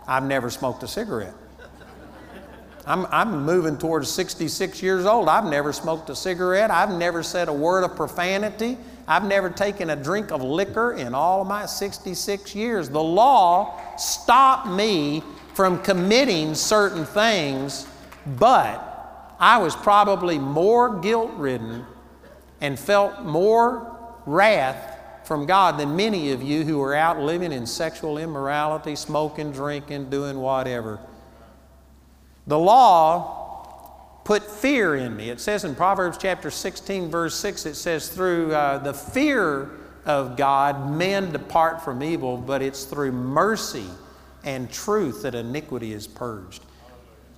I've 0.06 0.24
never 0.24 0.50
smoked 0.50 0.82
a 0.82 0.88
cigarette. 0.88 1.34
I'm, 2.86 3.06
I'm 3.06 3.46
moving 3.46 3.78
towards 3.78 4.10
66 4.10 4.82
years 4.82 5.06
old. 5.06 5.28
I've 5.28 5.46
never 5.46 5.72
smoked 5.72 6.10
a 6.10 6.16
cigarette. 6.16 6.70
I've 6.70 6.90
never 6.90 7.22
said 7.22 7.48
a 7.48 7.52
word 7.52 7.84
of 7.84 7.96
profanity. 7.96 8.76
I've 9.06 9.24
never 9.24 9.50
taken 9.50 9.90
a 9.90 9.96
drink 9.96 10.30
of 10.30 10.42
liquor 10.42 10.92
in 10.92 11.14
all 11.14 11.42
of 11.42 11.48
my 11.48 11.66
66 11.66 12.54
years. 12.54 12.88
The 12.88 13.02
law 13.02 13.96
stopped 13.96 14.68
me 14.68 15.22
from 15.54 15.82
committing 15.82 16.54
certain 16.54 17.04
things, 17.04 17.86
but 18.38 19.36
I 19.40 19.58
was 19.58 19.74
probably 19.74 20.38
more 20.38 21.00
guilt 21.00 21.32
ridden 21.34 21.84
and 22.60 22.78
felt 22.78 23.22
more 23.22 23.96
wrath 24.24 24.98
from 25.24 25.46
God 25.46 25.78
than 25.78 25.96
many 25.96 26.30
of 26.30 26.42
you 26.42 26.64
who 26.64 26.80
are 26.80 26.94
out 26.94 27.18
living 27.20 27.52
in 27.52 27.66
sexual 27.66 28.18
immorality, 28.18 28.96
smoking, 28.96 29.52
drinking, 29.52 30.10
doing 30.10 30.38
whatever. 30.38 31.00
The 32.46 32.58
law 32.58 33.41
put 34.24 34.42
fear 34.42 34.94
in 34.94 35.16
me. 35.16 35.30
It 35.30 35.40
says 35.40 35.64
in 35.64 35.74
Proverbs 35.74 36.18
chapter 36.18 36.50
16, 36.50 37.10
verse 37.10 37.34
6, 37.36 37.66
it 37.66 37.74
says, 37.74 38.08
Through 38.08 38.54
uh, 38.54 38.78
the 38.78 38.94
fear 38.94 39.70
of 40.04 40.36
God, 40.36 40.90
men 40.90 41.32
depart 41.32 41.82
from 41.82 42.02
evil, 42.02 42.36
but 42.36 42.62
it's 42.62 42.84
through 42.84 43.12
mercy 43.12 43.86
and 44.44 44.70
truth 44.70 45.22
that 45.22 45.34
iniquity 45.34 45.92
is 45.92 46.06
purged. 46.06 46.64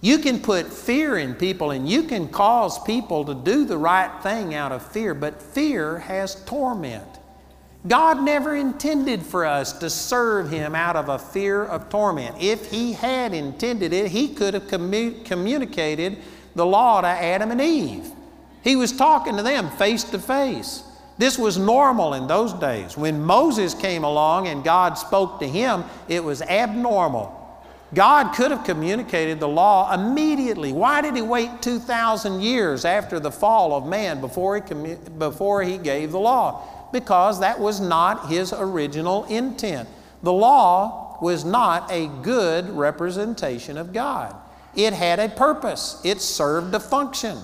You 0.01 0.18
can 0.18 0.41
put 0.41 0.70
fear 0.70 1.16
in 1.16 1.35
people 1.35 1.70
and 1.70 1.89
you 1.89 2.03
can 2.03 2.28
cause 2.28 2.82
people 2.85 3.24
to 3.24 3.35
do 3.35 3.64
the 3.64 3.78
right 3.78 4.22
thing 4.22 4.55
out 4.55 4.70
of 4.70 4.87
fear, 4.93 5.14
but 5.14 5.41
fear 5.41 5.99
has 6.01 6.45
torment. 6.45 7.09
God 7.87 8.22
never 8.22 8.55
intended 8.55 9.22
for 9.22 9.45
us 9.45 9.72
to 9.74 9.91
serve 9.91 10.51
Him 10.51 10.74
out 10.74 10.97
of 10.97 11.09
a 11.09 11.18
fear 11.18 11.64
of 11.64 11.89
torment. 11.91 12.37
If 12.41 12.70
He 12.70 12.93
had 12.93 13.35
intended 13.35 13.93
it, 13.93 14.11
He 14.11 14.28
could 14.28 14.55
have 14.55 14.64
commu- 14.64 15.24
communicated 15.24 16.18
the 16.55 16.66
law 16.66 17.00
to 17.00 17.07
Adam 17.07 17.50
and 17.50 17.61
Eve. 17.61 18.11
He 18.62 18.76
was 18.76 18.92
talking 18.92 19.36
to 19.36 19.42
them 19.42 19.70
face 19.70 20.05
to 20.05 20.18
face. 20.18 20.82
This 21.16 21.38
was 21.38 21.59
normal 21.59 22.14
in 22.14 22.26
those 22.26 22.52
days. 22.55 22.96
When 22.96 23.22
Moses 23.22 23.74
came 23.74 24.02
along 24.02 24.48
and 24.48 24.64
God 24.64 24.94
spoke 24.94 25.38
to 25.40 25.48
him, 25.48 25.84
it 26.09 26.24
was 26.24 26.42
abnormal. 26.42 27.40
God 27.94 28.34
could 28.34 28.50
have 28.50 28.64
communicated 28.64 29.38
the 29.38 29.48
law 29.48 29.92
immediately. 29.94 30.72
Why 30.72 31.00
did 31.00 31.14
He 31.14 31.22
wait 31.22 31.62
2,000 31.62 32.40
years 32.40 32.84
after 32.84 33.20
the 33.20 33.30
fall 33.30 33.74
of 33.74 33.86
man 33.86 34.20
before 34.20 34.57
he, 34.57 34.62
commu- 34.62 35.18
before 35.18 35.62
he 35.62 35.78
gave 35.78 36.11
the 36.11 36.18
law? 36.18 36.88
Because 36.92 37.40
that 37.40 37.61
was 37.61 37.80
not 37.80 38.28
His 38.28 38.52
original 38.52 39.24
intent. 39.26 39.88
The 40.22 40.32
law 40.32 41.18
was 41.20 41.44
not 41.44 41.90
a 41.92 42.09
good 42.22 42.68
representation 42.70 43.78
of 43.78 43.92
God, 43.92 44.34
it 44.77 44.93
had 44.93 45.18
a 45.18 45.29
purpose, 45.29 46.01
it 46.05 46.20
served 46.20 46.75
a 46.75 46.81
function. 46.81 47.39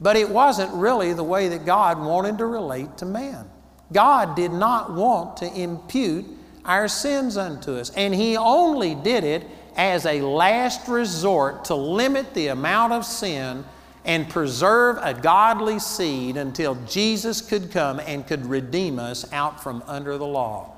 But 0.00 0.16
it 0.16 0.28
wasn't 0.28 0.72
really 0.72 1.12
the 1.12 1.24
way 1.24 1.48
that 1.48 1.66
God 1.66 1.98
wanted 2.00 2.38
to 2.38 2.46
relate 2.46 2.96
to 2.98 3.04
man. 3.04 3.50
God 3.92 4.34
did 4.34 4.52
not 4.52 4.94
want 4.94 5.36
to 5.38 5.52
impute 5.52 6.26
our 6.64 6.88
sins 6.88 7.36
unto 7.36 7.72
us. 7.72 7.90
And 7.90 8.14
He 8.14 8.36
only 8.36 8.94
did 8.94 9.24
it 9.24 9.46
as 9.76 10.06
a 10.06 10.20
last 10.20 10.88
resort 10.88 11.66
to 11.66 11.74
limit 11.74 12.34
the 12.34 12.48
amount 12.48 12.92
of 12.92 13.04
sin 13.04 13.64
and 14.04 14.28
preserve 14.28 14.98
a 15.02 15.12
godly 15.12 15.78
seed 15.78 16.36
until 16.36 16.74
Jesus 16.86 17.40
could 17.40 17.70
come 17.70 18.00
and 18.00 18.26
could 18.26 18.46
redeem 18.46 18.98
us 18.98 19.30
out 19.32 19.62
from 19.62 19.82
under 19.86 20.16
the 20.16 20.26
law. 20.26 20.74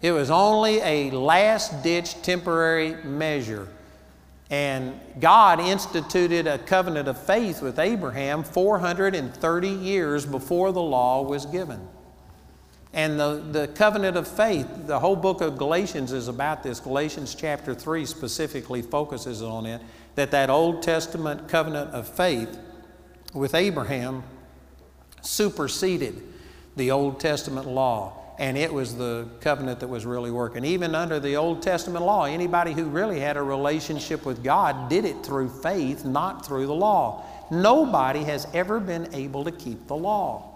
It 0.00 0.12
was 0.12 0.30
only 0.30 0.80
a 0.80 1.10
last 1.10 1.82
ditch 1.82 2.20
temporary 2.22 2.94
measure. 3.04 3.68
And 4.50 4.98
God 5.20 5.60
instituted 5.60 6.48
a 6.48 6.58
covenant 6.58 7.06
of 7.06 7.24
faith 7.24 7.62
with 7.62 7.78
Abraham 7.78 8.42
430 8.42 9.68
years 9.68 10.26
before 10.26 10.72
the 10.72 10.82
law 10.82 11.22
was 11.22 11.46
given. 11.46 11.86
And 12.92 13.20
the, 13.20 13.36
the 13.52 13.68
covenant 13.68 14.16
of 14.16 14.26
faith, 14.26 14.66
the 14.86 14.98
whole 14.98 15.14
book 15.14 15.40
of 15.40 15.56
Galatians 15.56 16.12
is 16.12 16.26
about 16.26 16.64
this. 16.64 16.80
Galatians 16.80 17.36
chapter 17.36 17.72
3 17.72 18.04
specifically 18.04 18.82
focuses 18.82 19.40
on 19.40 19.66
it, 19.66 19.80
that 20.16 20.32
that 20.32 20.50
Old 20.50 20.82
Testament 20.82 21.48
covenant 21.48 21.92
of 21.92 22.08
faith 22.08 22.58
with 23.32 23.54
Abraham 23.54 24.24
superseded 25.22 26.20
the 26.74 26.90
Old 26.90 27.20
Testament 27.20 27.68
law. 27.68 28.19
And 28.40 28.56
it 28.56 28.72
was 28.72 28.96
the 28.96 29.28
covenant 29.42 29.80
that 29.80 29.88
was 29.88 30.06
really 30.06 30.30
working. 30.30 30.64
Even 30.64 30.94
under 30.94 31.20
the 31.20 31.36
Old 31.36 31.60
Testament 31.60 32.06
law, 32.06 32.24
anybody 32.24 32.72
who 32.72 32.86
really 32.86 33.20
had 33.20 33.36
a 33.36 33.42
relationship 33.42 34.24
with 34.24 34.42
God 34.42 34.88
did 34.88 35.04
it 35.04 35.22
through 35.22 35.50
faith, 35.50 36.06
not 36.06 36.46
through 36.46 36.66
the 36.66 36.74
law. 36.74 37.22
Nobody 37.50 38.24
has 38.24 38.46
ever 38.54 38.80
been 38.80 39.14
able 39.14 39.44
to 39.44 39.52
keep 39.52 39.86
the 39.88 39.94
law. 39.94 40.50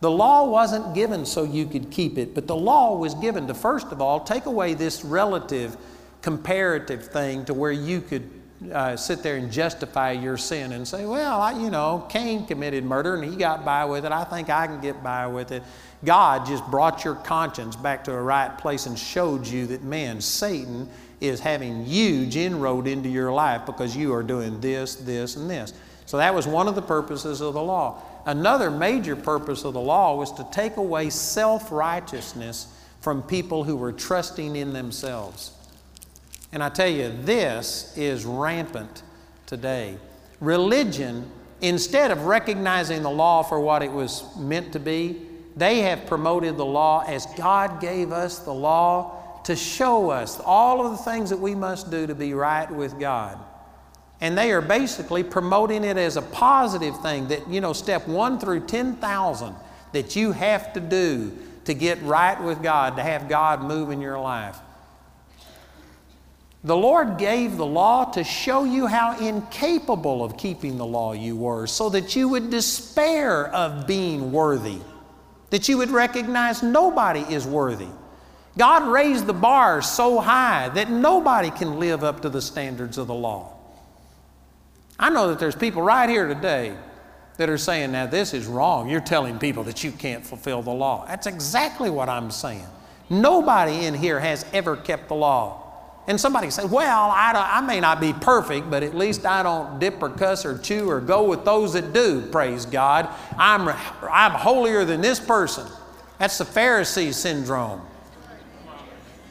The 0.00 0.10
law 0.10 0.48
wasn't 0.48 0.94
given 0.94 1.26
so 1.26 1.44
you 1.44 1.66
could 1.66 1.90
keep 1.90 2.16
it, 2.16 2.34
but 2.34 2.46
the 2.46 2.56
law 2.56 2.96
was 2.96 3.14
given 3.14 3.46
to, 3.48 3.54
first 3.54 3.88
of 3.88 4.00
all, 4.00 4.20
take 4.20 4.46
away 4.46 4.72
this 4.72 5.04
relative, 5.04 5.76
comparative 6.22 7.08
thing 7.08 7.44
to 7.44 7.52
where 7.52 7.72
you 7.72 8.00
could 8.00 8.30
uh, 8.72 8.96
sit 8.96 9.22
there 9.22 9.36
and 9.36 9.52
justify 9.52 10.12
your 10.12 10.38
sin 10.38 10.72
and 10.72 10.88
say, 10.88 11.04
well, 11.04 11.42
I, 11.42 11.52
you 11.60 11.68
know, 11.68 12.06
Cain 12.08 12.46
committed 12.46 12.84
murder 12.84 13.16
and 13.16 13.30
he 13.30 13.36
got 13.36 13.66
by 13.66 13.84
with 13.84 14.06
it. 14.06 14.12
I 14.12 14.24
think 14.24 14.48
I 14.48 14.66
can 14.66 14.80
get 14.80 15.02
by 15.02 15.26
with 15.26 15.52
it. 15.52 15.62
God 16.04 16.46
just 16.46 16.64
brought 16.70 17.04
your 17.04 17.14
conscience 17.14 17.76
back 17.76 18.04
to 18.04 18.12
a 18.12 18.20
right 18.20 18.56
place 18.58 18.86
and 18.86 18.98
showed 18.98 19.46
you 19.46 19.66
that, 19.68 19.82
man, 19.82 20.20
Satan 20.20 20.88
is 21.20 21.40
having 21.40 21.84
huge 21.84 22.36
inroad 22.36 22.86
into 22.86 23.08
your 23.08 23.32
life 23.32 23.64
because 23.64 23.96
you 23.96 24.12
are 24.12 24.22
doing 24.22 24.60
this, 24.60 24.96
this, 24.96 25.36
and 25.36 25.48
this. 25.48 25.72
So 26.04 26.18
that 26.18 26.34
was 26.34 26.46
one 26.46 26.68
of 26.68 26.74
the 26.74 26.82
purposes 26.82 27.40
of 27.40 27.54
the 27.54 27.62
law. 27.62 28.02
Another 28.26 28.70
major 28.70 29.16
purpose 29.16 29.64
of 29.64 29.72
the 29.74 29.80
law 29.80 30.16
was 30.16 30.32
to 30.32 30.46
take 30.52 30.76
away 30.76 31.10
self 31.10 31.72
righteousness 31.72 32.72
from 33.00 33.22
people 33.22 33.64
who 33.64 33.76
were 33.76 33.92
trusting 33.92 34.56
in 34.56 34.72
themselves. 34.72 35.52
And 36.52 36.62
I 36.62 36.68
tell 36.68 36.88
you, 36.88 37.12
this 37.22 37.96
is 37.96 38.24
rampant 38.24 39.02
today. 39.46 39.96
Religion, 40.40 41.30
instead 41.60 42.10
of 42.10 42.24
recognizing 42.24 43.02
the 43.02 43.10
law 43.10 43.42
for 43.42 43.60
what 43.60 43.82
it 43.82 43.90
was 43.90 44.24
meant 44.36 44.72
to 44.72 44.80
be, 44.80 45.25
they 45.56 45.80
have 45.80 46.06
promoted 46.06 46.56
the 46.56 46.64
law 46.64 47.02
as 47.06 47.26
God 47.36 47.80
gave 47.80 48.12
us 48.12 48.40
the 48.40 48.52
law 48.52 49.40
to 49.44 49.56
show 49.56 50.10
us 50.10 50.38
all 50.44 50.84
of 50.84 50.92
the 50.92 50.98
things 50.98 51.30
that 51.30 51.38
we 51.38 51.54
must 51.54 51.90
do 51.90 52.06
to 52.06 52.14
be 52.14 52.34
right 52.34 52.70
with 52.70 52.98
God. 53.00 53.38
And 54.20 54.36
they 54.36 54.52
are 54.52 54.60
basically 54.60 55.22
promoting 55.22 55.84
it 55.84 55.96
as 55.96 56.16
a 56.16 56.22
positive 56.22 57.00
thing 57.00 57.28
that, 57.28 57.48
you 57.48 57.60
know, 57.60 57.72
step 57.72 58.06
one 58.08 58.38
through 58.38 58.66
10,000 58.66 59.54
that 59.92 60.16
you 60.16 60.32
have 60.32 60.72
to 60.72 60.80
do 60.80 61.32
to 61.64 61.74
get 61.74 62.02
right 62.02 62.40
with 62.42 62.62
God, 62.62 62.96
to 62.96 63.02
have 63.02 63.28
God 63.28 63.62
move 63.62 63.90
in 63.90 64.00
your 64.00 64.18
life. 64.18 64.58
The 66.64 66.76
Lord 66.76 67.18
gave 67.18 67.56
the 67.56 67.66
law 67.66 68.06
to 68.12 68.24
show 68.24 68.64
you 68.64 68.86
how 68.86 69.16
incapable 69.18 70.24
of 70.24 70.36
keeping 70.36 70.78
the 70.78 70.86
law 70.86 71.12
you 71.12 71.36
were, 71.36 71.66
so 71.66 71.88
that 71.90 72.16
you 72.16 72.28
would 72.30 72.50
despair 72.50 73.46
of 73.48 73.86
being 73.86 74.32
worthy, 74.32 74.80
that 75.56 75.70
you 75.70 75.78
would 75.78 75.90
recognize 75.90 76.62
nobody 76.62 77.20
is 77.20 77.46
worthy. 77.46 77.88
God 78.58 78.86
raised 78.92 79.24
the 79.24 79.32
bar 79.32 79.80
so 79.80 80.20
high 80.20 80.68
that 80.68 80.90
nobody 80.90 81.50
can 81.50 81.80
live 81.80 82.04
up 82.04 82.20
to 82.20 82.28
the 82.28 82.42
standards 82.42 82.98
of 82.98 83.06
the 83.06 83.14
law. 83.14 83.54
I 84.98 85.08
know 85.08 85.28
that 85.28 85.38
there's 85.38 85.56
people 85.56 85.80
right 85.80 86.10
here 86.10 86.28
today 86.28 86.76
that 87.38 87.48
are 87.48 87.56
saying, 87.56 87.92
now 87.92 88.04
this 88.04 88.34
is 88.34 88.46
wrong. 88.46 88.90
You're 88.90 89.00
telling 89.00 89.38
people 89.38 89.64
that 89.64 89.82
you 89.82 89.92
can't 89.92 90.26
fulfill 90.26 90.60
the 90.60 90.74
law. 90.74 91.06
That's 91.06 91.26
exactly 91.26 91.88
what 91.88 92.10
I'm 92.10 92.30
saying. 92.30 92.66
Nobody 93.08 93.86
in 93.86 93.94
here 93.94 94.20
has 94.20 94.44
ever 94.52 94.76
kept 94.76 95.08
the 95.08 95.14
law. 95.14 95.65
And 96.08 96.20
somebody 96.20 96.50
says, 96.50 96.66
well, 96.66 97.10
I, 97.10 97.32
I, 97.34 97.60
may 97.62 97.80
not 97.80 98.00
be 98.00 98.12
perfect, 98.12 98.70
but 98.70 98.84
at 98.84 98.94
least 98.94 99.26
I 99.26 99.42
don't 99.42 99.80
dip 99.80 100.00
or 100.00 100.08
cuss 100.08 100.44
or 100.44 100.56
chew 100.56 100.88
or 100.88 101.00
go 101.00 101.24
with 101.24 101.44
those 101.44 101.72
that 101.72 101.92
do, 101.92 102.22
praise 102.30 102.64
God. 102.64 103.08
I'm, 103.36 103.68
I'm 104.08 104.32
holier 104.32 104.84
than 104.84 105.00
this 105.00 105.18
person. 105.18 105.66
That's 106.18 106.38
the 106.38 106.44
Pharisee 106.44 107.12
syndrome 107.12 107.82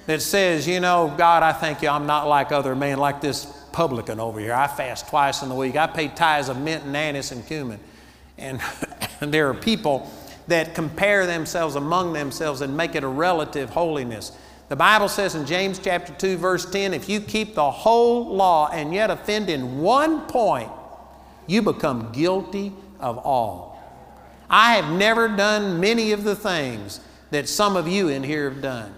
that 0.06 0.22
says, 0.22 0.68
you 0.68 0.80
know, 0.80 1.14
God, 1.18 1.44
I 1.44 1.54
thank 1.54 1.82
you, 1.82 1.90
I'm 1.90 2.06
not 2.06 2.28
like 2.28 2.52
other 2.52 2.76
men, 2.76 2.98
like 2.98 3.22
this 3.22 3.46
publican 3.72 4.20
over 4.20 4.40
here. 4.40 4.54
I 4.54 4.68
fast 4.68 5.10
twice 5.10 5.42
in 5.42 5.50
the 5.50 5.56
week. 5.56 5.76
I 5.76 5.88
pay 5.88 6.08
tithes 6.10 6.50
of 6.50 6.58
mint 6.58 6.84
and 6.86 6.96
anise 6.96 7.32
and 7.32 7.46
cumin. 7.46 7.80
And, 8.38 8.62
and 9.22 9.34
there 9.34 9.50
are 9.50 9.54
people 9.54 10.12
that 10.48 10.76
compare 10.76 11.26
themselves 11.26 11.76
among 11.76 12.14
themselves 12.14 12.62
and 12.62 12.78
make 12.78 12.96
it 12.96 13.04
a 13.04 13.08
relative 13.08 13.72
holiness. 13.72 14.32
The 14.68 14.76
Bible 14.76 15.08
says 15.08 15.36
in 15.36 15.46
James 15.46 15.80
chapter 15.80 16.14
2 16.14 16.38
verse 16.38 16.70
10, 16.70 16.94
if 16.94 17.08
you 17.08 17.20
keep 17.20 17.54
the 17.54 17.70
whole 17.70 18.36
law 18.36 18.70
and 18.70 18.94
yet 18.94 19.12
offend 19.12 19.50
in 19.50 19.80
one 19.80 20.22
point, 20.22 20.72
you 21.48 21.62
become 21.62 22.12
guilty 22.12 22.74
of 23.00 23.18
all. 23.20 23.76
I 24.50 24.76
have 24.76 24.92
never 24.92 25.28
done 25.28 25.80
many 25.80 26.12
of 26.12 26.24
the 26.24 26.36
things 26.36 27.00
that 27.32 27.48
some 27.48 27.76
of 27.76 27.88
you 27.88 28.10
in 28.10 28.24
here 28.24 28.50
have 28.50 28.62
done. 28.62 28.94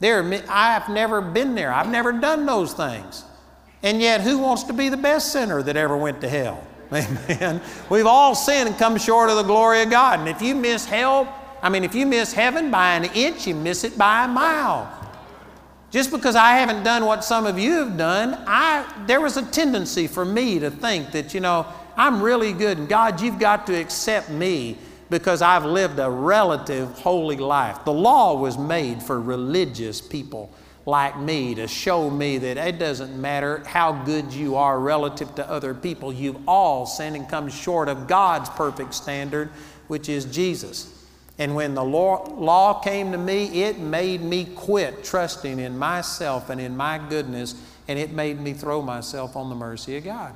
There, 0.00 0.22
I 0.48 0.72
have 0.72 0.88
never 0.88 1.20
been 1.20 1.54
there. 1.54 1.72
I've 1.72 1.88
never 1.88 2.12
done 2.12 2.46
those 2.46 2.72
things. 2.72 3.24
And 3.82 4.00
yet, 4.00 4.20
who 4.20 4.38
wants 4.38 4.64
to 4.64 4.72
be 4.72 4.88
the 4.88 4.96
best 4.96 5.32
sinner 5.32 5.62
that 5.62 5.76
ever 5.76 5.96
went 5.96 6.20
to 6.22 6.28
hell? 6.28 6.64
Amen. 6.92 7.60
We've 7.90 8.06
all 8.06 8.34
sinned 8.34 8.68
and 8.68 8.78
come 8.78 8.96
short 8.96 9.30
of 9.30 9.36
the 9.36 9.42
glory 9.42 9.82
of 9.82 9.90
God. 9.90 10.20
And 10.20 10.28
if 10.28 10.40
you 10.40 10.54
miss 10.54 10.84
hell, 10.84 11.32
I 11.62 11.68
mean, 11.68 11.84
if 11.84 11.94
you 11.94 12.06
miss 12.06 12.32
heaven 12.32 12.70
by 12.70 12.94
an 12.94 13.04
inch, 13.14 13.46
you 13.46 13.54
miss 13.54 13.84
it 13.84 13.98
by 13.98 14.24
a 14.24 14.28
mile. 14.28 14.94
Just 15.90 16.10
because 16.10 16.36
I 16.36 16.52
haven't 16.52 16.82
done 16.82 17.06
what 17.06 17.24
some 17.24 17.46
of 17.46 17.58
you 17.58 17.72
have 17.84 17.96
done, 17.96 18.34
I, 18.46 18.84
there 19.06 19.20
was 19.20 19.36
a 19.38 19.42
tendency 19.50 20.06
for 20.06 20.24
me 20.24 20.58
to 20.58 20.70
think 20.70 21.12
that, 21.12 21.32
you 21.32 21.40
know, 21.40 21.66
I'm 21.96 22.20
really 22.20 22.52
good 22.52 22.78
and 22.78 22.88
God, 22.88 23.20
you've 23.20 23.38
got 23.38 23.66
to 23.68 23.74
accept 23.74 24.30
me 24.30 24.76
because 25.08 25.40
I've 25.40 25.64
lived 25.64 25.98
a 25.98 26.10
relative 26.10 26.90
holy 26.90 27.38
life. 27.38 27.84
The 27.84 27.92
law 27.92 28.38
was 28.38 28.58
made 28.58 29.02
for 29.02 29.20
religious 29.20 30.00
people 30.00 30.52
like 30.84 31.18
me 31.18 31.54
to 31.54 31.66
show 31.66 32.08
me 32.10 32.38
that 32.38 32.56
it 32.56 32.78
doesn't 32.78 33.18
matter 33.18 33.62
how 33.66 33.92
good 34.04 34.32
you 34.32 34.56
are 34.56 34.78
relative 34.78 35.34
to 35.34 35.50
other 35.50 35.74
people, 35.74 36.12
you've 36.12 36.48
all 36.48 36.86
sinned 36.86 37.16
and 37.16 37.28
come 37.28 37.48
short 37.48 37.88
of 37.88 38.06
God's 38.06 38.48
perfect 38.50 38.94
standard, 38.94 39.50
which 39.88 40.08
is 40.08 40.24
Jesus. 40.26 40.97
And 41.38 41.54
when 41.54 41.74
the 41.74 41.84
law, 41.84 42.28
law 42.36 42.80
came 42.80 43.12
to 43.12 43.18
me, 43.18 43.62
it 43.62 43.78
made 43.78 44.20
me 44.20 44.44
quit 44.44 45.04
trusting 45.04 45.60
in 45.60 45.78
myself 45.78 46.50
and 46.50 46.60
in 46.60 46.76
my 46.76 46.98
goodness, 46.98 47.54
and 47.86 47.98
it 47.98 48.12
made 48.12 48.40
me 48.40 48.52
throw 48.52 48.82
myself 48.82 49.36
on 49.36 49.48
the 49.48 49.54
mercy 49.54 49.96
of 49.96 50.04
God. 50.04 50.34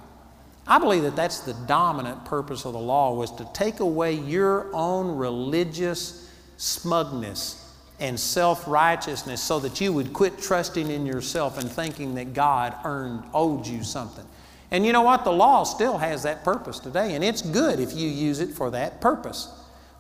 I 0.67 0.79
believe 0.79 1.03
that 1.03 1.17
that's 1.17 1.41
the 1.41 1.55
dominant 1.67 2.25
purpose 2.25 2.65
of 2.65 2.73
the 2.73 2.79
law 2.79 3.15
was 3.15 3.33
to 3.33 3.49
take 3.53 3.81
away 3.81 4.13
your 4.13 4.73
own 4.73 5.17
religious 5.17 6.31
smugness 6.57 7.59
and 7.99 8.19
self 8.19 8.67
righteousness 8.69 9.43
so 9.43 9.59
that 9.59 9.81
you 9.81 9.93
would 9.93 10.13
quit 10.13 10.39
trusting 10.39 10.89
in 10.89 11.05
yourself 11.05 11.59
and 11.59 11.71
thinking 11.71 12.15
that 12.15 12.33
God 12.33 12.77
earned, 12.85 13.25
owed 13.35 13.67
you 13.67 13.83
something. 13.83 14.25
And 14.71 14.87
you 14.87 14.93
know 14.93 15.03
what? 15.03 15.25
The 15.25 15.33
law 15.33 15.65
still 15.65 15.99
has 15.99 16.23
that 16.23 16.45
purpose 16.45 16.79
today, 16.79 17.15
and 17.17 17.25
it's 17.25 17.43
good 17.43 17.81
if 17.81 17.93
you 17.93 18.09
use 18.09 18.39
it 18.39 18.51
for 18.51 18.71
that 18.71 19.01
purpose. 19.01 19.49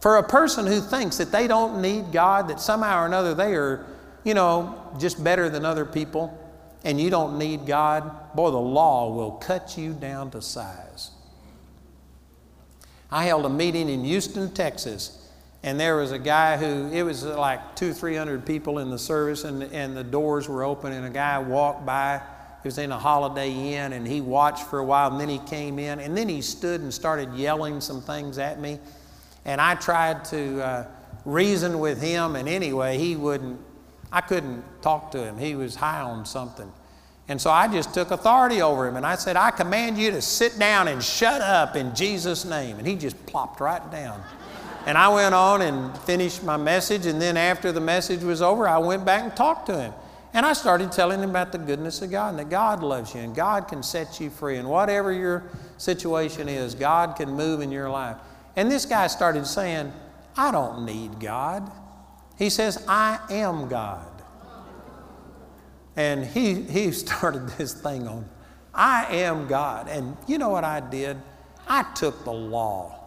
For 0.02 0.18
a 0.18 0.22
person 0.22 0.66
who 0.66 0.80
thinks 0.80 1.16
that 1.16 1.32
they 1.32 1.46
don't 1.46 1.80
need 1.80 2.12
God, 2.12 2.48
that 2.48 2.60
somehow 2.60 3.02
or 3.02 3.06
another 3.06 3.34
they 3.34 3.54
are, 3.54 3.86
you 4.24 4.34
know, 4.34 4.92
just 4.98 5.22
better 5.22 5.48
than 5.48 5.64
other 5.64 5.86
people, 5.86 6.38
and 6.84 7.00
you 7.00 7.08
don't 7.08 7.38
need 7.38 7.66
God, 7.66 8.34
boy, 8.34 8.50
the 8.50 8.58
law 8.58 9.14
will 9.14 9.30
cut 9.32 9.78
you 9.78 9.94
down 9.94 10.30
to 10.32 10.42
size. 10.42 11.12
I 13.10 13.24
held 13.24 13.46
a 13.46 13.48
meeting 13.48 13.88
in 13.88 14.04
Houston, 14.04 14.52
Texas 14.52 15.22
and 15.62 15.78
there 15.78 15.96
was 15.96 16.12
a 16.12 16.18
guy 16.18 16.56
who 16.56 16.90
it 16.92 17.02
was 17.02 17.24
like 17.24 17.76
two 17.76 17.92
three 17.92 18.16
hundred 18.16 18.44
people 18.44 18.78
in 18.78 18.90
the 18.90 18.98
service 18.98 19.44
and, 19.44 19.62
and 19.64 19.96
the 19.96 20.04
doors 20.04 20.48
were 20.48 20.64
open 20.64 20.92
and 20.92 21.06
a 21.06 21.10
guy 21.10 21.38
walked 21.38 21.86
by 21.86 22.20
he 22.62 22.68
was 22.68 22.78
in 22.78 22.92
a 22.92 22.98
holiday 22.98 23.50
inn 23.74 23.92
and 23.92 24.06
he 24.06 24.20
watched 24.20 24.64
for 24.66 24.78
a 24.78 24.84
while 24.84 25.10
and 25.10 25.20
then 25.20 25.28
he 25.28 25.38
came 25.38 25.78
in 25.78 26.00
and 26.00 26.16
then 26.16 26.28
he 26.28 26.42
stood 26.42 26.80
and 26.80 26.92
started 26.92 27.32
yelling 27.34 27.80
some 27.80 28.00
things 28.00 28.38
at 28.38 28.60
me 28.60 28.78
and 29.44 29.60
i 29.60 29.74
tried 29.74 30.24
to 30.24 30.60
uh, 30.62 30.86
reason 31.24 31.78
with 31.78 32.00
him 32.00 32.36
and 32.36 32.48
anyway 32.48 32.98
he 32.98 33.16
wouldn't 33.16 33.58
i 34.10 34.20
couldn't 34.20 34.62
talk 34.82 35.10
to 35.10 35.22
him 35.22 35.38
he 35.38 35.54
was 35.54 35.76
high 35.76 36.00
on 36.00 36.24
something 36.24 36.70
and 37.28 37.40
so 37.40 37.50
i 37.50 37.68
just 37.68 37.94
took 37.94 38.10
authority 38.10 38.60
over 38.60 38.86
him 38.86 38.96
and 38.96 39.06
i 39.06 39.14
said 39.14 39.36
i 39.36 39.50
command 39.50 39.98
you 39.98 40.10
to 40.10 40.20
sit 40.20 40.58
down 40.58 40.88
and 40.88 41.02
shut 41.02 41.40
up 41.40 41.76
in 41.76 41.94
jesus 41.94 42.44
name 42.44 42.78
and 42.78 42.86
he 42.86 42.96
just 42.96 43.26
plopped 43.26 43.60
right 43.60 43.90
down 43.90 44.22
and 44.84 44.98
I 44.98 45.08
went 45.08 45.34
on 45.34 45.62
and 45.62 45.96
finished 45.98 46.42
my 46.42 46.56
message. 46.56 47.06
And 47.06 47.22
then 47.22 47.36
after 47.36 47.70
the 47.70 47.80
message 47.80 48.22
was 48.22 48.42
over, 48.42 48.66
I 48.66 48.78
went 48.78 49.04
back 49.04 49.22
and 49.22 49.36
talked 49.36 49.66
to 49.66 49.80
him. 49.80 49.92
And 50.34 50.46
I 50.46 50.54
started 50.54 50.90
telling 50.90 51.22
him 51.22 51.30
about 51.30 51.52
the 51.52 51.58
goodness 51.58 52.00
of 52.02 52.10
God 52.10 52.30
and 52.30 52.38
that 52.38 52.48
God 52.48 52.82
loves 52.82 53.14
you 53.14 53.20
and 53.20 53.34
God 53.34 53.68
can 53.68 53.82
set 53.82 54.18
you 54.18 54.30
free. 54.30 54.56
And 54.56 54.68
whatever 54.68 55.12
your 55.12 55.44
situation 55.76 56.48
is, 56.48 56.74
God 56.74 57.16
can 57.16 57.30
move 57.30 57.60
in 57.60 57.70
your 57.70 57.90
life. 57.90 58.16
And 58.56 58.70
this 58.70 58.86
guy 58.86 59.06
started 59.06 59.46
saying, 59.46 59.92
I 60.36 60.50
don't 60.50 60.84
need 60.84 61.20
God. 61.20 61.70
He 62.38 62.50
says, 62.50 62.84
I 62.88 63.18
am 63.30 63.68
God. 63.68 64.08
And 65.96 66.24
he, 66.24 66.62
he 66.62 66.92
started 66.92 67.48
this 67.58 67.74
thing 67.74 68.08
on, 68.08 68.28
I 68.74 69.04
am 69.16 69.46
God. 69.46 69.88
And 69.88 70.16
you 70.26 70.38
know 70.38 70.48
what 70.48 70.64
I 70.64 70.80
did? 70.80 71.18
I 71.68 71.82
took 71.94 72.24
the 72.24 72.32
law 72.32 73.02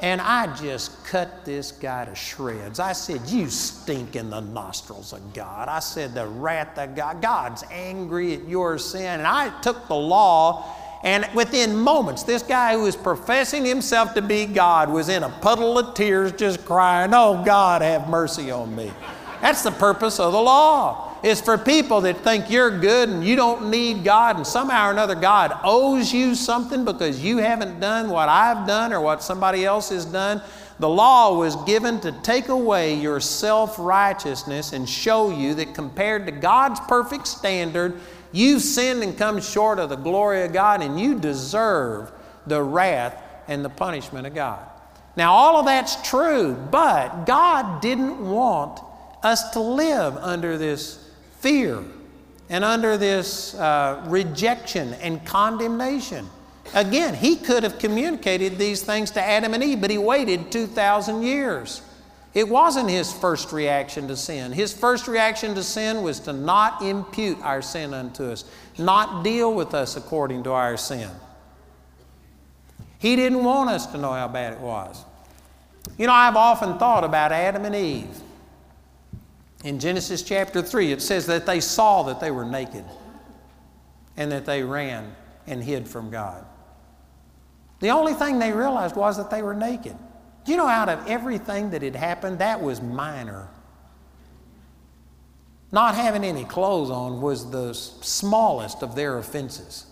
and 0.00 0.20
I 0.20 0.54
just 0.56 1.04
cut 1.04 1.44
this 1.44 1.70
guy 1.70 2.04
to 2.04 2.14
shreds. 2.14 2.80
I 2.80 2.92
said, 2.92 3.20
You 3.28 3.48
stink 3.48 4.16
in 4.16 4.28
the 4.28 4.40
nostrils 4.40 5.12
of 5.12 5.32
God. 5.32 5.68
I 5.68 5.78
said, 5.78 6.14
The 6.14 6.26
wrath 6.26 6.76
of 6.78 6.96
God, 6.96 7.22
God's 7.22 7.62
angry 7.70 8.34
at 8.34 8.48
your 8.48 8.76
sin. 8.76 9.20
And 9.20 9.26
I 9.26 9.48
took 9.60 9.86
the 9.86 9.94
law, 9.94 10.74
and 11.04 11.28
within 11.34 11.76
moments, 11.76 12.22
this 12.22 12.42
guy 12.42 12.72
who 12.72 12.84
was 12.84 12.96
professing 12.96 13.64
himself 13.64 14.14
to 14.14 14.22
be 14.22 14.46
God 14.46 14.90
was 14.90 15.10
in 15.10 15.22
a 15.22 15.28
puddle 15.28 15.78
of 15.78 15.94
tears 15.94 16.32
just 16.32 16.64
crying, 16.64 17.10
Oh, 17.12 17.44
God, 17.44 17.82
have 17.82 18.08
mercy 18.08 18.50
on 18.50 18.74
me. 18.74 18.90
That's 19.42 19.62
the 19.62 19.70
purpose 19.70 20.18
of 20.18 20.32
the 20.32 20.40
law. 20.40 21.14
It's 21.22 21.42
for 21.42 21.58
people 21.58 22.00
that 22.02 22.18
think 22.18 22.50
you're 22.50 22.78
good 22.78 23.10
and 23.10 23.22
you 23.22 23.36
don't 23.36 23.70
need 23.70 24.02
God, 24.02 24.36
and 24.36 24.46
somehow 24.46 24.88
or 24.88 24.92
another 24.92 25.14
God 25.14 25.58
owes 25.62 26.10
you 26.10 26.34
something 26.34 26.86
because 26.86 27.22
you 27.22 27.36
haven't 27.36 27.80
done 27.80 28.08
what 28.08 28.30
I've 28.30 28.66
done 28.66 28.90
or 28.90 29.02
what 29.02 29.22
somebody 29.22 29.66
else 29.66 29.90
has 29.90 30.06
done. 30.06 30.40
The 30.78 30.88
law 30.88 31.38
was 31.38 31.56
given 31.64 32.00
to 32.00 32.12
take 32.12 32.48
away 32.48 32.94
your 32.94 33.20
self 33.20 33.78
righteousness 33.78 34.72
and 34.72 34.88
show 34.88 35.30
you 35.30 35.54
that 35.56 35.74
compared 35.74 36.26
to 36.26 36.32
God's 36.32 36.80
perfect 36.80 37.26
standard, 37.26 38.00
you've 38.34 38.62
sinned 38.62 39.02
and 39.02 39.16
come 39.16 39.40
short 39.40 39.78
of 39.78 39.88
the 39.88 39.96
glory 39.96 40.42
of 40.42 40.52
God 40.52 40.82
and 40.82 40.98
you 40.98 41.18
deserve 41.18 42.12
the 42.46 42.62
wrath 42.62 43.16
and 43.48 43.64
the 43.64 43.70
punishment 43.70 44.26
of 44.26 44.34
God. 44.34 44.66
Now, 45.16 45.32
all 45.32 45.60
of 45.60 45.66
that's 45.66 46.08
true, 46.08 46.54
but 46.70 47.24
God 47.24 47.80
didn't 47.80 48.18
want 48.18 48.80
us 49.22 49.50
to 49.50 49.60
live 49.60 50.16
under 50.16 50.58
this 50.58 51.10
fear 51.40 51.82
and 52.48 52.64
under 52.64 52.96
this 52.96 53.54
uh, 53.54 54.02
rejection 54.06 54.94
and 54.94 55.24
condemnation. 55.24 56.28
Again, 56.74 57.14
he 57.14 57.36
could 57.36 57.62
have 57.62 57.78
communicated 57.78 58.58
these 58.58 58.82
things 58.82 59.10
to 59.12 59.22
Adam 59.22 59.54
and 59.54 59.62
Eve, 59.62 59.80
but 59.80 59.90
he 59.90 59.98
waited 59.98 60.50
2,000 60.50 61.22
years. 61.22 61.82
It 62.34 62.48
wasn't 62.48 62.90
his 62.90 63.12
first 63.12 63.52
reaction 63.52 64.08
to 64.08 64.16
sin. 64.16 64.50
His 64.50 64.72
first 64.72 65.06
reaction 65.06 65.54
to 65.54 65.62
sin 65.62 66.02
was 66.02 66.18
to 66.20 66.32
not 66.32 66.82
impute 66.82 67.40
our 67.42 67.62
sin 67.62 67.94
unto 67.94 68.24
us, 68.24 68.44
not 68.76 69.22
deal 69.22 69.54
with 69.54 69.72
us 69.72 69.96
according 69.96 70.42
to 70.42 70.50
our 70.50 70.76
sin. 70.76 71.10
He 72.98 73.14
didn't 73.14 73.44
want 73.44 73.70
us 73.70 73.86
to 73.86 73.98
know 73.98 74.12
how 74.12 74.26
bad 74.26 74.54
it 74.54 74.58
was. 74.58 75.04
You 75.96 76.08
know, 76.08 76.12
I've 76.12 76.36
often 76.36 76.76
thought 76.78 77.04
about 77.04 77.30
Adam 77.30 77.64
and 77.64 77.74
Eve. 77.74 78.20
In 79.62 79.78
Genesis 79.78 80.22
chapter 80.22 80.60
3, 80.60 80.90
it 80.90 81.02
says 81.02 81.26
that 81.26 81.46
they 81.46 81.60
saw 81.60 82.02
that 82.04 82.18
they 82.18 82.30
were 82.32 82.44
naked 82.44 82.84
and 84.16 84.32
that 84.32 84.44
they 84.44 84.62
ran 84.62 85.14
and 85.46 85.62
hid 85.62 85.86
from 85.86 86.10
God. 86.10 86.44
The 87.80 87.90
only 87.90 88.14
thing 88.14 88.38
they 88.38 88.52
realized 88.52 88.96
was 88.96 89.16
that 89.18 89.30
they 89.30 89.42
were 89.42 89.54
naked. 89.54 89.96
You 90.46 90.56
know, 90.56 90.66
out 90.66 90.88
of 90.88 91.06
everything 91.06 91.70
that 91.70 91.82
had 91.82 91.96
happened, 91.96 92.38
that 92.38 92.60
was 92.60 92.82
minor. 92.82 93.48
Not 95.72 95.94
having 95.94 96.22
any 96.24 96.44
clothes 96.44 96.90
on 96.90 97.20
was 97.20 97.50
the 97.50 97.72
smallest 97.74 98.82
of 98.82 98.94
their 98.94 99.18
offenses. 99.18 99.86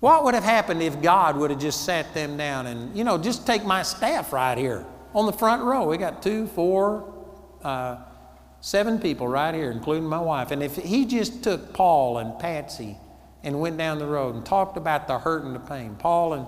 What 0.00 0.24
would 0.24 0.34
have 0.34 0.44
happened 0.44 0.82
if 0.82 1.00
God 1.00 1.36
would 1.36 1.50
have 1.50 1.60
just 1.60 1.84
sat 1.84 2.12
them 2.12 2.36
down 2.36 2.66
and, 2.66 2.96
you 2.96 3.04
know, 3.04 3.16
just 3.16 3.46
take 3.46 3.64
my 3.64 3.82
staff 3.82 4.32
right 4.32 4.58
here 4.58 4.84
on 5.14 5.26
the 5.26 5.32
front 5.32 5.62
row? 5.62 5.88
We 5.88 5.96
got 5.96 6.22
two, 6.22 6.48
four, 6.48 7.14
uh, 7.62 7.96
Seven 8.66 8.98
people 8.98 9.28
right 9.28 9.54
here, 9.54 9.70
including 9.70 10.08
my 10.08 10.18
wife. 10.18 10.50
And 10.50 10.60
if 10.60 10.74
he 10.74 11.04
just 11.04 11.44
took 11.44 11.72
Paul 11.72 12.18
and 12.18 12.36
Patsy 12.36 12.96
and 13.44 13.60
went 13.60 13.78
down 13.78 14.00
the 14.00 14.06
road 14.06 14.34
and 14.34 14.44
talked 14.44 14.76
about 14.76 15.06
the 15.06 15.20
hurt 15.20 15.44
and 15.44 15.54
the 15.54 15.60
pain, 15.60 15.94
Paul 15.94 16.32
and 16.32 16.46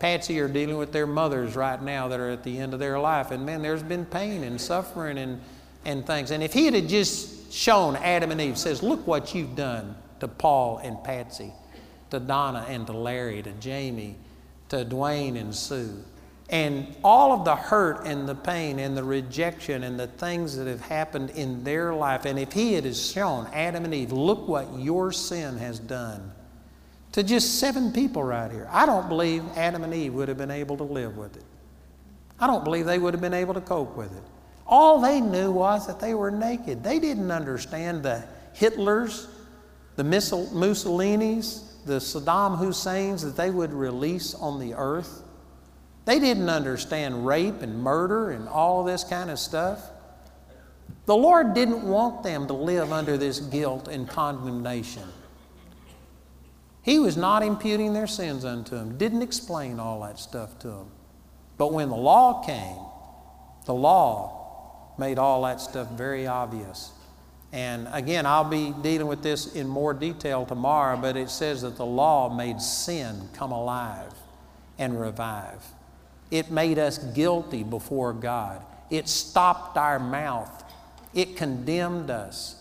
Patsy 0.00 0.40
are 0.40 0.48
dealing 0.48 0.78
with 0.78 0.92
their 0.92 1.06
mothers 1.06 1.54
right 1.54 1.80
now 1.80 2.08
that 2.08 2.18
are 2.18 2.30
at 2.30 2.42
the 2.42 2.58
end 2.58 2.72
of 2.72 2.80
their 2.80 2.98
life. 2.98 3.30
And 3.30 3.44
man, 3.44 3.60
there's 3.60 3.82
been 3.82 4.06
pain 4.06 4.42
and 4.42 4.58
suffering 4.58 5.18
and, 5.18 5.40
and 5.84 6.06
things. 6.06 6.30
And 6.30 6.42
if 6.42 6.54
he 6.54 6.64
had 6.64 6.88
just 6.88 7.52
shown 7.52 7.96
Adam 7.96 8.30
and 8.30 8.40
Eve, 8.40 8.56
says, 8.56 8.82
Look 8.82 9.06
what 9.06 9.34
you've 9.34 9.54
done 9.54 9.94
to 10.20 10.26
Paul 10.26 10.78
and 10.78 11.02
Patsy, 11.04 11.52
to 12.08 12.18
Donna 12.18 12.64
and 12.66 12.86
to 12.86 12.94
Larry, 12.94 13.42
to 13.42 13.52
Jamie, 13.52 14.16
to 14.70 14.86
Duane 14.86 15.36
and 15.36 15.54
Sue. 15.54 16.02
And 16.48 16.96
all 17.04 17.32
of 17.32 17.44
the 17.44 17.54
hurt 17.54 18.06
and 18.06 18.26
the 18.26 18.34
pain 18.34 18.78
and 18.78 18.96
the 18.96 19.04
rejection 19.04 19.84
and 19.84 20.00
the 20.00 20.06
things 20.06 20.56
that 20.56 20.66
have 20.66 20.80
happened 20.80 21.30
in 21.30 21.62
their 21.62 21.92
life. 21.94 22.24
And 22.24 22.38
if 22.38 22.52
He 22.52 22.72
had 22.72 22.96
shown 22.96 23.48
Adam 23.52 23.84
and 23.84 23.92
Eve, 23.92 24.12
look 24.12 24.48
what 24.48 24.66
your 24.78 25.12
sin 25.12 25.58
has 25.58 25.78
done 25.78 26.32
to 27.12 27.22
just 27.22 27.58
seven 27.58 27.92
people 27.92 28.22
right 28.22 28.50
here, 28.50 28.68
I 28.70 28.86
don't 28.86 29.08
believe 29.08 29.44
Adam 29.56 29.84
and 29.84 29.92
Eve 29.92 30.14
would 30.14 30.28
have 30.28 30.38
been 30.38 30.50
able 30.50 30.76
to 30.76 30.84
live 30.84 31.16
with 31.16 31.36
it. 31.36 31.44
I 32.38 32.46
don't 32.46 32.64
believe 32.64 32.86
they 32.86 32.98
would 32.98 33.14
have 33.14 33.20
been 33.20 33.34
able 33.34 33.54
to 33.54 33.60
cope 33.60 33.96
with 33.96 34.16
it. 34.16 34.22
All 34.66 35.00
they 35.00 35.20
knew 35.20 35.50
was 35.50 35.86
that 35.88 35.98
they 36.00 36.14
were 36.14 36.30
naked. 36.30 36.84
They 36.84 36.98
didn't 36.98 37.30
understand 37.30 38.02
the 38.02 38.24
Hitlers, 38.56 39.26
the 39.96 40.04
Mussolinis, 40.04 41.84
the 41.84 41.94
Saddam 41.94 42.56
Husseins 42.56 43.22
that 43.22 43.36
they 43.36 43.50
would 43.50 43.72
release 43.72 44.34
on 44.34 44.60
the 44.60 44.74
earth. 44.74 45.22
They 46.04 46.20
didn't 46.20 46.48
understand 46.48 47.26
rape 47.26 47.62
and 47.62 47.82
murder 47.82 48.30
and 48.30 48.48
all 48.48 48.84
this 48.84 49.04
kind 49.04 49.30
of 49.30 49.38
stuff. 49.38 49.90
The 51.06 51.16
Lord 51.16 51.54
didn't 51.54 51.82
want 51.82 52.22
them 52.22 52.46
to 52.46 52.52
live 52.52 52.92
under 52.92 53.16
this 53.16 53.40
guilt 53.40 53.88
and 53.88 54.08
condemnation. 54.08 55.04
He 56.82 56.98
was 56.98 57.16
not 57.16 57.42
imputing 57.42 57.92
their 57.92 58.06
sins 58.06 58.44
unto 58.44 58.76
them, 58.76 58.96
didn't 58.96 59.22
explain 59.22 59.78
all 59.78 60.00
that 60.02 60.18
stuff 60.18 60.58
to 60.60 60.68
them. 60.68 60.90
But 61.58 61.72
when 61.72 61.90
the 61.90 61.96
law 61.96 62.42
came, 62.42 62.78
the 63.66 63.74
law 63.74 64.92
made 64.98 65.18
all 65.18 65.42
that 65.42 65.60
stuff 65.60 65.90
very 65.90 66.26
obvious. 66.26 66.92
And 67.52 67.88
again, 67.92 68.26
I'll 68.26 68.48
be 68.48 68.72
dealing 68.82 69.08
with 69.08 69.22
this 69.22 69.54
in 69.54 69.66
more 69.66 69.92
detail 69.92 70.46
tomorrow, 70.46 70.96
but 70.96 71.16
it 71.16 71.30
says 71.30 71.62
that 71.62 71.76
the 71.76 71.86
law 71.86 72.32
made 72.34 72.60
sin 72.60 73.28
come 73.34 73.50
alive 73.50 74.12
and 74.78 74.98
revive. 74.98 75.64
It 76.30 76.50
made 76.50 76.78
us 76.78 76.98
guilty 76.98 77.64
before 77.64 78.12
God. 78.12 78.64
It 78.88 79.08
stopped 79.08 79.76
our 79.76 79.98
mouth. 79.98 80.64
It 81.12 81.36
condemned 81.36 82.10
us. 82.10 82.59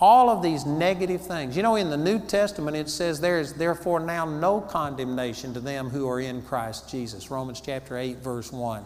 All 0.00 0.30
of 0.30 0.42
these 0.42 0.64
negative 0.64 1.22
things. 1.22 1.56
You 1.56 1.62
know, 1.62 1.74
in 1.74 1.90
the 1.90 1.96
New 1.96 2.20
Testament, 2.20 2.76
it 2.76 2.88
says, 2.88 3.20
There 3.20 3.40
is 3.40 3.54
therefore 3.54 3.98
now 3.98 4.24
no 4.24 4.60
condemnation 4.60 5.52
to 5.54 5.60
them 5.60 5.90
who 5.90 6.08
are 6.08 6.20
in 6.20 6.42
Christ 6.42 6.88
Jesus. 6.88 7.30
Romans 7.30 7.60
chapter 7.60 7.98
8, 7.98 8.18
verse 8.18 8.52
1. 8.52 8.84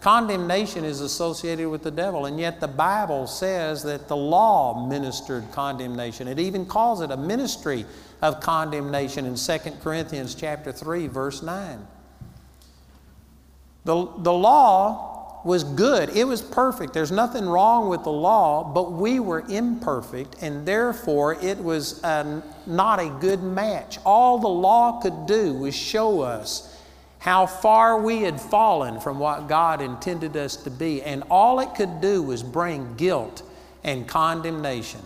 Condemnation 0.00 0.84
is 0.84 1.00
associated 1.00 1.68
with 1.68 1.82
the 1.82 1.90
devil, 1.90 2.26
and 2.26 2.38
yet 2.38 2.60
the 2.60 2.68
Bible 2.68 3.26
says 3.26 3.82
that 3.82 4.08
the 4.08 4.16
law 4.16 4.86
ministered 4.86 5.50
condemnation. 5.52 6.28
It 6.28 6.38
even 6.38 6.66
calls 6.66 7.00
it 7.00 7.10
a 7.10 7.16
ministry 7.16 7.86
of 8.22 8.40
condemnation 8.40 9.24
in 9.24 9.36
2 9.36 9.58
Corinthians 9.82 10.34
chapter 10.34 10.70
3, 10.70 11.06
verse 11.06 11.42
9. 11.42 11.86
The, 13.84 13.94
the 14.18 14.32
law 14.32 15.15
was 15.46 15.64
good, 15.64 16.10
it 16.10 16.24
was 16.24 16.42
perfect. 16.42 16.92
There's 16.92 17.12
nothing 17.12 17.46
wrong 17.46 17.88
with 17.88 18.02
the 18.04 18.12
law, 18.12 18.64
but 18.64 18.92
we 18.92 19.20
were 19.20 19.44
imperfect, 19.48 20.42
and 20.42 20.66
therefore 20.66 21.42
it 21.42 21.58
was 21.58 22.02
uh, 22.04 22.42
a, 22.66 22.68
not 22.68 22.98
a 22.98 23.08
good 23.20 23.42
match. 23.42 23.98
All 24.04 24.38
the 24.38 24.48
law 24.48 25.00
could 25.00 25.26
do 25.26 25.54
was 25.54 25.74
show 25.74 26.20
us 26.20 26.76
how 27.26 27.44
far 27.44 28.00
we 28.00 28.22
had 28.22 28.40
fallen 28.40 29.00
from 29.00 29.18
what 29.18 29.48
God 29.48 29.80
intended 29.80 30.36
us 30.36 30.54
to 30.58 30.70
be. 30.70 31.02
And 31.02 31.24
all 31.28 31.58
it 31.58 31.74
could 31.74 32.00
do 32.00 32.22
was 32.22 32.42
bring 32.42 32.94
guilt 32.94 33.42
and 33.82 34.06
condemnation. 34.06 35.00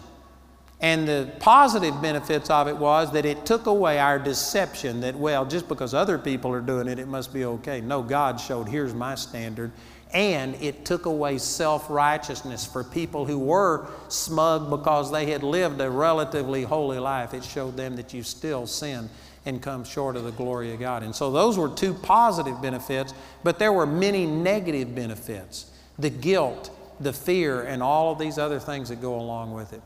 And 0.83 1.09
the 1.09 1.31
positive 1.41 2.01
benefits 2.03 2.51
of 2.51 2.69
it 2.69 2.77
was 2.77 3.13
that 3.13 3.25
it 3.25 3.47
took 3.47 3.67
away 3.67 3.99
our 3.99 4.19
deception 4.19 5.01
that, 5.01 5.15
well, 5.15 5.47
just 5.47 5.67
because 5.69 5.95
other 5.95 6.19
people 6.19 6.53
are 6.53 6.61
doing 6.61 6.89
it, 6.89 6.99
it 6.99 7.09
must 7.09 7.33
be 7.33 7.45
okay. 7.45 7.81
No, 7.81 8.03
God 8.03 8.39
showed, 8.39 8.69
here's 8.69 8.93
my 8.93 9.15
standard. 9.15 9.73
And 10.13 10.57
it 10.57 10.85
took 10.85 11.07
away 11.07 11.39
self 11.39 11.89
righteousness 11.89 12.67
for 12.67 12.83
people 12.83 13.27
who 13.27 13.39
were 13.39 13.87
smug 14.09 14.71
because 14.71 15.13
they 15.13 15.27
had 15.27 15.43
lived 15.43 15.81
a 15.81 15.89
relatively 15.89 16.63
holy 16.63 16.99
life. 16.99 17.33
It 17.35 17.45
showed 17.45 17.77
them 17.77 17.97
that 17.97 18.13
you 18.13 18.23
still 18.23 18.67
sin 18.67 19.09
and 19.47 19.63
come 19.63 19.85
short 19.85 20.17
of 20.17 20.25
the 20.25 20.33
glory 20.33 20.73
of 20.75 20.81
God. 20.81 21.03
And 21.03 21.15
so 21.15 21.31
those 21.31 21.57
were 21.57 21.69
two 21.69 21.95
positive 21.95 22.61
benefits, 22.61 23.15
but 23.43 23.59
there 23.59 23.73
were 23.73 23.87
many 23.87 24.27
negative 24.27 24.95
benefits 24.95 25.67
the 25.99 26.11
guilt, 26.11 26.71
the 26.99 27.13
fear, 27.13 27.63
and 27.63 27.83
all 27.83 28.13
of 28.13 28.19
these 28.19 28.39
other 28.39 28.59
things 28.59 28.89
that 28.89 29.03
go 29.03 29.21
along 29.21 29.53
with 29.53 29.73
it. 29.75 29.83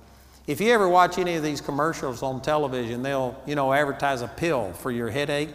If 0.46 0.60
you 0.60 0.72
ever 0.72 0.88
watch 0.88 1.18
any 1.18 1.34
of 1.34 1.42
these 1.42 1.60
commercials 1.60 2.22
on 2.22 2.40
television, 2.40 3.02
they'll, 3.02 3.40
you 3.46 3.54
know, 3.54 3.72
advertise 3.72 4.20
a 4.22 4.28
pill 4.28 4.72
for 4.74 4.90
your 4.90 5.10
headache. 5.10 5.54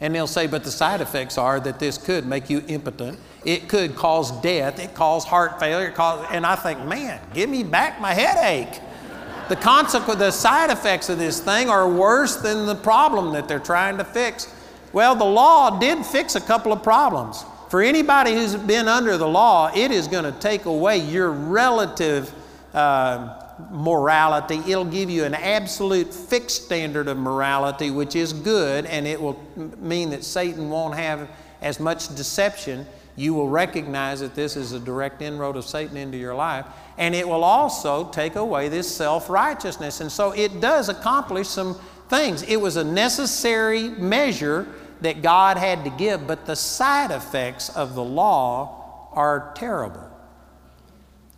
And 0.00 0.14
they'll 0.14 0.26
say, 0.26 0.46
but 0.46 0.62
the 0.62 0.70
side 0.70 1.00
effects 1.00 1.38
are 1.38 1.58
that 1.60 1.78
this 1.78 1.96
could 1.96 2.26
make 2.26 2.50
you 2.50 2.62
impotent. 2.68 3.18
It 3.44 3.68
could 3.68 3.96
cause 3.96 4.30
death. 4.42 4.78
It 4.78 4.94
cause 4.94 5.24
heart 5.24 5.58
failure. 5.58 5.90
Cause, 5.90 6.26
and 6.30 6.44
I 6.44 6.56
think, 6.56 6.84
man, 6.84 7.20
give 7.32 7.48
me 7.48 7.62
back 7.62 8.00
my 8.00 8.12
headache 8.12 8.80
the 9.48 9.56
consequence, 9.56 10.18
the 10.18 10.30
side 10.32 10.70
effects 10.70 11.08
of 11.08 11.18
this 11.18 11.38
thing 11.38 11.68
are 11.70 11.88
worse 11.88 12.36
than 12.36 12.66
the 12.66 12.74
problem 12.74 13.32
that 13.34 13.46
they're 13.46 13.60
trying 13.60 13.96
to 13.98 14.04
fix. 14.04 14.52
Well, 14.92 15.14
the 15.14 15.24
law 15.24 15.78
did 15.78 16.04
fix 16.04 16.34
a 16.34 16.40
couple 16.40 16.72
of 16.72 16.82
problems. 16.82 17.44
For 17.68 17.80
anybody 17.80 18.32
who's 18.32 18.56
been 18.56 18.88
under 18.88 19.16
the 19.16 19.28
law, 19.28 19.70
it 19.74 19.90
is 19.90 20.08
going 20.08 20.24
to 20.24 20.38
take 20.40 20.64
away 20.64 20.98
your 20.98 21.30
relative 21.30 22.32
uh, 22.74 23.40
morality. 23.70 24.60
It'll 24.70 24.84
give 24.84 25.10
you 25.10 25.24
an 25.24 25.34
absolute 25.34 26.12
fixed 26.12 26.64
standard 26.64 27.08
of 27.08 27.16
morality, 27.16 27.90
which 27.90 28.16
is 28.16 28.32
good, 28.32 28.86
and 28.86 29.06
it 29.06 29.20
will 29.20 29.40
mean 29.78 30.10
that 30.10 30.24
Satan 30.24 30.70
won't 30.70 30.94
have 30.94 31.28
as 31.62 31.80
much 31.80 32.14
deception. 32.14 32.86
You 33.16 33.32
will 33.34 33.48
recognize 33.48 34.20
that 34.20 34.34
this 34.34 34.56
is 34.56 34.72
a 34.72 34.80
direct 34.80 35.22
inroad 35.22 35.56
of 35.56 35.64
Satan 35.64 35.96
into 35.96 36.18
your 36.18 36.34
life 36.34 36.66
and 36.98 37.14
it 37.14 37.28
will 37.28 37.44
also 37.44 38.04
take 38.08 38.36
away 38.36 38.68
this 38.68 38.94
self 38.94 39.28
righteousness. 39.28 40.00
And 40.00 40.10
so 40.10 40.32
it 40.32 40.60
does 40.60 40.88
accomplish 40.88 41.48
some 41.48 41.74
things. 42.08 42.42
It 42.42 42.56
was 42.56 42.76
a 42.76 42.84
necessary 42.84 43.90
measure 43.90 44.66
that 45.02 45.20
God 45.22 45.58
had 45.58 45.84
to 45.84 45.90
give, 45.90 46.26
but 46.26 46.46
the 46.46 46.56
side 46.56 47.10
effects 47.10 47.68
of 47.70 47.94
the 47.94 48.04
law 48.04 49.10
are 49.12 49.52
terrible. 49.54 50.05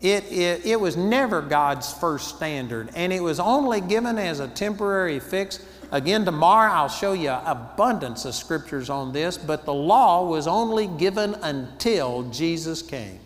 It, 0.01 0.25
it, 0.31 0.65
it 0.65 0.81
was 0.81 0.97
never 0.97 1.43
God's 1.43 1.93
first 1.93 2.37
standard, 2.37 2.91
and 2.95 3.13
it 3.13 3.21
was 3.23 3.41
only 3.41 3.81
given 3.81 4.17
as 4.17 4.39
a 4.39 4.47
temporary 4.47 5.19
fix. 5.19 5.65
Again, 5.91 6.25
tomorrow 6.25 6.71
I'll 6.71 6.89
show 6.89 7.15
you 7.15 7.31
abundance 7.31 8.25
of 8.25 8.35
scriptures 8.35 8.91
on 8.91 9.13
this, 9.13 9.37
but 9.37 9.65
the 9.65 9.75
law 9.75 10.29
was 10.29 10.47
only 10.47 10.87
given 10.87 11.35
until 11.43 12.25
Jesus 12.31 12.81
came. 12.81 13.19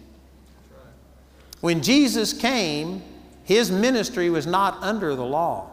When 1.61 1.83
Jesus 1.83 2.33
came, 2.33 3.03
his 3.45 3.71
ministry 3.71 4.31
was 4.31 4.47
not 4.47 4.83
under 4.83 5.15
the 5.15 5.25
law. 5.25 5.69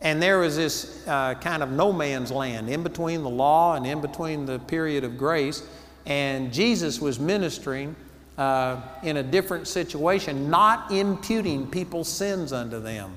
And 0.00 0.22
there 0.22 0.38
was 0.38 0.56
this 0.56 1.06
uh, 1.06 1.34
kind 1.34 1.62
of 1.62 1.70
no 1.70 1.92
man's 1.92 2.30
land 2.30 2.68
in 2.68 2.82
between 2.82 3.22
the 3.22 3.30
law 3.30 3.74
and 3.74 3.86
in 3.86 4.00
between 4.00 4.46
the 4.46 4.58
period 4.60 5.04
of 5.04 5.16
grace. 5.18 5.62
And 6.06 6.52
Jesus 6.52 7.00
was 7.00 7.18
ministering 7.18 7.96
uh, 8.38 8.80
in 9.02 9.16
a 9.16 9.22
different 9.22 9.66
situation, 9.66 10.50
not 10.50 10.90
imputing 10.90 11.66
people's 11.66 12.08
sins 12.08 12.52
unto 12.52 12.80
them. 12.80 13.16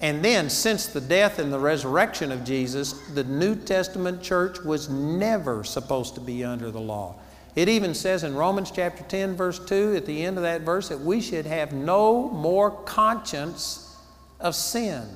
And 0.00 0.24
then, 0.24 0.50
since 0.50 0.86
the 0.86 1.00
death 1.00 1.38
and 1.38 1.52
the 1.52 1.58
resurrection 1.58 2.32
of 2.32 2.44
Jesus, 2.44 2.92
the 3.14 3.24
New 3.24 3.54
Testament 3.54 4.22
church 4.22 4.60
was 4.60 4.88
never 4.90 5.64
supposed 5.64 6.14
to 6.16 6.20
be 6.20 6.44
under 6.44 6.70
the 6.70 6.80
law. 6.80 7.16
It 7.54 7.68
even 7.68 7.94
says 7.94 8.24
in 8.24 8.34
Romans 8.34 8.70
chapter 8.72 9.04
10, 9.04 9.36
verse 9.36 9.64
2, 9.64 9.94
at 9.96 10.06
the 10.06 10.24
end 10.24 10.36
of 10.36 10.42
that 10.42 10.62
verse, 10.62 10.88
that 10.88 11.00
we 11.00 11.20
should 11.20 11.46
have 11.46 11.72
no 11.72 12.28
more 12.28 12.70
conscience 12.70 13.96
of 14.40 14.56
sin. 14.56 15.06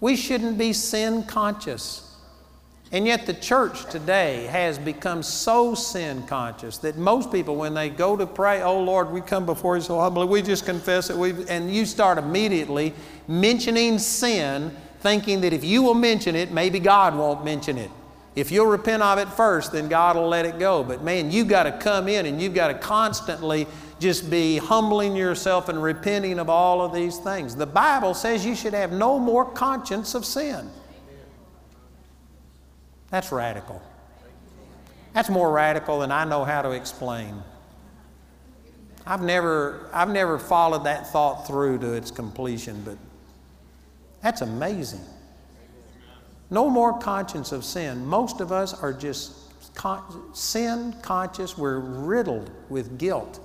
We 0.00 0.16
shouldn't 0.16 0.58
be 0.58 0.72
sin 0.72 1.22
conscious. 1.22 2.11
And 2.92 3.06
yet, 3.06 3.24
the 3.24 3.32
church 3.32 3.86
today 3.86 4.44
has 4.50 4.78
become 4.78 5.22
so 5.22 5.74
sin 5.74 6.26
conscious 6.26 6.76
that 6.78 6.98
most 6.98 7.32
people, 7.32 7.56
when 7.56 7.72
they 7.72 7.88
go 7.88 8.18
to 8.18 8.26
pray, 8.26 8.60
Oh 8.60 8.80
Lord, 8.80 9.10
we 9.10 9.22
come 9.22 9.46
before 9.46 9.76
you 9.76 9.82
so 9.82 9.98
humbly, 9.98 10.26
we 10.26 10.42
just 10.42 10.66
confess 10.66 11.08
it, 11.08 11.16
we 11.16 11.32
and 11.48 11.74
you 11.74 11.86
start 11.86 12.18
immediately 12.18 12.92
mentioning 13.26 13.98
sin, 13.98 14.76
thinking 15.00 15.40
that 15.40 15.54
if 15.54 15.64
you 15.64 15.82
will 15.82 15.94
mention 15.94 16.36
it, 16.36 16.52
maybe 16.52 16.78
God 16.78 17.16
won't 17.16 17.46
mention 17.46 17.78
it. 17.78 17.90
If 18.34 18.50
you'll 18.50 18.66
repent 18.66 19.02
of 19.02 19.18
it 19.18 19.28
first, 19.28 19.72
then 19.72 19.88
God 19.88 20.16
will 20.16 20.28
let 20.28 20.44
it 20.44 20.58
go. 20.58 20.82
But 20.82 21.02
man, 21.02 21.30
you've 21.30 21.48
got 21.48 21.62
to 21.62 21.72
come 21.72 22.08
in 22.08 22.26
and 22.26 22.42
you've 22.42 22.54
got 22.54 22.68
to 22.68 22.74
constantly 22.74 23.66
just 24.00 24.30
be 24.30 24.58
humbling 24.58 25.16
yourself 25.16 25.70
and 25.70 25.82
repenting 25.82 26.38
of 26.38 26.50
all 26.50 26.82
of 26.82 26.92
these 26.92 27.16
things. 27.18 27.56
The 27.56 27.66
Bible 27.66 28.12
says 28.12 28.44
you 28.44 28.54
should 28.54 28.74
have 28.74 28.92
no 28.92 29.18
more 29.18 29.44
conscience 29.44 30.14
of 30.14 30.26
sin. 30.26 30.68
That's 33.12 33.30
radical. 33.30 33.82
That's 35.12 35.28
more 35.28 35.52
radical 35.52 36.00
than 36.00 36.10
I 36.10 36.24
know 36.24 36.44
how 36.44 36.62
to 36.62 36.70
explain. 36.70 37.42
I've 39.06 39.20
never, 39.20 39.90
I've 39.92 40.08
never 40.08 40.38
followed 40.38 40.84
that 40.84 41.12
thought 41.12 41.46
through 41.46 41.80
to 41.80 41.92
its 41.92 42.10
completion, 42.10 42.82
but 42.86 42.96
that's 44.22 44.40
amazing. 44.40 45.02
No 46.48 46.70
more 46.70 46.98
conscience 46.98 47.52
of 47.52 47.66
sin. 47.66 48.06
Most 48.06 48.40
of 48.40 48.50
us 48.50 48.72
are 48.72 48.94
just 48.94 49.74
con- 49.74 50.30
sin 50.32 50.96
conscious. 51.02 51.58
We're 51.58 51.80
riddled 51.80 52.50
with 52.70 52.96
guilt 52.96 53.40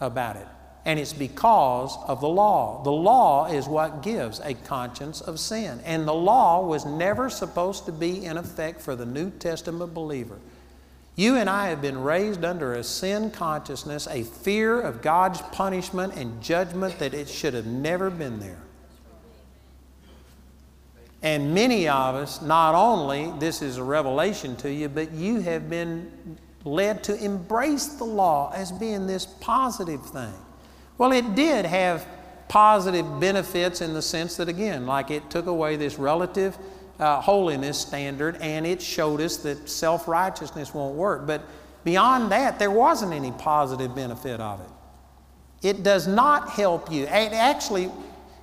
about 0.00 0.34
it. 0.34 0.48
And 0.90 0.98
it's 0.98 1.12
because 1.12 1.96
of 2.08 2.20
the 2.20 2.28
law. 2.28 2.82
The 2.82 2.90
law 2.90 3.46
is 3.46 3.68
what 3.68 4.02
gives 4.02 4.40
a 4.40 4.54
conscience 4.54 5.20
of 5.20 5.38
sin. 5.38 5.80
And 5.84 6.04
the 6.04 6.12
law 6.12 6.66
was 6.66 6.84
never 6.84 7.30
supposed 7.30 7.86
to 7.86 7.92
be 7.92 8.24
in 8.24 8.36
effect 8.36 8.80
for 8.80 8.96
the 8.96 9.06
New 9.06 9.30
Testament 9.30 9.94
believer. 9.94 10.36
You 11.14 11.36
and 11.36 11.48
I 11.48 11.68
have 11.68 11.80
been 11.80 12.02
raised 12.02 12.44
under 12.44 12.74
a 12.74 12.82
sin 12.82 13.30
consciousness, 13.30 14.08
a 14.08 14.24
fear 14.24 14.80
of 14.80 15.00
God's 15.00 15.40
punishment 15.52 16.16
and 16.16 16.42
judgment 16.42 16.98
that 16.98 17.14
it 17.14 17.28
should 17.28 17.54
have 17.54 17.66
never 17.66 18.10
been 18.10 18.40
there. 18.40 18.60
And 21.22 21.54
many 21.54 21.86
of 21.86 22.16
us, 22.16 22.42
not 22.42 22.74
only 22.74 23.32
this 23.38 23.62
is 23.62 23.76
a 23.76 23.84
revelation 23.84 24.56
to 24.56 24.72
you, 24.72 24.88
but 24.88 25.12
you 25.12 25.38
have 25.38 25.70
been 25.70 26.36
led 26.64 27.04
to 27.04 27.24
embrace 27.24 27.86
the 27.86 28.02
law 28.02 28.50
as 28.52 28.72
being 28.72 29.06
this 29.06 29.24
positive 29.24 30.04
thing. 30.04 30.34
Well, 31.00 31.12
it 31.12 31.34
did 31.34 31.64
have 31.64 32.06
positive 32.46 33.20
benefits 33.20 33.80
in 33.80 33.94
the 33.94 34.02
sense 34.02 34.36
that, 34.36 34.50
again, 34.50 34.84
like 34.84 35.10
it 35.10 35.30
took 35.30 35.46
away 35.46 35.76
this 35.76 35.98
relative 35.98 36.58
uh, 36.98 37.22
holiness 37.22 37.78
standard, 37.78 38.36
and 38.42 38.66
it 38.66 38.82
showed 38.82 39.22
us 39.22 39.38
that 39.38 39.70
self 39.70 40.06
righteousness 40.06 40.74
won't 40.74 40.96
work. 40.96 41.26
But 41.26 41.40
beyond 41.84 42.30
that, 42.32 42.58
there 42.58 42.70
wasn't 42.70 43.14
any 43.14 43.32
positive 43.32 43.94
benefit 43.94 44.40
of 44.40 44.60
it. 44.60 45.66
It 45.66 45.82
does 45.82 46.06
not 46.06 46.50
help 46.50 46.92
you. 46.92 47.04
It 47.04 47.32
actually, 47.32 47.90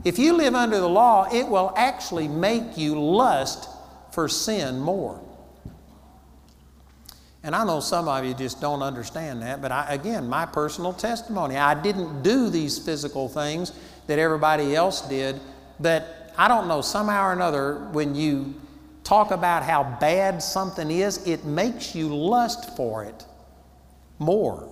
if 0.03 0.17
you 0.17 0.33
live 0.33 0.55
under 0.55 0.79
the 0.79 0.89
law, 0.89 1.27
it 1.31 1.47
will 1.47 1.71
actually 1.77 2.27
make 2.27 2.75
you 2.75 2.99
lust 2.99 3.69
for 4.11 4.27
sin 4.27 4.79
more. 4.79 5.21
And 7.47 7.55
I 7.55 7.63
know 7.63 7.79
some 7.79 8.09
of 8.09 8.25
you 8.25 8.33
just 8.33 8.59
don't 8.59 8.81
understand 8.81 9.41
that, 9.41 9.61
but 9.61 9.71
I, 9.71 9.93
again, 9.93 10.27
my 10.27 10.45
personal 10.45 10.91
testimony, 10.91 11.55
I 11.55 11.81
didn't 11.81 12.21
do 12.21 12.49
these 12.49 12.77
physical 12.77 13.29
things 13.29 13.71
that 14.07 14.19
everybody 14.19 14.75
else 14.75 15.07
did, 15.07 15.39
but 15.79 16.33
I 16.37 16.49
don't 16.49 16.67
know, 16.67 16.81
somehow 16.81 17.27
or 17.27 17.31
another, 17.31 17.87
when 17.93 18.15
you 18.15 18.53
talk 19.05 19.31
about 19.31 19.63
how 19.63 19.97
bad 20.01 20.43
something 20.43 20.91
is, 20.91 21.25
it 21.25 21.45
makes 21.45 21.95
you 21.95 22.13
lust 22.13 22.75
for 22.75 23.05
it 23.05 23.23
more. 24.19 24.69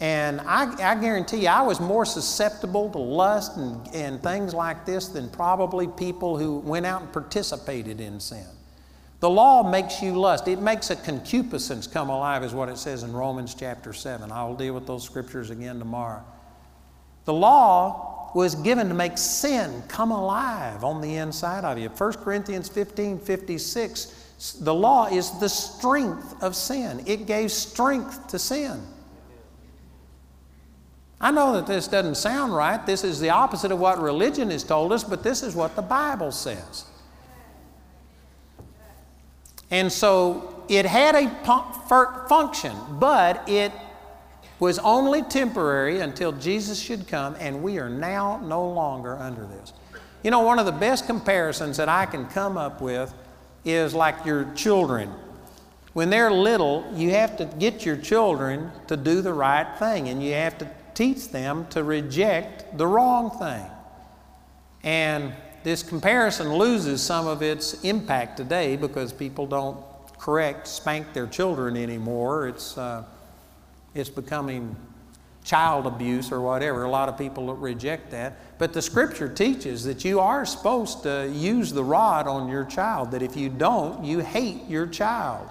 And 0.00 0.40
I, 0.40 0.92
I, 0.92 0.94
guarantee 0.98 1.42
you, 1.42 1.48
I 1.48 1.60
was 1.60 1.78
more 1.78 2.06
susceptible 2.06 2.88
to 2.92 2.98
lust 2.98 3.58
and, 3.58 3.86
and 3.88 4.22
things 4.22 4.54
like 4.54 4.86
this 4.86 5.08
than 5.08 5.28
probably 5.28 5.88
people 5.88 6.38
who 6.38 6.60
went 6.60 6.86
out 6.86 7.02
and 7.02 7.12
participated 7.12 8.00
in 8.00 8.18
sin. 8.18 8.46
The 9.24 9.30
law 9.30 9.62
makes 9.62 10.02
you 10.02 10.12
lust. 10.12 10.48
It 10.48 10.60
makes 10.60 10.90
a 10.90 10.96
concupiscence 10.96 11.86
come 11.86 12.10
alive, 12.10 12.44
is 12.44 12.52
what 12.52 12.68
it 12.68 12.76
says 12.76 13.04
in 13.04 13.14
Romans 13.14 13.54
chapter 13.54 13.94
7. 13.94 14.30
I 14.30 14.44
will 14.44 14.54
deal 14.54 14.74
with 14.74 14.86
those 14.86 15.02
scriptures 15.02 15.48
again 15.48 15.78
tomorrow. 15.78 16.22
The 17.24 17.32
law 17.32 18.32
was 18.34 18.54
given 18.54 18.86
to 18.88 18.92
make 18.92 19.16
sin 19.16 19.82
come 19.88 20.10
alive 20.10 20.84
on 20.84 21.00
the 21.00 21.14
inside 21.14 21.64
of 21.64 21.78
you. 21.78 21.88
1 21.88 22.12
Corinthians 22.22 22.68
15 22.68 23.18
56, 23.18 24.56
the 24.60 24.74
law 24.74 25.06
is 25.06 25.30
the 25.40 25.48
strength 25.48 26.42
of 26.42 26.54
sin, 26.54 27.02
it 27.06 27.26
gave 27.26 27.50
strength 27.50 28.28
to 28.28 28.38
sin. 28.38 28.78
I 31.18 31.30
know 31.30 31.54
that 31.54 31.66
this 31.66 31.88
doesn't 31.88 32.16
sound 32.16 32.54
right. 32.54 32.84
This 32.84 33.04
is 33.04 33.20
the 33.20 33.30
opposite 33.30 33.72
of 33.72 33.80
what 33.80 34.02
religion 34.02 34.50
has 34.50 34.64
told 34.64 34.92
us, 34.92 35.02
but 35.02 35.22
this 35.22 35.42
is 35.42 35.56
what 35.56 35.76
the 35.76 35.82
Bible 35.82 36.30
says. 36.30 36.84
And 39.74 39.90
so 39.92 40.64
it 40.68 40.86
had 40.86 41.16
a 41.16 41.28
function, 42.28 42.76
but 42.90 43.48
it 43.48 43.72
was 44.60 44.78
only 44.78 45.22
temporary 45.22 45.98
until 45.98 46.30
Jesus 46.30 46.78
should 46.78 47.08
come, 47.08 47.34
and 47.40 47.60
we 47.60 47.80
are 47.80 47.88
now 47.88 48.40
no 48.44 48.64
longer 48.68 49.16
under 49.16 49.44
this. 49.46 49.72
You 50.22 50.30
know, 50.30 50.42
one 50.42 50.60
of 50.60 50.66
the 50.66 50.70
best 50.70 51.06
comparisons 51.06 51.76
that 51.78 51.88
I 51.88 52.06
can 52.06 52.26
come 52.26 52.56
up 52.56 52.80
with 52.80 53.12
is 53.64 53.94
like 53.94 54.24
your 54.24 54.44
children. 54.54 55.10
When 55.92 56.08
they're 56.08 56.30
little, 56.30 56.88
you 56.94 57.10
have 57.10 57.36
to 57.38 57.44
get 57.44 57.84
your 57.84 57.96
children 57.96 58.70
to 58.86 58.96
do 58.96 59.22
the 59.22 59.32
right 59.32 59.76
thing, 59.80 60.08
and 60.08 60.22
you 60.22 60.34
have 60.34 60.56
to 60.58 60.70
teach 60.94 61.30
them 61.30 61.66
to 61.70 61.82
reject 61.82 62.78
the 62.78 62.86
wrong 62.86 63.36
thing. 63.40 63.66
And 64.84 65.34
this 65.64 65.82
comparison 65.82 66.54
loses 66.54 67.02
some 67.02 67.26
of 67.26 67.42
its 67.42 67.82
impact 67.82 68.36
today 68.36 68.76
because 68.76 69.12
people 69.12 69.46
don't 69.46 69.78
correct, 70.18 70.68
spank 70.68 71.12
their 71.14 71.26
children 71.26 71.76
anymore. 71.76 72.48
It's, 72.48 72.78
uh, 72.78 73.04
it's 73.94 74.10
becoming 74.10 74.76
child 75.42 75.86
abuse 75.86 76.30
or 76.30 76.40
whatever. 76.40 76.84
A 76.84 76.90
lot 76.90 77.08
of 77.08 77.16
people 77.16 77.54
reject 77.54 78.10
that. 78.10 78.58
But 78.58 78.72
the 78.72 78.82
scripture 78.82 79.28
teaches 79.28 79.84
that 79.84 80.04
you 80.04 80.20
are 80.20 80.44
supposed 80.44 81.02
to 81.04 81.30
use 81.34 81.72
the 81.72 81.84
rod 81.84 82.26
on 82.26 82.48
your 82.48 82.64
child, 82.64 83.10
that 83.12 83.22
if 83.22 83.36
you 83.36 83.48
don't, 83.48 84.04
you 84.04 84.20
hate 84.20 84.66
your 84.68 84.86
child. 84.86 85.48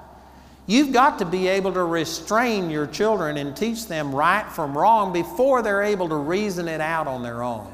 You've 0.66 0.93
got 0.93 1.20
to 1.20 1.26
be 1.26 1.47
able 1.47 1.74
to 1.74 1.84
restrain 1.84 2.70
your 2.70 2.88
children 2.88 3.38
and 3.38 3.55
teach 3.55 3.88
them 3.88 4.16
right 4.16 4.49
from 4.49 4.78
wrong 4.78 5.11
before 5.11 5.61
they're 5.61 5.84
able 5.84 6.07
to 6.09 6.16
reason 6.16 6.68
it 6.68 6.82
out 6.82 7.07
on 7.07 7.22
their 7.22 7.43
own. 7.43 7.72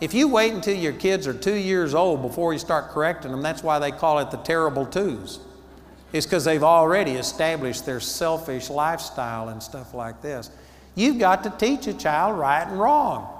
If 0.00 0.14
you 0.14 0.28
wait 0.28 0.52
until 0.52 0.76
your 0.76 0.92
kids 0.92 1.26
are 1.26 1.34
two 1.34 1.56
years 1.56 1.92
old 1.92 2.22
before 2.22 2.52
you 2.52 2.58
start 2.58 2.90
correcting 2.90 3.32
them, 3.32 3.42
that's 3.42 3.64
why 3.64 3.78
they 3.80 3.90
call 3.90 4.20
it 4.20 4.30
the 4.30 4.36
terrible 4.36 4.86
twos. 4.86 5.40
It's 6.12 6.24
because 6.24 6.44
they've 6.44 6.62
already 6.62 7.12
established 7.12 7.84
their 7.84 8.00
selfish 8.00 8.70
lifestyle 8.70 9.48
and 9.48 9.62
stuff 9.62 9.94
like 9.94 10.22
this. 10.22 10.50
You've 10.94 11.18
got 11.18 11.42
to 11.44 11.50
teach 11.50 11.86
a 11.86 11.94
child 11.94 12.38
right 12.38 12.66
and 12.66 12.78
wrong. 12.78 13.34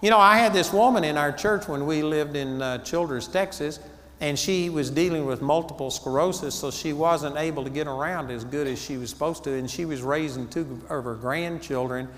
You 0.00 0.10
know, 0.10 0.18
I 0.18 0.38
had 0.38 0.52
this 0.52 0.72
woman 0.72 1.02
in 1.02 1.18
our 1.18 1.32
church 1.32 1.66
when 1.66 1.84
we 1.84 2.02
lived 2.02 2.36
in 2.36 2.62
uh, 2.62 2.78
Childress, 2.78 3.26
Texas, 3.26 3.80
and 4.20 4.38
she 4.38 4.70
was 4.70 4.90
dealing 4.90 5.26
with 5.26 5.42
multiple 5.42 5.90
sclerosis, 5.90 6.54
so 6.54 6.70
she 6.70 6.92
wasn't 6.92 7.36
able 7.36 7.64
to 7.64 7.70
get 7.70 7.88
around 7.88 8.30
as 8.30 8.44
good 8.44 8.68
as 8.68 8.80
she 8.80 8.96
was 8.96 9.10
supposed 9.10 9.44
to, 9.44 9.54
and 9.54 9.68
she 9.68 9.84
was 9.84 10.02
raising 10.02 10.48
two 10.48 10.80
of 10.88 11.04
her 11.04 11.14
grandchildren 11.14 12.08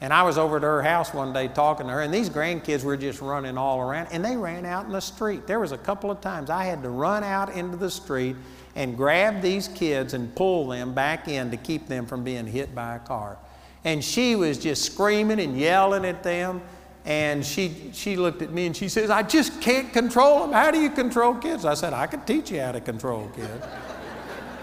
and 0.00 0.12
I 0.12 0.22
was 0.22 0.36
over 0.36 0.56
at 0.58 0.62
her 0.62 0.82
house 0.82 1.14
one 1.14 1.32
day 1.32 1.48
talking 1.48 1.86
to 1.86 1.92
her, 1.92 2.02
and 2.02 2.12
these 2.12 2.28
grandkids 2.28 2.84
were 2.84 2.96
just 2.96 3.20
running 3.20 3.56
all 3.56 3.80
around, 3.80 4.08
and 4.12 4.24
they 4.24 4.36
ran 4.36 4.66
out 4.66 4.86
in 4.86 4.92
the 4.92 5.00
street. 5.00 5.46
There 5.46 5.58
was 5.58 5.72
a 5.72 5.78
couple 5.78 6.10
of 6.10 6.20
times 6.20 6.50
I 6.50 6.64
had 6.64 6.82
to 6.82 6.90
run 6.90 7.24
out 7.24 7.54
into 7.54 7.76
the 7.76 7.90
street 7.90 8.36
and 8.74 8.94
grab 8.94 9.40
these 9.40 9.68
kids 9.68 10.12
and 10.12 10.34
pull 10.36 10.68
them 10.68 10.92
back 10.92 11.28
in 11.28 11.50
to 11.50 11.56
keep 11.56 11.88
them 11.88 12.04
from 12.04 12.22
being 12.22 12.46
hit 12.46 12.74
by 12.74 12.96
a 12.96 12.98
car. 12.98 13.38
And 13.84 14.04
she 14.04 14.36
was 14.36 14.58
just 14.58 14.84
screaming 14.84 15.40
and 15.40 15.56
yelling 15.58 16.04
at 16.04 16.22
them. 16.22 16.60
And 17.06 17.46
she, 17.46 17.90
she 17.92 18.16
looked 18.16 18.42
at 18.42 18.52
me 18.52 18.66
and 18.66 18.76
she 18.76 18.88
says, 18.88 19.10
I 19.10 19.22
just 19.22 19.60
can't 19.60 19.92
control 19.92 20.40
them. 20.40 20.52
How 20.52 20.72
do 20.72 20.80
you 20.80 20.90
control 20.90 21.34
kids? 21.34 21.64
I 21.64 21.74
said, 21.74 21.94
I 21.94 22.08
can 22.08 22.20
teach 22.22 22.50
you 22.50 22.60
how 22.60 22.72
to 22.72 22.80
control 22.80 23.30
kids. 23.34 23.64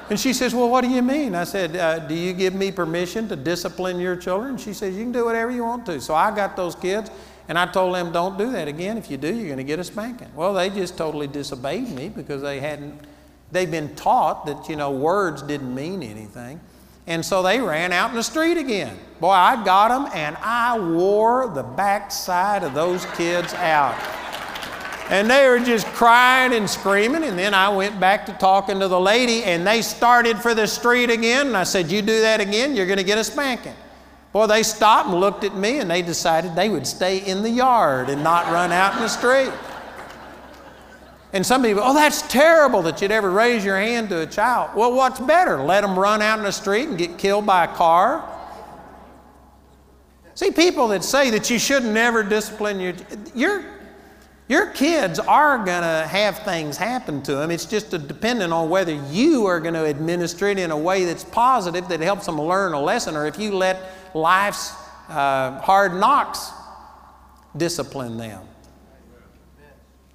And 0.10 0.20
she 0.20 0.34
says, 0.34 0.54
Well, 0.54 0.70
what 0.70 0.82
do 0.82 0.90
you 0.90 1.02
mean? 1.02 1.36
I 1.36 1.44
said, 1.44 1.76
uh, 1.76 2.00
Do 2.00 2.14
you 2.14 2.34
give 2.34 2.54
me 2.54 2.72
permission 2.72 3.28
to 3.30 3.36
discipline 3.36 4.00
your 4.00 4.16
children? 4.16 4.58
She 4.58 4.74
says, 4.74 4.96
You 4.96 5.04
can 5.04 5.12
do 5.12 5.26
whatever 5.26 5.52
you 5.52 5.64
want 5.64 5.86
to. 5.88 6.02
So 6.02 6.14
I 6.14 6.36
got 6.36 6.56
those 6.56 6.76
kids 6.76 7.10
and 7.48 7.58
I 7.58 7.66
told 7.66 7.96
them, 7.96 8.12
Don't 8.12 8.38
do 8.38 8.52
that 8.52 8.68
again. 8.68 8.98
If 8.98 9.10
you 9.10 9.18
do, 9.18 9.34
you're 9.34 9.48
going 9.48 9.58
to 9.58 9.64
get 9.64 9.80
a 9.80 9.84
spanking. 9.84 10.30
Well, 10.36 10.54
they 10.54 10.70
just 10.70 10.98
totally 10.98 11.28
disobeyed 11.28 11.90
me 11.90 12.10
because 12.10 12.42
they 12.42 12.60
hadn't, 12.60 13.00
they've 13.52 13.72
been 13.72 13.96
taught 13.96 14.46
that, 14.46 14.70
you 14.70 14.76
know, 14.76 14.92
words 14.92 15.42
didn't 15.42 15.74
mean 15.74 16.04
anything. 16.04 16.60
And 17.06 17.26
so 17.26 17.44
they 17.44 17.60
ran 17.60 17.92
out 17.92 18.12
in 18.12 18.16
the 18.16 18.24
street 18.24 18.58
again. 18.58 18.98
Boy, 19.20 19.32
I 19.32 19.64
got 19.64 19.90
them 19.90 20.10
and 20.14 20.38
I 20.38 20.80
wore 20.80 21.50
the 21.50 21.64
backside 21.64 22.64
of 22.64 22.74
those 22.74 23.06
kids 23.18 23.54
out. 23.54 24.23
And 25.14 25.30
they 25.30 25.48
were 25.48 25.60
just 25.60 25.86
crying 25.90 26.54
and 26.54 26.68
screaming. 26.68 27.24
And 27.24 27.38
then 27.38 27.54
I 27.54 27.70
went 27.70 28.00
back 28.00 28.26
to 28.26 28.34
talking 28.34 28.80
to 28.80 28.88
the 28.88 29.00
lady, 29.00 29.44
and 29.44 29.66
they 29.66 29.84
started 29.84 30.40
for 30.40 30.56
the 30.56 30.66
street 30.66 31.12
again. 31.12 31.46
And 31.46 31.56
I 31.56 31.66
said, 31.66 31.92
You 31.92 32.02
do 32.02 32.22
that 32.22 32.42
again, 32.42 32.76
you're 32.76 32.88
going 32.88 32.98
to 32.98 33.04
get 33.04 33.20
a 33.20 33.24
spanking. 33.24 33.76
Boy, 34.32 34.48
they 34.48 34.64
stopped 34.64 35.10
and 35.10 35.20
looked 35.20 35.44
at 35.44 35.56
me, 35.56 35.78
and 35.78 35.92
they 35.92 36.02
decided 36.02 36.56
they 36.56 36.68
would 36.68 36.88
stay 36.88 37.20
in 37.20 37.44
the 37.44 37.50
yard 37.52 38.10
and 38.10 38.24
not 38.24 38.52
run 38.52 38.72
out 38.72 38.96
in 38.96 39.02
the 39.02 39.08
street. 39.08 39.52
And 41.32 41.46
some 41.46 41.62
people, 41.62 41.84
oh, 41.86 41.94
that's 41.94 42.24
terrible 42.24 42.82
that 42.82 43.00
you'd 43.00 43.12
ever 43.12 43.30
raise 43.30 43.64
your 43.64 43.78
hand 43.78 44.10
to 44.10 44.22
a 44.22 44.26
child. 44.26 44.76
Well, 44.76 44.94
what's 44.94 45.20
better? 45.20 45.62
Let 45.62 45.82
them 45.82 45.98
run 45.98 46.24
out 46.24 46.40
in 46.40 46.44
the 46.44 46.52
street 46.52 46.90
and 46.90 46.98
get 46.98 47.20
killed 47.20 47.46
by 47.46 47.66
a 47.66 47.68
car? 47.68 48.28
See, 50.34 50.50
people 50.50 50.88
that 50.88 51.04
say 51.04 51.30
that 51.30 51.52
you 51.52 51.60
should 51.60 51.86
never 51.86 52.24
discipline 52.24 52.80
your, 52.80 52.96
you're, 53.36 53.64
your 54.50 54.68
kids 54.68 55.20
are 55.20 55.58
going 55.58 55.82
to 55.82 56.08
have 56.08 56.40
things 56.40 56.76
happen 56.76 57.22
to 57.24 57.36
them. 57.36 57.50
It's 57.50 57.66
just 57.66 57.92
dependent 57.92 58.52
on 58.52 58.70
whether 58.70 58.94
you 59.10 59.46
are 59.46 59.60
going 59.60 59.74
to 59.74 59.86
administer 59.86 60.48
it 60.48 60.60
in 60.60 60.72
a 60.72 60.78
way 60.78 61.06
that's 61.06 61.24
positive 61.24 61.88
that 61.88 62.02
helps 62.02 62.26
them 62.26 62.40
learn 62.42 62.74
a 62.74 62.82
lesson 62.82 63.16
or 63.16 63.26
if 63.26 63.40
you 63.40 63.56
let 63.56 63.82
life's 64.14 64.74
uh, 65.10 65.60
hard 65.62 65.94
knocks 65.94 66.52
discipline 67.56 68.18
them. 68.18 68.46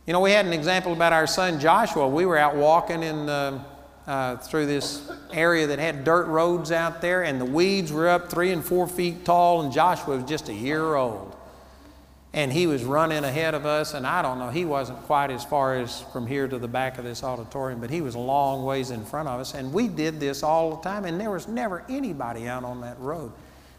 You 0.07 0.13
know, 0.13 0.21
we 0.21 0.31
had 0.31 0.47
an 0.47 0.53
example 0.53 0.93
about 0.93 1.13
our 1.13 1.27
son 1.27 1.61
Joshua. 1.61 2.09
We 2.09 2.25
were 2.25 2.39
out 2.39 2.57
walking 2.57 3.03
in 3.03 3.29
uh, 3.29 3.63
uh, 4.07 4.37
through 4.39 4.67
this 4.67 5.11
area 5.33 5.67
that 5.67 5.79
had 5.79 6.03
dirt 6.05 6.27
roads 6.27 6.73
out 6.73 7.03
there, 7.03 7.25
and 7.25 7.39
the 7.39 7.45
weeds 7.45 7.93
were 7.93 8.09
up 8.09 8.31
three 8.31 8.53
and 8.53 8.65
four 8.65 8.87
feet 8.87 9.27
tall, 9.27 9.61
and 9.61 9.71
Joshua 9.71 10.17
was 10.17 10.25
just 10.25 10.49
a 10.49 10.55
year 10.55 10.95
old 10.95 11.28
and 12.35 12.53
he 12.53 12.67
was 12.67 12.85
running 12.85 13.25
ahead 13.25 13.55
of 13.55 13.65
us 13.65 13.95
and 13.95 14.07
i 14.07 14.21
don't 14.21 14.39
know 14.39 14.51
he 14.51 14.65
wasn't 14.65 14.99
quite 15.05 15.31
as 15.31 15.45
far 15.45 15.77
as 15.77 16.03
from 16.13 16.27
here 16.27 16.47
to 16.47 16.59
the 16.59 16.69
back 16.69 16.99
of 16.99 17.05
this 17.05 17.25
auditorium 17.25 17.81
but 17.81 17.91
he 17.91 18.01
was 18.01 18.15
a 18.15 18.19
long 18.19 18.65
ways 18.65 18.91
in 18.91 19.05
front 19.05 19.29
of 19.29 19.41
us. 19.41 19.55
And 19.55 19.73
we 19.73 19.89
did 19.89 20.21
this 20.21 20.43
all 20.43 20.77
the 20.77 20.83
time 20.83 21.05
and 21.05 21.21
there 21.21 21.31
was 21.31 21.49
never 21.49 21.85
anybody 21.89 22.47
out 22.47 22.65
on 22.65 22.81
that 22.83 22.99
road. 23.01 23.33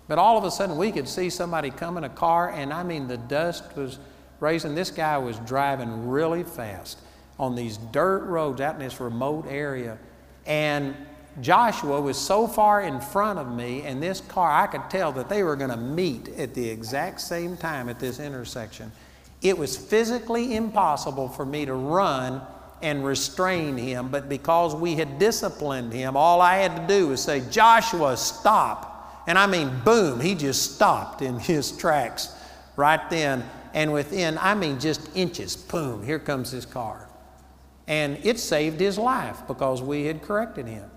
But 0.07 0.17
all 0.17 0.37
of 0.37 0.43
a 0.43 0.51
sudden 0.51 0.77
we 0.77 0.91
could 0.91 1.07
see 1.07 1.29
somebody 1.29 1.69
come 1.69 1.97
in 1.97 2.03
a 2.03 2.09
car 2.09 2.49
and 2.51 2.73
i 2.73 2.83
mean 2.83 3.07
the 3.07 3.17
dust 3.17 3.75
was 3.75 3.99
raising. 4.39 4.75
This 4.75 4.91
guy 4.91 5.17
was 5.17 5.37
driving 5.39 6.07
really 6.07 6.43
fast 6.43 6.99
on 7.37 7.55
these 7.55 7.77
dirt 7.77 8.25
roads 8.25 8.61
out 8.61 8.75
in 8.75 8.79
this 8.79 8.99
remote 8.99 9.45
area. 9.47 9.97
And 10.45 10.95
Joshua 11.41 12.01
was 12.01 12.17
so 12.17 12.47
far 12.47 12.81
in 12.81 12.99
front 12.99 13.39
of 13.39 13.53
me, 13.53 13.83
and 13.83 14.01
this 14.01 14.21
car, 14.21 14.51
I 14.51 14.67
could 14.67 14.89
tell 14.89 15.11
that 15.13 15.29
they 15.29 15.43
were 15.43 15.55
going 15.55 15.69
to 15.69 15.77
meet 15.77 16.27
at 16.37 16.53
the 16.53 16.67
exact 16.69 17.21
same 17.21 17.55
time 17.55 17.87
at 17.87 17.99
this 17.99 18.19
intersection. 18.19 18.91
It 19.41 19.57
was 19.57 19.77
physically 19.77 20.55
impossible 20.55 21.29
for 21.29 21.45
me 21.45 21.65
to 21.65 21.73
run 21.73 22.41
and 22.81 23.05
restrain 23.05 23.77
him, 23.77 24.09
but 24.09 24.27
because 24.29 24.75
we 24.75 24.95
had 24.95 25.19
disciplined 25.19 25.93
him, 25.93 26.17
all 26.17 26.41
I 26.41 26.57
had 26.57 26.75
to 26.75 26.87
do 26.87 27.09
was 27.09 27.21
say, 27.21 27.41
Joshua, 27.49 28.17
stop. 28.17 29.23
And 29.27 29.37
I 29.37 29.47
mean, 29.47 29.71
boom, 29.85 30.19
he 30.19 30.35
just 30.35 30.75
stopped 30.75 31.21
in 31.21 31.39
his 31.39 31.71
tracks 31.77 32.33
right 32.75 33.09
then. 33.09 33.43
And 33.73 33.93
within, 33.93 34.37
I 34.39 34.55
mean, 34.55 34.79
just 34.79 35.15
inches, 35.15 35.55
boom, 35.55 36.03
here 36.03 36.19
comes 36.19 36.51
his 36.51 36.65
car. 36.65 37.07
And 37.87 38.17
it 38.23 38.39
saved 38.39 38.79
his 38.79 38.97
life 38.97 39.41
because 39.47 39.81
we 39.81 40.05
had 40.05 40.21
corrected 40.21 40.67
him. 40.67 40.89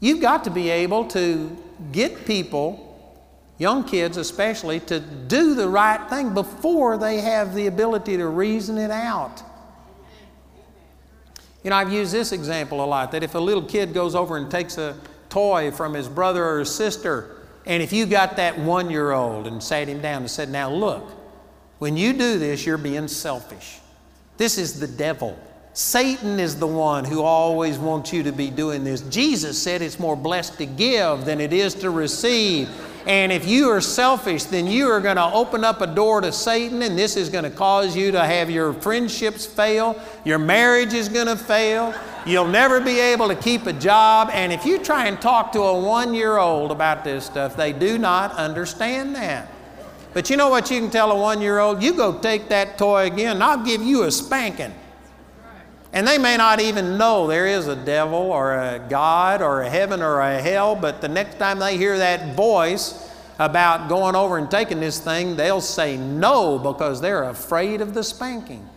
You've 0.00 0.20
got 0.20 0.44
to 0.44 0.50
be 0.50 0.70
able 0.70 1.04
to 1.08 1.56
get 1.92 2.24
people, 2.24 3.22
young 3.58 3.84
kids 3.84 4.16
especially, 4.16 4.80
to 4.80 4.98
do 4.98 5.54
the 5.54 5.68
right 5.68 6.08
thing 6.08 6.32
before 6.32 6.96
they 6.96 7.20
have 7.20 7.54
the 7.54 7.66
ability 7.66 8.16
to 8.16 8.26
reason 8.26 8.78
it 8.78 8.90
out. 8.90 9.42
You 11.62 11.70
know, 11.70 11.76
I've 11.76 11.92
used 11.92 12.12
this 12.12 12.32
example 12.32 12.82
a 12.82 12.86
lot 12.86 13.12
that 13.12 13.22
if 13.22 13.34
a 13.34 13.38
little 13.38 13.62
kid 13.62 13.92
goes 13.92 14.14
over 14.14 14.38
and 14.38 14.50
takes 14.50 14.78
a 14.78 14.98
toy 15.28 15.70
from 15.70 15.92
his 15.92 16.08
brother 16.08 16.42
or 16.42 16.60
his 16.60 16.74
sister, 16.74 17.36
and 17.66 17.82
if 17.82 17.92
you 17.92 18.06
got 18.06 18.36
that 18.36 18.58
one 18.58 18.88
year 18.88 19.12
old 19.12 19.46
and 19.46 19.62
sat 19.62 19.86
him 19.86 20.00
down 20.00 20.22
and 20.22 20.30
said, 20.30 20.48
Now 20.48 20.70
look, 20.70 21.10
when 21.78 21.98
you 21.98 22.14
do 22.14 22.38
this, 22.38 22.64
you're 22.64 22.78
being 22.78 23.08
selfish. 23.08 23.78
This 24.38 24.56
is 24.56 24.80
the 24.80 24.86
devil. 24.86 25.38
Satan 25.72 26.40
is 26.40 26.56
the 26.56 26.66
one 26.66 27.04
who 27.04 27.22
always 27.22 27.78
wants 27.78 28.12
you 28.12 28.24
to 28.24 28.32
be 28.32 28.50
doing 28.50 28.82
this. 28.82 29.02
Jesus 29.02 29.60
said 29.60 29.82
it's 29.82 30.00
more 30.00 30.16
blessed 30.16 30.58
to 30.58 30.66
give 30.66 31.24
than 31.24 31.40
it 31.40 31.52
is 31.52 31.74
to 31.76 31.90
receive. 31.90 32.68
And 33.06 33.30
if 33.30 33.46
you 33.46 33.70
are 33.70 33.80
selfish, 33.80 34.44
then 34.44 34.66
you 34.66 34.90
are 34.90 35.00
going 35.00 35.16
to 35.16 35.24
open 35.32 35.64
up 35.64 35.80
a 35.80 35.86
door 35.86 36.20
to 36.20 36.32
Satan, 36.32 36.82
and 36.82 36.98
this 36.98 37.16
is 37.16 37.28
going 37.28 37.44
to 37.44 37.50
cause 37.50 37.96
you 37.96 38.10
to 38.10 38.20
have 38.20 38.50
your 38.50 38.72
friendships 38.74 39.46
fail. 39.46 40.00
Your 40.24 40.38
marriage 40.38 40.92
is 40.92 41.08
going 41.08 41.28
to 41.28 41.36
fail. 41.36 41.94
You'll 42.26 42.48
never 42.48 42.80
be 42.80 42.98
able 42.98 43.28
to 43.28 43.36
keep 43.36 43.66
a 43.66 43.72
job. 43.72 44.28
And 44.32 44.52
if 44.52 44.66
you 44.66 44.76
try 44.78 45.06
and 45.06 45.20
talk 45.20 45.52
to 45.52 45.60
a 45.60 45.80
one 45.80 46.14
year 46.14 46.36
old 46.36 46.72
about 46.72 47.04
this 47.04 47.24
stuff, 47.24 47.56
they 47.56 47.72
do 47.72 47.96
not 47.96 48.32
understand 48.32 49.14
that. 49.14 49.50
But 50.12 50.28
you 50.28 50.36
know 50.36 50.50
what 50.50 50.70
you 50.70 50.80
can 50.80 50.90
tell 50.90 51.12
a 51.12 51.18
one 51.18 51.40
year 51.40 51.60
old? 51.60 51.82
You 51.82 51.94
go 51.94 52.18
take 52.18 52.48
that 52.48 52.76
toy 52.76 53.06
again, 53.06 53.36
and 53.36 53.44
I'll 53.44 53.64
give 53.64 53.80
you 53.80 54.02
a 54.02 54.10
spanking. 54.10 54.74
And 55.92 56.06
they 56.06 56.18
may 56.18 56.36
not 56.36 56.60
even 56.60 56.98
know 56.98 57.26
there 57.26 57.46
is 57.46 57.66
a 57.66 57.74
devil 57.74 58.18
or 58.18 58.54
a 58.54 58.78
God 58.88 59.42
or 59.42 59.62
a 59.62 59.68
heaven 59.68 60.02
or 60.02 60.20
a 60.20 60.40
hell, 60.40 60.76
but 60.76 61.00
the 61.00 61.08
next 61.08 61.38
time 61.38 61.58
they 61.58 61.76
hear 61.76 61.98
that 61.98 62.36
voice 62.36 63.08
about 63.40 63.88
going 63.88 64.14
over 64.14 64.38
and 64.38 64.50
taking 64.50 64.78
this 64.78 65.00
thing, 65.00 65.34
they'll 65.34 65.60
say 65.60 65.96
no 65.96 66.58
because 66.58 67.00
they're 67.00 67.24
afraid 67.24 67.80
of 67.80 67.94
the 67.94 68.04
spanking. 68.04 68.68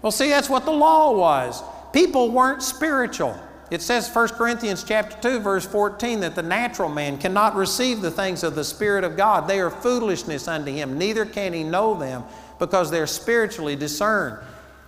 Well, 0.00 0.12
see, 0.12 0.30
that's 0.30 0.48
what 0.48 0.64
the 0.64 0.72
law 0.72 1.12
was. 1.14 1.62
People 1.92 2.30
weren't 2.30 2.62
spiritual. 2.62 3.38
It 3.70 3.82
says 3.82 4.14
1 4.14 4.28
Corinthians 4.30 4.84
chapter 4.84 5.16
2 5.20 5.40
verse 5.40 5.66
14 5.66 6.20
that 6.20 6.34
the 6.34 6.42
natural 6.42 6.88
man 6.88 7.18
cannot 7.18 7.54
receive 7.54 8.00
the 8.00 8.10
things 8.10 8.42
of 8.42 8.54
the 8.54 8.64
spirit 8.64 9.02
of 9.02 9.16
God. 9.16 9.48
They 9.48 9.60
are 9.60 9.70
foolishness 9.70 10.48
unto 10.48 10.70
him, 10.70 10.98
neither 10.98 11.24
can 11.24 11.52
he 11.52 11.64
know 11.64 11.94
them 11.94 12.24
because 12.58 12.90
they're 12.90 13.06
spiritually 13.06 13.76
discerned. 13.76 14.38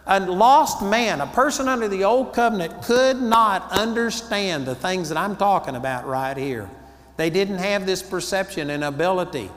A 0.07 0.20
lost 0.20 0.82
man, 0.82 1.20
a 1.20 1.26
person 1.26 1.66
under 1.66 1.88
the 1.88 2.05
old 2.05 2.34
covenant, 2.34 2.82
could 2.82 3.22
not 3.22 3.70
understand 3.72 4.66
the 4.66 4.74
things 4.74 5.09
that 5.09 5.16
I'm 5.16 5.36
talking 5.36 5.76
about 5.76 6.07
right 6.07 6.36
here. 6.36 6.68
They 7.16 7.30
didn't 7.30 7.59
have 7.59 7.86
this 7.86 8.02
perception 8.02 8.70
and 8.70 8.84
ability. 8.84 9.50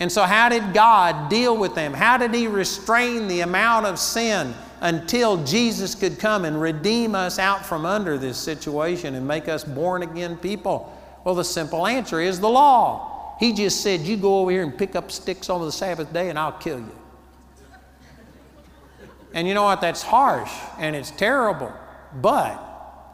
And 0.00 0.10
so, 0.10 0.24
how 0.24 0.48
did 0.48 0.74
God 0.74 1.30
deal 1.30 1.56
with 1.56 1.76
them? 1.76 1.94
How 1.94 2.16
did 2.16 2.34
He 2.34 2.48
restrain 2.48 3.28
the 3.28 3.40
amount 3.40 3.86
of 3.86 3.98
sin 3.98 4.54
until 4.80 5.44
Jesus 5.44 5.94
could 5.94 6.18
come 6.18 6.44
and 6.44 6.60
redeem 6.60 7.14
us 7.14 7.38
out 7.38 7.64
from 7.64 7.86
under 7.86 8.18
this 8.18 8.36
situation 8.36 9.14
and 9.14 9.28
make 9.28 9.48
us 9.48 9.62
born 9.62 10.02
again 10.02 10.36
people? 10.36 10.92
Well, 11.22 11.36
the 11.36 11.44
simple 11.44 11.86
answer 11.86 12.20
is 12.20 12.40
the 12.40 12.48
law. 12.48 13.36
He 13.38 13.52
just 13.52 13.82
said, 13.82 14.00
You 14.00 14.16
go 14.16 14.40
over 14.40 14.50
here 14.50 14.64
and 14.64 14.76
pick 14.76 14.96
up 14.96 15.12
sticks 15.12 15.48
on 15.48 15.60
the 15.60 15.70
Sabbath 15.70 16.12
day, 16.12 16.30
and 16.30 16.38
I'll 16.38 16.52
kill 16.52 16.80
you. 16.80 17.01
And 19.34 19.48
you 19.48 19.54
know 19.54 19.64
what? 19.64 19.80
That's 19.80 20.02
harsh 20.02 20.52
and 20.78 20.94
it's 20.94 21.10
terrible. 21.10 21.72
But 22.14 22.68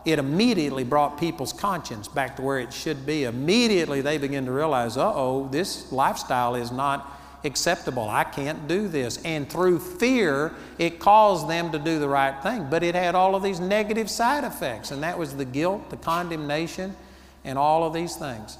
it 0.04 0.18
immediately 0.18 0.84
brought 0.84 1.18
people's 1.18 1.52
conscience 1.52 2.08
back 2.08 2.36
to 2.36 2.42
where 2.42 2.58
it 2.58 2.72
should 2.72 3.04
be. 3.04 3.24
Immediately 3.24 4.00
they 4.00 4.18
begin 4.18 4.46
to 4.46 4.52
realize, 4.52 4.96
uh 4.96 5.12
oh, 5.14 5.48
this 5.50 5.92
lifestyle 5.92 6.54
is 6.54 6.70
not 6.72 7.18
acceptable. 7.44 8.08
I 8.08 8.24
can't 8.24 8.66
do 8.66 8.88
this. 8.88 9.22
And 9.24 9.48
through 9.48 9.78
fear, 9.78 10.54
it 10.78 10.98
caused 10.98 11.48
them 11.48 11.70
to 11.72 11.78
do 11.78 11.98
the 11.98 12.08
right 12.08 12.42
thing. 12.42 12.68
But 12.70 12.82
it 12.82 12.94
had 12.94 13.14
all 13.14 13.34
of 13.34 13.42
these 13.42 13.60
negative 13.60 14.10
side 14.10 14.44
effects, 14.44 14.90
and 14.90 15.02
that 15.02 15.18
was 15.18 15.36
the 15.36 15.44
guilt, 15.44 15.90
the 15.90 15.96
condemnation, 15.96 16.96
and 17.44 17.58
all 17.58 17.84
of 17.84 17.92
these 17.92 18.16
things. 18.16 18.58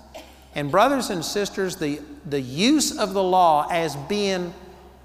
And, 0.54 0.70
brothers 0.70 1.10
and 1.10 1.24
sisters, 1.24 1.76
the, 1.76 2.00
the 2.26 2.40
use 2.40 2.96
of 2.96 3.14
the 3.14 3.22
law 3.22 3.68
as 3.70 3.96
being 3.96 4.54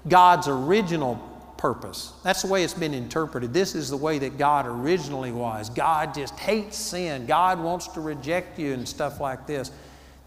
God's 0.08 0.48
original 0.48 1.16
purpose. 1.56 2.12
That's 2.22 2.42
the 2.42 2.48
way 2.48 2.64
it's 2.64 2.74
been 2.74 2.94
interpreted. 2.94 3.52
This 3.52 3.74
is 3.74 3.90
the 3.90 3.96
way 3.96 4.18
that 4.18 4.38
God 4.38 4.66
originally 4.66 5.32
was. 5.32 5.70
God 5.70 6.14
just 6.14 6.38
hates 6.38 6.76
sin. 6.76 7.26
God 7.26 7.60
wants 7.60 7.88
to 7.88 8.00
reject 8.00 8.58
you 8.58 8.72
and 8.72 8.88
stuff 8.88 9.20
like 9.20 9.46
this. 9.46 9.70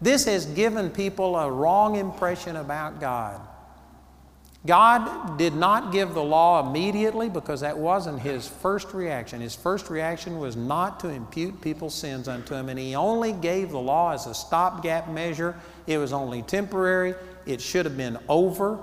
This 0.00 0.24
has 0.26 0.46
given 0.46 0.90
people 0.90 1.36
a 1.36 1.50
wrong 1.50 1.96
impression 1.96 2.56
about 2.56 3.00
God. 3.00 3.40
God 4.66 5.38
did 5.38 5.54
not 5.54 5.92
give 5.92 6.14
the 6.14 6.22
law 6.22 6.68
immediately 6.68 7.28
because 7.28 7.60
that 7.60 7.78
wasn't 7.78 8.20
his 8.20 8.46
first 8.46 8.92
reaction. 8.92 9.40
His 9.40 9.54
first 9.54 9.88
reaction 9.88 10.38
was 10.38 10.56
not 10.56 11.00
to 11.00 11.08
impute 11.08 11.60
people's 11.60 11.94
sins 11.94 12.26
unto 12.28 12.54
him, 12.54 12.68
and 12.68 12.78
he 12.78 12.94
only 12.94 13.32
gave 13.32 13.70
the 13.70 13.78
law 13.78 14.12
as 14.12 14.26
a 14.26 14.34
stopgap 14.34 15.08
measure. 15.08 15.54
It 15.86 15.98
was 15.98 16.12
only 16.12 16.42
temporary, 16.42 17.14
it 17.46 17.60
should 17.60 17.86
have 17.86 17.96
been 17.96 18.18
over 18.28 18.78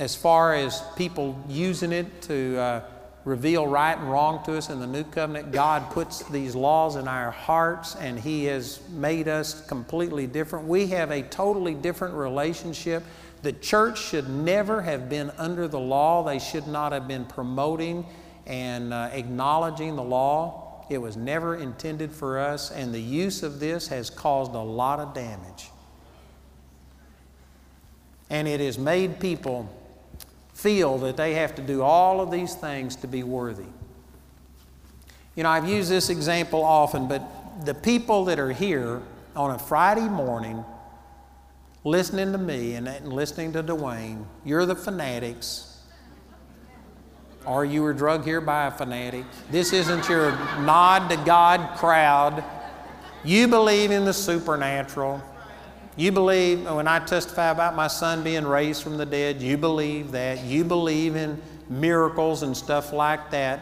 as 0.00 0.16
far 0.16 0.54
as 0.54 0.82
people 0.96 1.38
using 1.46 1.92
it 1.92 2.22
to 2.22 2.56
uh, 2.56 2.82
reveal 3.26 3.66
right 3.66 3.98
and 3.98 4.10
wrong 4.10 4.42
to 4.46 4.56
us 4.56 4.70
in 4.70 4.80
the 4.80 4.86
new 4.86 5.04
covenant, 5.04 5.52
God 5.52 5.90
puts 5.90 6.22
these 6.30 6.54
laws 6.54 6.96
in 6.96 7.06
our 7.06 7.30
hearts 7.30 7.96
and 7.96 8.18
He 8.18 8.46
has 8.46 8.80
made 8.88 9.28
us 9.28 9.64
completely 9.66 10.26
different. 10.26 10.66
We 10.66 10.86
have 10.86 11.10
a 11.10 11.20
totally 11.20 11.74
different 11.74 12.14
relationship. 12.14 13.02
The 13.42 13.52
church 13.52 14.00
should 14.00 14.30
never 14.30 14.80
have 14.80 15.10
been 15.10 15.30
under 15.36 15.68
the 15.68 15.78
law, 15.78 16.24
they 16.24 16.38
should 16.38 16.66
not 16.66 16.92
have 16.92 17.06
been 17.06 17.26
promoting 17.26 18.06
and 18.46 18.94
uh, 18.94 19.10
acknowledging 19.12 19.96
the 19.96 20.02
law. 20.02 20.86
It 20.88 20.96
was 20.96 21.14
never 21.14 21.56
intended 21.56 22.10
for 22.10 22.38
us, 22.38 22.70
and 22.70 22.92
the 22.92 23.00
use 23.00 23.42
of 23.42 23.60
this 23.60 23.86
has 23.88 24.08
caused 24.08 24.54
a 24.54 24.62
lot 24.62 24.98
of 24.98 25.12
damage. 25.12 25.68
And 28.30 28.48
it 28.48 28.60
has 28.60 28.78
made 28.78 29.20
people 29.20 29.76
feel 30.60 30.98
that 30.98 31.16
they 31.16 31.34
have 31.34 31.54
to 31.54 31.62
do 31.62 31.82
all 31.82 32.20
of 32.20 32.30
these 32.30 32.54
things 32.54 32.96
to 32.96 33.06
be 33.06 33.22
worthy. 33.22 33.64
You 35.34 35.42
know, 35.44 35.48
I've 35.48 35.68
used 35.68 35.90
this 35.90 36.10
example 36.10 36.62
often, 36.62 37.08
but 37.08 37.22
the 37.64 37.74
people 37.74 38.26
that 38.26 38.38
are 38.38 38.52
here 38.52 39.00
on 39.34 39.52
a 39.52 39.58
Friday 39.58 40.08
morning 40.08 40.64
listening 41.84 42.32
to 42.32 42.38
me 42.38 42.74
and, 42.74 42.88
listening 43.10 43.52
to 43.54 43.62
Duane, 43.62 44.26
you're 44.44 44.66
the 44.66 44.76
fanatics. 44.76 45.66
Or 47.46 47.64
you 47.64 47.82
were 47.82 47.94
drugged 47.94 48.26
here 48.26 48.42
by 48.42 48.66
a 48.66 48.70
fanatic. 48.70 49.24
This 49.50 49.72
isn't 49.72 50.08
your 50.10 50.32
nod 50.60 51.08
to 51.08 51.16
God 51.24 51.78
crowd. 51.78 52.44
You 53.24 53.48
believe 53.48 53.90
in 53.90 54.04
the 54.04 54.12
supernatural. 54.12 55.22
You 56.00 56.12
believe, 56.12 56.66
oh, 56.66 56.76
when 56.76 56.88
I 56.88 56.98
testify 57.00 57.50
about 57.50 57.76
my 57.76 57.86
son 57.86 58.24
being 58.24 58.46
raised 58.46 58.82
from 58.82 58.96
the 58.96 59.04
dead, 59.04 59.42
you 59.42 59.58
believe 59.58 60.12
that. 60.12 60.42
You 60.42 60.64
believe 60.64 61.14
in 61.14 61.38
miracles 61.68 62.42
and 62.42 62.56
stuff 62.56 62.94
like 62.94 63.30
that. 63.32 63.60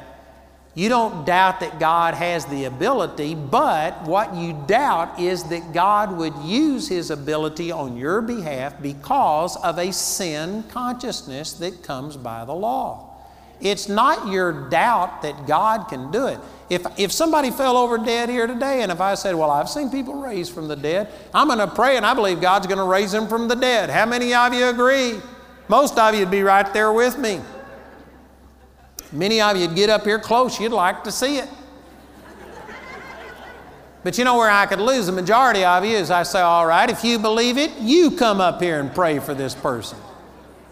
You 0.77 0.89
don't 0.89 1.27
doubt 1.27 1.59
that 1.59 1.81
God 1.81 2.15
has 2.15 2.47
the 2.47 2.67
ability, 2.67 3.35
but 3.35 4.05
what 4.05 4.37
you 4.37 4.57
doubt 4.69 5.19
is 5.19 5.43
that 5.49 5.73
God 5.73 6.17
would 6.17 6.37
use 6.45 6.87
His 6.87 7.11
ability 7.11 7.73
on 7.73 7.97
your 7.97 8.23
behalf 8.23 8.81
because 8.81 9.57
of 9.57 9.77
a 9.77 9.93
sin 9.93 10.63
consciousness 10.69 11.55
that 11.55 11.83
comes 11.83 12.17
by 12.17 12.45
the 12.45 12.55
law. 12.55 13.08
It's 13.61 13.89
not 13.89 14.29
your 14.29 14.69
doubt 14.69 15.23
that 15.23 15.47
God 15.47 15.89
can 15.89 16.11
do 16.11 16.27
it. 16.27 16.39
If, 16.71 16.87
if 16.99 17.11
somebody 17.11 17.51
fell 17.51 17.77
over 17.77 17.99
dead 17.99 18.29
here 18.29 18.47
today, 18.47 18.83
and 18.83 18.93
if 18.93 19.01
I 19.01 19.15
said, 19.15 19.35
Well, 19.35 19.51
I've 19.51 19.69
seen 19.69 19.91
people 19.91 20.21
raised 20.21 20.53
from 20.53 20.69
the 20.69 20.77
dead, 20.77 21.09
I'm 21.35 21.49
going 21.49 21.59
to 21.59 21.67
pray 21.67 21.97
and 21.97 22.05
I 22.07 22.15
believe 22.15 22.41
God's 22.41 22.67
going 22.67 22.79
to 22.79 22.85
raise 22.85 23.11
them 23.13 23.27
from 23.27 23.49
the 23.49 23.57
dead. 23.57 23.91
How 23.91 24.07
many 24.07 24.35
of 24.35 24.55
you 24.55 24.67
agree? 24.67 25.21
Most 25.69 25.99
of 25.99 26.15
you 26.15 26.21
would 26.21 26.31
be 26.31 26.43
right 26.43 26.71
there 26.73 26.93
with 26.93 27.19
me. 27.19 27.41
Many 29.13 29.41
of 29.41 29.57
you 29.57 29.67
would 29.67 29.77
get 29.77 29.91
up 29.91 30.05
here 30.05 30.19
close, 30.19 30.61
you'd 30.61 30.73
like 30.73 31.05
to 31.05 31.13
see 31.13 31.39
it. 31.39 31.49
But 34.05 34.17
you 34.17 34.25
know 34.25 34.37
where 34.37 34.51
I 34.51 34.67
could 34.67 34.81
lose 34.81 35.07
the 35.07 35.13
majority 35.13 35.65
of 35.65 35.85
you 35.85 35.97
is 35.97 36.11
I 36.11 36.23
say, 36.23 36.41
All 36.41 36.67
right, 36.67 36.89
if 36.89 37.03
you 37.03 37.19
believe 37.19 37.59
it, 37.59 37.73
you 37.81 38.11
come 38.13 38.41
up 38.41 38.61
here 38.61 38.79
and 38.79 38.95
pray 38.95 39.19
for 39.19 39.35
this 39.35 39.55
person. 39.55 39.99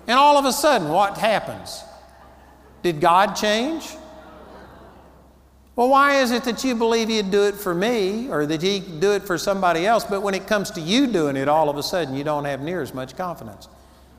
And 0.06 0.18
all 0.18 0.38
of 0.38 0.44
a 0.44 0.52
sudden, 0.52 0.88
what 0.88 1.18
happens? 1.18 1.82
Did 2.86 3.00
God 3.00 3.34
change? 3.34 3.96
Well, 5.74 5.88
why 5.88 6.20
is 6.20 6.30
it 6.30 6.44
that 6.44 6.62
you 6.62 6.76
believe 6.76 7.08
He'd 7.08 7.32
do 7.32 7.42
it 7.42 7.56
for 7.56 7.74
me 7.74 8.28
or 8.28 8.46
that 8.46 8.62
He'd 8.62 9.00
do 9.00 9.10
it 9.10 9.24
for 9.24 9.36
somebody 9.36 9.84
else, 9.88 10.04
but 10.04 10.22
when 10.22 10.34
it 10.34 10.46
comes 10.46 10.70
to 10.70 10.80
you 10.80 11.08
doing 11.08 11.36
it, 11.36 11.48
all 11.48 11.68
of 11.68 11.78
a 11.78 11.82
sudden 11.82 12.14
you 12.14 12.22
don't 12.22 12.44
have 12.44 12.60
near 12.60 12.80
as 12.80 12.94
much 12.94 13.16
confidence? 13.16 13.66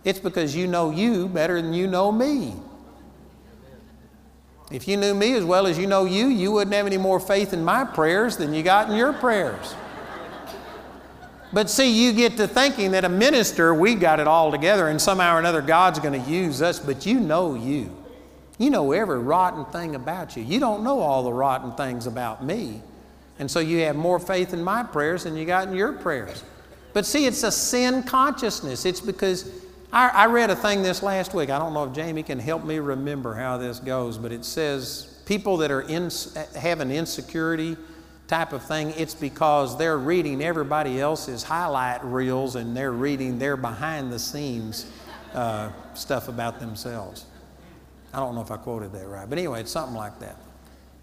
It's 0.04 0.20
because 0.20 0.54
you 0.54 0.68
know 0.68 0.92
you 0.92 1.30
better 1.30 1.62
than 1.62 1.72
you 1.74 1.88
know 1.88 2.12
me. 2.12 2.56
If 4.70 4.86
you 4.86 4.98
knew 4.98 5.14
me 5.14 5.36
as 5.36 5.46
well 5.46 5.66
as 5.66 5.80
you 5.80 5.88
know 5.88 6.04
you, 6.04 6.28
you 6.28 6.52
wouldn't 6.52 6.76
have 6.76 6.88
any 6.88 6.98
more 6.98 7.22
faith 7.22 7.54
in 7.54 7.64
my 7.64 7.86
prayers 7.86 8.36
than 8.36 8.54
you 8.54 8.64
got 8.64 8.90
in 8.90 8.98
your 8.98 9.14
prayers. 9.14 9.76
But 11.54 11.70
see, 11.70 11.90
you 11.90 12.12
get 12.12 12.36
to 12.36 12.50
thinking 12.50 12.92
that 12.92 13.06
a 13.06 13.10
minister, 13.10 13.74
we 13.74 13.96
got 13.96 14.20
it 14.20 14.28
all 14.28 14.52
together, 14.52 14.90
and 14.90 15.02
somehow 15.02 15.38
or 15.38 15.40
another 15.40 15.62
God's 15.62 16.00
going 16.00 16.22
to 16.22 16.30
use 16.30 16.62
us, 16.62 16.80
but 16.80 17.06
you 17.06 17.22
know 17.22 17.56
you. 17.56 17.97
You 18.58 18.70
know 18.70 18.92
every 18.92 19.20
rotten 19.20 19.66
thing 19.66 19.96
about 19.96 20.36
you. 20.36 20.44
You 20.44 20.60
don't 20.60 20.84
know 20.84 21.00
all 21.00 21.24
the 21.24 21.34
rotten 21.34 21.74
things 21.74 22.08
about 22.08 22.44
me. 22.44 22.82
And 23.40 23.50
so 23.50 23.60
you 23.60 23.80
have 23.82 23.96
more 23.96 24.20
faith 24.20 24.54
in 24.54 24.64
my 24.64 24.84
prayers 24.84 25.24
than 25.24 25.38
you 25.38 25.46
got 25.46 25.68
in 25.68 25.76
your 25.76 25.94
prayers. 25.94 26.44
But 26.94 27.06
see, 27.06 27.28
it's 27.28 27.44
a 27.44 27.52
sin 27.52 28.02
consciousness. 28.02 28.86
It's 28.86 29.02
because 29.02 29.52
I, 29.94 30.10
I, 30.10 30.26
read 30.26 30.50
a 30.50 30.56
thing 30.56 30.82
this 30.82 31.04
last 31.04 31.36
week. 31.36 31.52
I 31.52 31.60
don't 31.60 31.74
know 31.74 31.84
if 31.84 31.94
Jamie 31.94 32.24
can 32.24 32.40
help 32.40 32.66
me 32.66 32.80
remember 32.80 33.36
how 33.36 33.58
this 33.58 33.80
goes, 33.80 34.18
but 34.18 34.32
it 34.32 34.44
says 34.44 35.22
people 35.26 35.58
that 35.58 35.70
are 35.70 35.82
in, 35.82 36.10
have 36.56 36.80
an 36.80 36.90
insecurity 36.90 37.78
type 38.28 38.52
of 38.52 38.64
thing, 38.64 38.92
it's 38.98 39.14
because 39.14 39.78
they're 39.78 39.98
reading 39.98 40.42
everybody 40.44 41.00
else's 41.00 41.44
highlight 41.44 42.04
reels 42.04 42.56
and 42.56 42.76
they're 42.76 42.92
reading 42.92 43.38
their 43.38 43.56
behind 43.56 44.12
the 44.12 44.20
scenes 44.20 44.92
uh, 45.34 45.72
stuff 45.94 46.28
about 46.28 46.60
themselves. 46.60 47.26
I 48.18 48.20
don't 48.20 48.34
know 48.34 48.42
if 48.42 48.50
I 48.50 48.58
quoted 48.58 48.94
that 48.94 49.08
right, 49.08 49.30
but 49.30 49.38
anyway, 49.38 49.60
it's 49.62 49.72
something 49.72 49.96
like 49.96 50.20
that. 50.22 50.38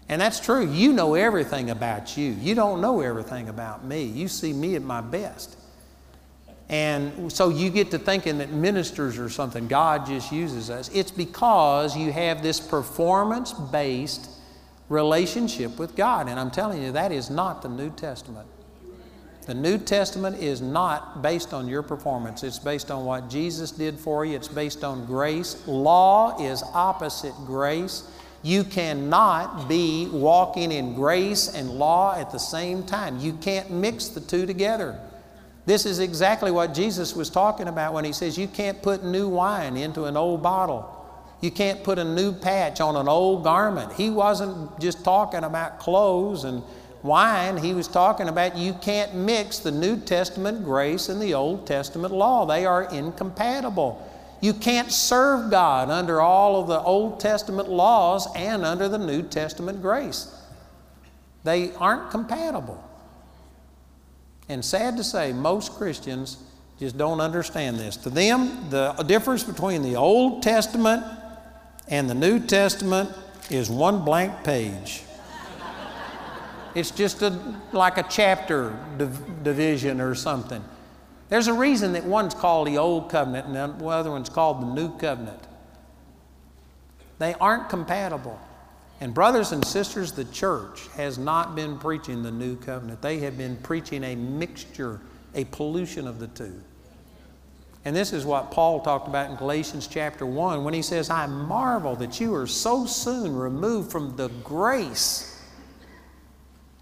And 0.09 0.19
that's 0.19 0.37
true. 0.37 0.69
You 0.69 0.91
know 0.91 1.13
everything 1.13 1.69
about 1.69 2.17
you. 2.17 2.31
You 2.33 2.55
don't 2.55 2.81
know 2.81 2.99
everything 2.99 3.47
about 3.47 3.85
me. 3.85 4.03
You 4.03 4.27
see 4.27 4.51
me 4.51 4.75
at 4.75 4.81
my 4.81 4.99
best. 4.99 5.57
And 6.67 7.31
so 7.31 7.47
you 7.47 7.69
get 7.69 7.89
to 7.91 7.99
thinking 7.99 8.39
that 8.39 8.51
ministers 8.51 9.17
or 9.17 9.29
something, 9.29 9.69
God 9.69 10.05
just 10.05 10.29
uses 10.29 10.69
us. 10.69 10.89
It's 10.89 11.09
because 11.09 11.95
you 11.95 12.11
have 12.11 12.43
this 12.43 12.59
performance 12.59 13.53
based 13.53 14.29
relationship 14.89 15.79
with 15.79 15.95
God. 15.95 16.27
And 16.27 16.37
I'm 16.37 16.51
telling 16.51 16.83
you, 16.83 16.91
that 16.91 17.13
is 17.13 17.29
not 17.29 17.61
the 17.61 17.69
New 17.69 17.91
Testament. 17.91 18.47
The 19.45 19.53
New 19.53 19.77
Testament 19.77 20.39
is 20.39 20.59
not 20.59 21.21
based 21.21 21.53
on 21.53 21.67
your 21.67 21.83
performance. 21.83 22.43
It's 22.43 22.57
based 22.57 22.89
on 22.89 23.05
what 23.05 23.29
Jesus 23.29 23.69
did 23.69 23.99
for 23.99 24.25
you. 24.25 24.35
It's 24.35 24.47
based 24.47 24.83
on 24.83 25.05
grace. 25.05 25.67
Law 25.67 26.41
is 26.41 26.63
opposite 26.73 27.35
grace. 27.45 28.09
You 28.41 28.63
cannot 28.63 29.67
be 29.67 30.07
walking 30.11 30.71
in 30.71 30.95
grace 30.95 31.53
and 31.53 31.69
law 31.69 32.15
at 32.15 32.31
the 32.31 32.39
same 32.39 32.83
time. 32.83 33.19
You 33.19 33.33
can't 33.33 33.69
mix 33.69 34.07
the 34.07 34.21
two 34.21 34.47
together. 34.47 34.99
This 35.67 35.85
is 35.85 35.99
exactly 35.99 36.51
what 36.51 36.73
Jesus 36.73 37.15
was 37.15 37.29
talking 37.29 37.67
about 37.67 37.93
when 37.93 38.05
he 38.05 38.13
says 38.13 38.37
you 38.37 38.47
can't 38.47 38.81
put 38.81 39.03
new 39.03 39.27
wine 39.27 39.77
into 39.77 40.05
an 40.05 40.17
old 40.17 40.41
bottle. 40.41 40.91
You 41.41 41.51
can't 41.51 41.83
put 41.83 41.99
a 41.99 42.03
new 42.03 42.33
patch 42.33 42.81
on 42.81 42.95
an 42.95 43.07
old 43.07 43.43
garment. 43.43 43.93
He 43.93 44.09
wasn't 44.09 44.79
just 44.79 45.03
talking 45.03 45.43
about 45.43 45.79
clothes 45.79 46.43
and 46.43 46.63
wine, 47.05 47.57
he 47.57 47.73
was 47.73 47.87
talking 47.87 48.27
about 48.27 48.57
you 48.57 48.73
can't 48.73 49.13
mix 49.13 49.59
the 49.59 49.71
New 49.71 49.97
Testament 49.97 50.63
grace 50.63 51.07
and 51.09 51.21
the 51.21 51.33
Old 51.33 51.67
Testament 51.67 52.13
law. 52.13 52.45
They 52.45 52.65
are 52.65 52.83
incompatible. 52.83 54.11
You 54.41 54.53
can't 54.53 54.91
serve 54.91 55.49
God 55.49 55.89
under 55.89 56.19
all 56.19 56.59
of 56.59 56.67
the 56.67 56.79
Old 56.79 57.19
Testament 57.19 57.69
laws 57.69 58.27
and 58.35 58.65
under 58.65 58.89
the 58.89 58.97
New 58.97 59.23
Testament 59.23 59.81
grace. 59.81 60.33
They 61.43 61.73
aren't 61.75 62.11
compatible. 62.11 62.83
And 64.49 64.63
sad 64.63 64.97
to 64.97 65.03
say, 65.03 65.33
most 65.33 65.73
Christians 65.73 66.37
just 66.79 66.97
don't 66.97 67.21
understand 67.21 67.77
this. 67.77 67.97
To 67.97 68.09
them, 68.09 68.69
the 68.69 68.91
difference 69.07 69.43
between 69.43 69.81
the 69.81 69.95
Old 69.95 70.43
Testament 70.43 71.03
and 71.87 72.09
the 72.09 72.13
New 72.13 72.39
Testament 72.39 73.09
is 73.49 73.69
one 73.69 74.03
blank 74.03 74.43
page. 74.43 75.03
It's 76.75 76.91
just 76.91 77.21
a, 77.21 77.61
like 77.71 77.97
a 77.97 78.03
chapter 78.03 78.77
div- 78.97 79.43
division 79.43 80.01
or 80.01 80.13
something. 80.13 80.63
There's 81.29 81.47
a 81.47 81.53
reason 81.53 81.93
that 81.93 82.03
one's 82.03 82.33
called 82.33 82.67
the 82.67 82.77
Old 82.77 83.09
Covenant 83.09 83.47
and 83.47 83.55
the 83.55 83.85
other 83.87 84.11
one's 84.11 84.29
called 84.29 84.61
the 84.61 84.67
New 84.67 84.95
Covenant. 84.97 85.41
They 87.17 87.33
aren't 87.35 87.69
compatible. 87.69 88.39
And, 89.01 89.13
brothers 89.13 89.51
and 89.51 89.65
sisters, 89.65 90.11
the 90.11 90.25
church 90.25 90.87
has 90.95 91.17
not 91.17 91.55
been 91.55 91.77
preaching 91.77 92.23
the 92.23 92.31
New 92.31 92.55
Covenant. 92.57 93.01
They 93.01 93.19
have 93.19 93.37
been 93.37 93.57
preaching 93.57 94.03
a 94.03 94.15
mixture, 94.15 95.01
a 95.33 95.45
pollution 95.45 96.07
of 96.07 96.19
the 96.19 96.27
two. 96.27 96.61
And 97.85 97.95
this 97.95 98.13
is 98.13 98.25
what 98.25 98.51
Paul 98.51 98.81
talked 98.81 99.07
about 99.07 99.29
in 99.29 99.35
Galatians 99.35 99.87
chapter 99.87 100.25
1 100.25 100.63
when 100.63 100.73
he 100.73 100.81
says, 100.81 101.09
I 101.09 101.27
marvel 101.27 101.95
that 101.97 102.19
you 102.19 102.33
are 102.35 102.47
so 102.47 102.85
soon 102.85 103.35
removed 103.35 103.91
from 103.91 104.15
the 104.15 104.29
grace 104.43 105.34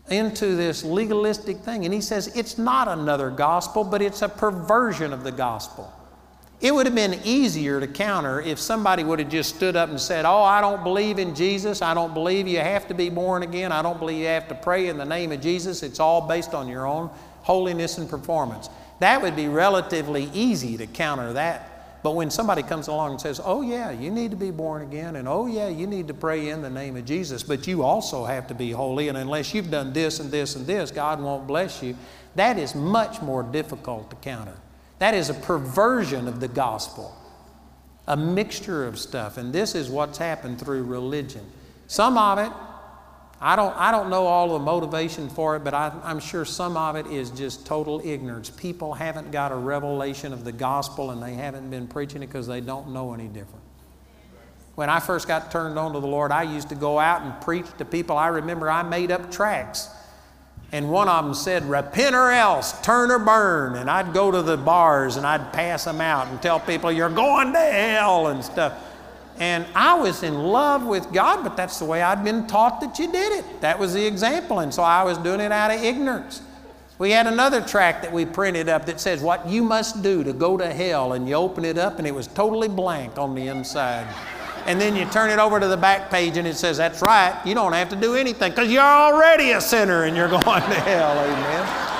into 0.09 0.55
this 0.55 0.83
legalistic 0.83 1.57
thing. 1.57 1.85
And 1.85 1.93
he 1.93 2.01
says 2.01 2.27
it's 2.35 2.57
not 2.57 2.87
another 2.87 3.29
gospel, 3.29 3.83
but 3.83 4.01
it's 4.01 4.21
a 4.21 4.29
perversion 4.29 5.13
of 5.13 5.23
the 5.23 5.31
gospel. 5.31 5.91
It 6.61 6.73
would 6.73 6.85
have 6.85 6.95
been 6.95 7.19
easier 7.25 7.79
to 7.81 7.87
counter 7.87 8.39
if 8.39 8.57
somebody 8.57 9.03
would 9.03 9.19
have 9.19 9.29
just 9.29 9.55
stood 9.55 9.75
up 9.75 9.89
and 9.89 9.99
said, 9.99 10.25
Oh, 10.25 10.43
I 10.43 10.61
don't 10.61 10.83
believe 10.83 11.19
in 11.19 11.35
Jesus. 11.35 11.81
I 11.81 11.93
don't 11.93 12.13
believe 12.13 12.47
you 12.47 12.59
have 12.59 12.87
to 12.87 12.93
be 12.93 13.09
born 13.09 13.43
again. 13.43 13.71
I 13.71 13.81
don't 13.81 13.99
believe 13.99 14.19
you 14.19 14.27
have 14.27 14.47
to 14.47 14.55
pray 14.55 14.87
in 14.87 14.97
the 14.97 15.05
name 15.05 15.31
of 15.33 15.41
Jesus. 15.41 15.83
It's 15.83 15.99
all 15.99 16.21
based 16.21 16.53
on 16.53 16.69
your 16.69 16.87
own 16.87 17.09
holiness 17.41 17.97
and 17.97 18.09
performance. 18.09 18.69
That 18.99 19.21
would 19.21 19.35
be 19.35 19.49
relatively 19.49 20.29
easy 20.33 20.77
to 20.77 20.87
counter 20.87 21.33
that 21.33 21.72
but 22.03 22.11
when 22.11 22.29
somebody 22.29 22.61
comes 22.61 22.89
along 22.89 23.11
and 23.11 23.21
says, 23.21 23.39
Oh, 23.43 23.61
yeah, 23.61 23.89
you 23.89 24.11
need 24.11 24.31
to 24.31 24.37
be 24.37 24.51
born 24.51 24.81
again, 24.81 25.15
and 25.15 25.27
oh, 25.27 25.47
yeah, 25.47 25.69
you 25.69 25.87
need 25.87 26.09
to 26.09 26.13
pray 26.13 26.49
in 26.49 26.61
the 26.61 26.69
name 26.69 26.97
of 26.97 27.05
Jesus, 27.05 27.43
but 27.43 27.65
you 27.65 27.81
also 27.81 28.25
have 28.25 28.45
to 28.47 28.53
be 28.53 28.71
holy, 28.71 29.07
and 29.07 29.17
unless 29.17 29.53
you've 29.53 29.71
done 29.71 29.93
this 29.93 30.19
and 30.19 30.29
this 30.29 30.57
and 30.57 30.67
this, 30.67 30.91
God 30.91 31.21
won't 31.21 31.47
bless 31.47 31.81
you, 31.81 31.95
that 32.35 32.59
is 32.59 32.75
much 32.75 33.21
more 33.21 33.41
difficult 33.41 34.09
to 34.09 34.17
counter. 34.17 34.57
That 34.99 35.13
is 35.13 35.29
a 35.29 35.33
perversion 35.33 36.27
of 36.27 36.41
the 36.41 36.49
gospel, 36.49 37.15
a 38.05 38.17
mixture 38.17 38.85
of 38.85 38.99
stuff, 38.99 39.37
and 39.37 39.53
this 39.53 39.73
is 39.73 39.89
what's 39.89 40.17
happened 40.17 40.59
through 40.59 40.83
religion. 40.83 41.45
Some 41.87 42.17
of 42.17 42.37
it 42.37 42.51
I 43.45 43.57
don't, 43.57 43.75
I 43.75 43.91
don't 43.91 44.09
know 44.09 44.25
all 44.25 44.57
the 44.57 44.63
motivation 44.63 45.27
for 45.27 45.57
it, 45.57 45.65
but 45.65 45.73
I, 45.73 45.91
I'm 46.01 46.21
sure 46.21 46.45
some 46.45 46.77
of 46.77 46.95
it 46.95 47.07
is 47.07 47.29
just 47.29 47.65
total 47.65 48.01
ignorance. 48.01 48.49
People 48.49 48.93
haven't 48.93 49.33
got 49.33 49.51
a 49.51 49.55
revelation 49.55 50.31
of 50.31 50.45
the 50.45 50.53
gospel 50.53 51.11
and 51.11 51.21
they 51.21 51.33
haven't 51.33 51.69
been 51.69 51.85
preaching 51.85 52.23
it 52.23 52.27
because 52.27 52.47
they 52.47 52.61
don't 52.61 52.91
know 52.91 53.13
any 53.13 53.27
different. 53.27 53.65
When 54.75 54.89
I 54.89 55.01
first 55.01 55.27
got 55.27 55.51
turned 55.51 55.77
on 55.77 55.91
to 55.91 55.99
the 55.99 56.07
Lord, 56.07 56.31
I 56.31 56.43
used 56.43 56.69
to 56.69 56.75
go 56.75 56.97
out 56.99 57.21
and 57.23 57.41
preach 57.41 57.65
to 57.79 57.85
people. 57.85 58.15
I 58.17 58.27
remember 58.27 58.71
I 58.71 58.81
made 58.81 59.11
up 59.11 59.29
tracts. 59.29 59.89
And 60.71 60.89
one 60.89 61.09
of 61.09 61.25
them 61.25 61.33
said, 61.33 61.69
Repent 61.69 62.15
or 62.15 62.31
else, 62.31 62.79
turn 62.81 63.11
or 63.11 63.19
burn. 63.19 63.75
And 63.75 63.89
I'd 63.91 64.13
go 64.13 64.31
to 64.31 64.41
the 64.41 64.55
bars 64.55 65.17
and 65.17 65.27
I'd 65.27 65.51
pass 65.51 65.83
them 65.83 65.99
out 65.99 66.27
and 66.27 66.41
tell 66.41 66.61
people, 66.61 66.93
You're 66.93 67.09
going 67.09 67.51
to 67.51 67.59
hell 67.59 68.27
and 68.27 68.41
stuff. 68.41 68.73
And 69.39 69.65
I 69.73 69.95
was 69.95 70.21
in 70.23 70.35
love 70.35 70.85
with 70.85 71.11
God, 71.11 71.43
but 71.43 71.57
that's 71.57 71.79
the 71.79 71.85
way 71.85 72.01
I'd 72.01 72.23
been 72.23 72.45
taught 72.45 72.81
that 72.81 72.99
you 72.99 73.11
did 73.11 73.33
it. 73.33 73.61
That 73.61 73.79
was 73.79 73.93
the 73.93 74.05
example. 74.05 74.59
And 74.59 74.73
so 74.73 74.83
I 74.83 75.03
was 75.03 75.17
doing 75.17 75.39
it 75.39 75.51
out 75.51 75.71
of 75.71 75.83
ignorance. 75.83 76.41
We 76.99 77.11
had 77.11 77.25
another 77.25 77.59
tract 77.59 78.03
that 78.03 78.13
we 78.13 78.25
printed 78.25 78.69
up 78.69 78.85
that 78.85 78.99
says, 78.99 79.21
What 79.21 79.47
you 79.47 79.63
must 79.63 80.03
do 80.03 80.23
to 80.23 80.33
go 80.33 80.57
to 80.57 80.71
hell. 80.71 81.13
And 81.13 81.27
you 81.27 81.35
open 81.35 81.65
it 81.65 81.77
up, 81.77 81.97
and 81.97 82.07
it 82.07 82.13
was 82.13 82.27
totally 82.27 82.67
blank 82.67 83.17
on 83.17 83.33
the 83.33 83.47
inside. 83.47 84.07
And 84.65 84.79
then 84.79 84.95
you 84.95 85.05
turn 85.05 85.29
it 85.29 85.39
over 85.39 85.59
to 85.59 85.67
the 85.67 85.75
back 85.75 86.09
page, 86.09 86.37
and 86.37 86.47
it 86.47 86.55
says, 86.55 86.77
That's 86.77 87.01
right, 87.01 87.39
you 87.45 87.55
don't 87.55 87.73
have 87.73 87.89
to 87.89 87.95
do 87.95 88.15
anything 88.15 88.51
because 88.51 88.71
you're 88.71 88.81
already 88.81 89.51
a 89.51 89.61
sinner 89.61 90.03
and 90.03 90.15
you're 90.15 90.29
going 90.29 90.43
to 90.43 90.79
hell. 90.81 91.17
Amen. 91.19 91.92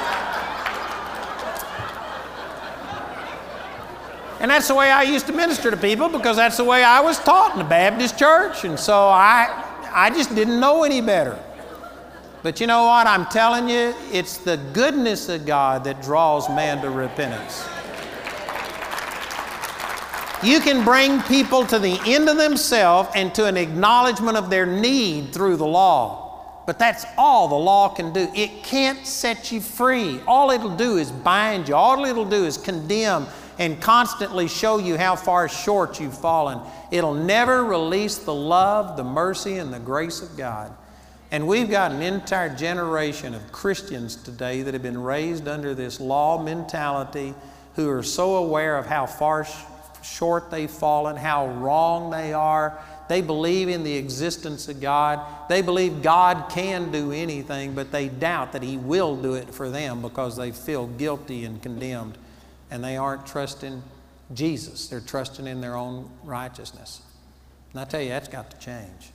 And 4.43 4.51
that's 4.51 4.67
the 4.67 4.75
way 4.75 4.91
I 4.91 5.03
used 5.03 5.25
to 5.27 5.31
minister 5.31 5.71
to 5.71 5.77
people 5.77 6.09
because 6.09 6.35
that's 6.35 6.57
the 6.57 6.65
way 6.65 6.83
I 6.83 6.99
was 6.99 7.17
taught 7.17 7.53
in 7.53 7.59
the 7.59 7.63
Baptist 7.63 8.19
church. 8.19 8.65
And 8.65 8.77
so 8.77 9.07
I, 9.07 9.47
I 9.89 10.09
just 10.09 10.35
didn't 10.35 10.59
know 10.59 10.83
any 10.83 10.99
better. 10.99 11.41
But 12.41 12.59
you 12.59 12.67
know 12.67 12.83
what? 12.83 13.07
I'm 13.07 13.25
telling 13.27 13.69
you, 13.69 13.95
it's 14.11 14.35
the 14.35 14.57
goodness 14.73 15.29
of 15.29 15.45
God 15.45 15.85
that 15.85 16.01
draws 16.01 16.49
man 16.49 16.81
to 16.81 16.89
repentance. 16.89 17.65
You 20.43 20.59
can 20.59 20.83
bring 20.83 21.21
people 21.21 21.65
to 21.67 21.79
the 21.79 21.97
end 22.05 22.27
of 22.27 22.35
themselves 22.35 23.11
and 23.15 23.33
to 23.35 23.45
an 23.45 23.55
acknowledgement 23.55 24.35
of 24.35 24.49
their 24.49 24.65
need 24.65 25.31
through 25.31 25.55
the 25.55 25.65
law. 25.65 26.63
But 26.65 26.77
that's 26.77 27.05
all 27.17 27.47
the 27.47 27.55
law 27.55 27.87
can 27.87 28.11
do. 28.11 28.29
It 28.35 28.61
can't 28.61 29.07
set 29.07 29.53
you 29.53 29.61
free. 29.61 30.19
All 30.27 30.51
it'll 30.51 30.75
do 30.75 30.97
is 30.97 31.13
bind 31.13 31.69
you, 31.69 31.75
all 31.75 32.03
it'll 32.03 32.25
do 32.25 32.43
is 32.43 32.57
condemn 32.57 33.25
and 33.59 33.81
constantly 33.81 34.47
show 34.47 34.77
you 34.77 34.97
how 34.97 35.15
far 35.15 35.47
short 35.47 35.99
you've 35.99 36.17
fallen. 36.17 36.59
It'll 36.91 37.13
never 37.13 37.63
release 37.63 38.17
the 38.17 38.33
love, 38.33 38.97
the 38.97 39.03
mercy, 39.03 39.57
and 39.57 39.73
the 39.73 39.79
grace 39.79 40.21
of 40.21 40.35
God. 40.37 40.75
And 41.31 41.47
we've 41.47 41.69
got 41.69 41.91
an 41.91 42.01
entire 42.01 42.55
generation 42.55 43.33
of 43.33 43.51
Christians 43.51 44.15
today 44.15 44.61
that 44.61 44.73
have 44.73 44.83
been 44.83 45.01
raised 45.01 45.47
under 45.47 45.73
this 45.73 45.99
law 45.99 46.41
mentality 46.41 47.33
who 47.75 47.89
are 47.89 48.03
so 48.03 48.35
aware 48.35 48.77
of 48.77 48.85
how 48.85 49.07
far 49.07 49.45
sh- 49.45 49.51
short 50.03 50.51
they've 50.51 50.69
fallen, 50.69 51.15
how 51.15 51.47
wrong 51.47 52.11
they 52.11 52.33
are. 52.33 52.79
They 53.09 53.21
believe 53.21 53.67
in 53.67 53.83
the 53.83 53.95
existence 53.95 54.67
of 54.67 54.79
God. 54.79 55.21
They 55.49 55.61
believe 55.61 56.01
God 56.01 56.49
can 56.49 56.91
do 56.91 57.11
anything, 57.11 57.73
but 57.73 57.91
they 57.91 58.09
doubt 58.09 58.53
that 58.53 58.63
He 58.63 58.77
will 58.77 59.15
do 59.15 59.33
it 59.33 59.53
for 59.53 59.69
them 59.69 60.01
because 60.01 60.37
they 60.37 60.51
feel 60.51 60.85
guilty 60.85 61.45
and 61.45 61.61
condemned. 61.61 62.17
And 62.73 62.83
they 62.83 62.97
aren't 62.97 63.27
trusting 63.27 63.83
Jesus, 64.33 64.87
they're 64.87 64.99
trusting 64.99 65.45
in 65.45 65.61
their 65.61 65.75
own 65.75 66.09
righteousness. 66.23 67.03
And 67.71 67.79
I 67.79 67.85
tell 67.85 68.01
you, 68.01 68.09
that's 68.09 68.27
got 68.27 68.49
to 68.49 68.57
change. 68.57 69.11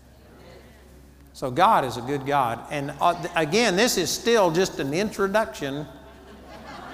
So 1.32 1.50
God 1.50 1.84
is 1.84 1.96
a 1.96 2.00
good 2.02 2.24
God. 2.24 2.60
And 2.70 2.94
uh, 3.00 3.20
again, 3.34 3.74
this 3.74 3.98
is 3.98 4.10
still 4.10 4.52
just 4.52 4.78
an 4.78 4.94
introduction. 4.94 5.86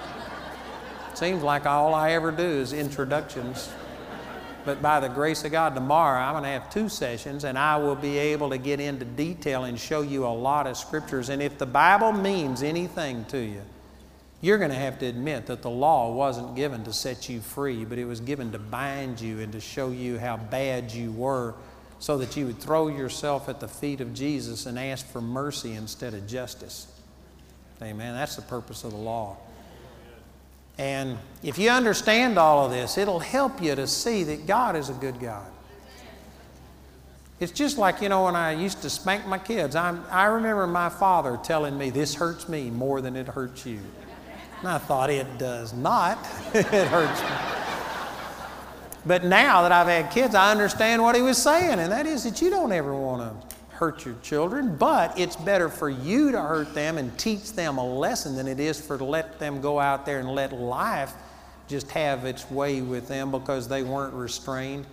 Seems 1.13 1.43
like 1.43 1.67
all 1.67 1.93
I 1.93 2.13
ever 2.13 2.31
do 2.31 2.43
is 2.43 2.73
introductions. 2.73 3.69
But 4.65 4.81
by 4.81 4.99
the 4.99 5.07
grace 5.09 5.43
of 5.43 5.51
God, 5.51 5.75
tomorrow 5.75 6.19
I'm 6.19 6.33
going 6.33 6.45
to 6.45 6.49
have 6.49 6.71
two 6.71 6.89
sessions 6.89 7.43
and 7.43 7.59
I 7.59 7.77
will 7.77 7.95
be 7.95 8.17
able 8.17 8.49
to 8.49 8.57
get 8.57 8.79
into 8.79 9.05
detail 9.05 9.65
and 9.65 9.79
show 9.79 10.01
you 10.01 10.25
a 10.25 10.33
lot 10.33 10.65
of 10.65 10.77
scriptures. 10.77 11.29
And 11.29 11.43
if 11.43 11.59
the 11.59 11.67
Bible 11.67 12.11
means 12.11 12.63
anything 12.63 13.25
to 13.25 13.37
you, 13.37 13.61
you're 14.41 14.57
going 14.57 14.71
to 14.71 14.77
have 14.77 14.99
to 14.99 15.05
admit 15.05 15.47
that 15.47 15.61
the 15.61 15.69
law 15.69 16.11
wasn't 16.13 16.55
given 16.55 16.83
to 16.83 16.93
set 16.93 17.29
you 17.29 17.39
free, 17.39 17.85
but 17.85 17.97
it 17.97 18.05
was 18.05 18.19
given 18.19 18.51
to 18.51 18.59
bind 18.59 19.19
you 19.19 19.39
and 19.39 19.51
to 19.53 19.59
show 19.59 19.89
you 19.89 20.19
how 20.19 20.37
bad 20.37 20.91
you 20.91 21.11
were 21.11 21.55
so 21.99 22.17
that 22.17 22.35
you 22.35 22.45
would 22.45 22.59
throw 22.59 22.87
yourself 22.87 23.49
at 23.49 23.59
the 23.59 23.67
feet 23.67 24.01
of 24.01 24.13
Jesus 24.13 24.65
and 24.65 24.77
ask 24.77 25.05
for 25.07 25.21
mercy 25.21 25.73
instead 25.73 26.13
of 26.13 26.27
justice. 26.27 26.87
Amen. 27.81 28.13
That's 28.13 28.35
the 28.35 28.41
purpose 28.41 28.83
of 28.83 28.91
the 28.91 28.97
law. 28.97 29.37
And 30.77 31.17
if 31.41 31.57
you 31.57 31.69
understand 31.69 32.37
all 32.37 32.65
of 32.65 32.71
this, 32.71 32.97
it'll 32.97 33.19
help 33.19 33.61
you 33.61 33.75
to 33.75 33.87
see 33.87 34.23
that 34.25 34.45
God 34.45 34.75
is 34.75 34.89
a 34.89 34.93
good 34.93 35.19
God. 35.19 35.49
It's 37.39 37.51
just 37.51 37.77
like, 37.77 38.01
you 38.01 38.09
know, 38.09 38.25
when 38.25 38.35
I 38.35 38.53
used 38.53 38.81
to 38.83 38.89
spank 38.89 39.25
my 39.27 39.37
kids, 39.37 39.75
I'm, 39.75 40.03
i 40.09 40.25
remember 40.25 40.67
my 40.67 40.89
father 40.89 41.37
telling 41.43 41.77
me, 41.77 41.89
This 41.89 42.15
hurts 42.15 42.47
me 42.47 42.69
more 42.69 43.01
than 43.01 43.15
it 43.15 43.27
hurts 43.27 43.65
you. 43.65 43.79
And 44.65 44.73
I 44.73 44.79
thought, 44.79 45.11
It 45.11 45.37
does 45.37 45.73
not. 45.73 46.17
it 46.55 46.65
hurts 46.65 47.21
me. 47.21 47.27
But 49.05 49.23
now 49.23 49.61
that 49.61 49.71
I've 49.71 49.85
had 49.85 50.09
kids, 50.09 50.33
I 50.33 50.49
understand 50.49 51.03
what 51.03 51.15
he 51.15 51.21
was 51.21 51.37
saying, 51.37 51.77
and 51.77 51.91
that 51.91 52.07
is 52.07 52.23
that 52.23 52.41
you 52.41 52.49
don't 52.49 52.71
ever 52.71 52.95
want 52.95 53.21
to 53.21 53.55
hurt 53.75 54.03
your 54.05 54.15
children, 54.23 54.75
but 54.75 55.19
it's 55.19 55.35
better 55.35 55.69
for 55.69 55.87
you 55.87 56.31
to 56.31 56.41
hurt 56.41 56.73
them 56.73 56.97
and 56.97 57.15
teach 57.19 57.53
them 57.53 57.77
a 57.77 57.85
lesson 57.85 58.35
than 58.35 58.47
it 58.47 58.59
is 58.59 58.81
for 58.81 58.97
to 58.97 59.03
let 59.03 59.37
them 59.37 59.61
go 59.61 59.79
out 59.79 60.03
there 60.03 60.17
and 60.17 60.31
let 60.31 60.51
life 60.51 61.13
just 61.67 61.91
have 61.91 62.25
its 62.25 62.49
way 62.49 62.81
with 62.81 63.07
them 63.07 63.29
because 63.29 63.67
they 63.67 63.83
weren't 63.83 64.15
restrained 64.15 64.87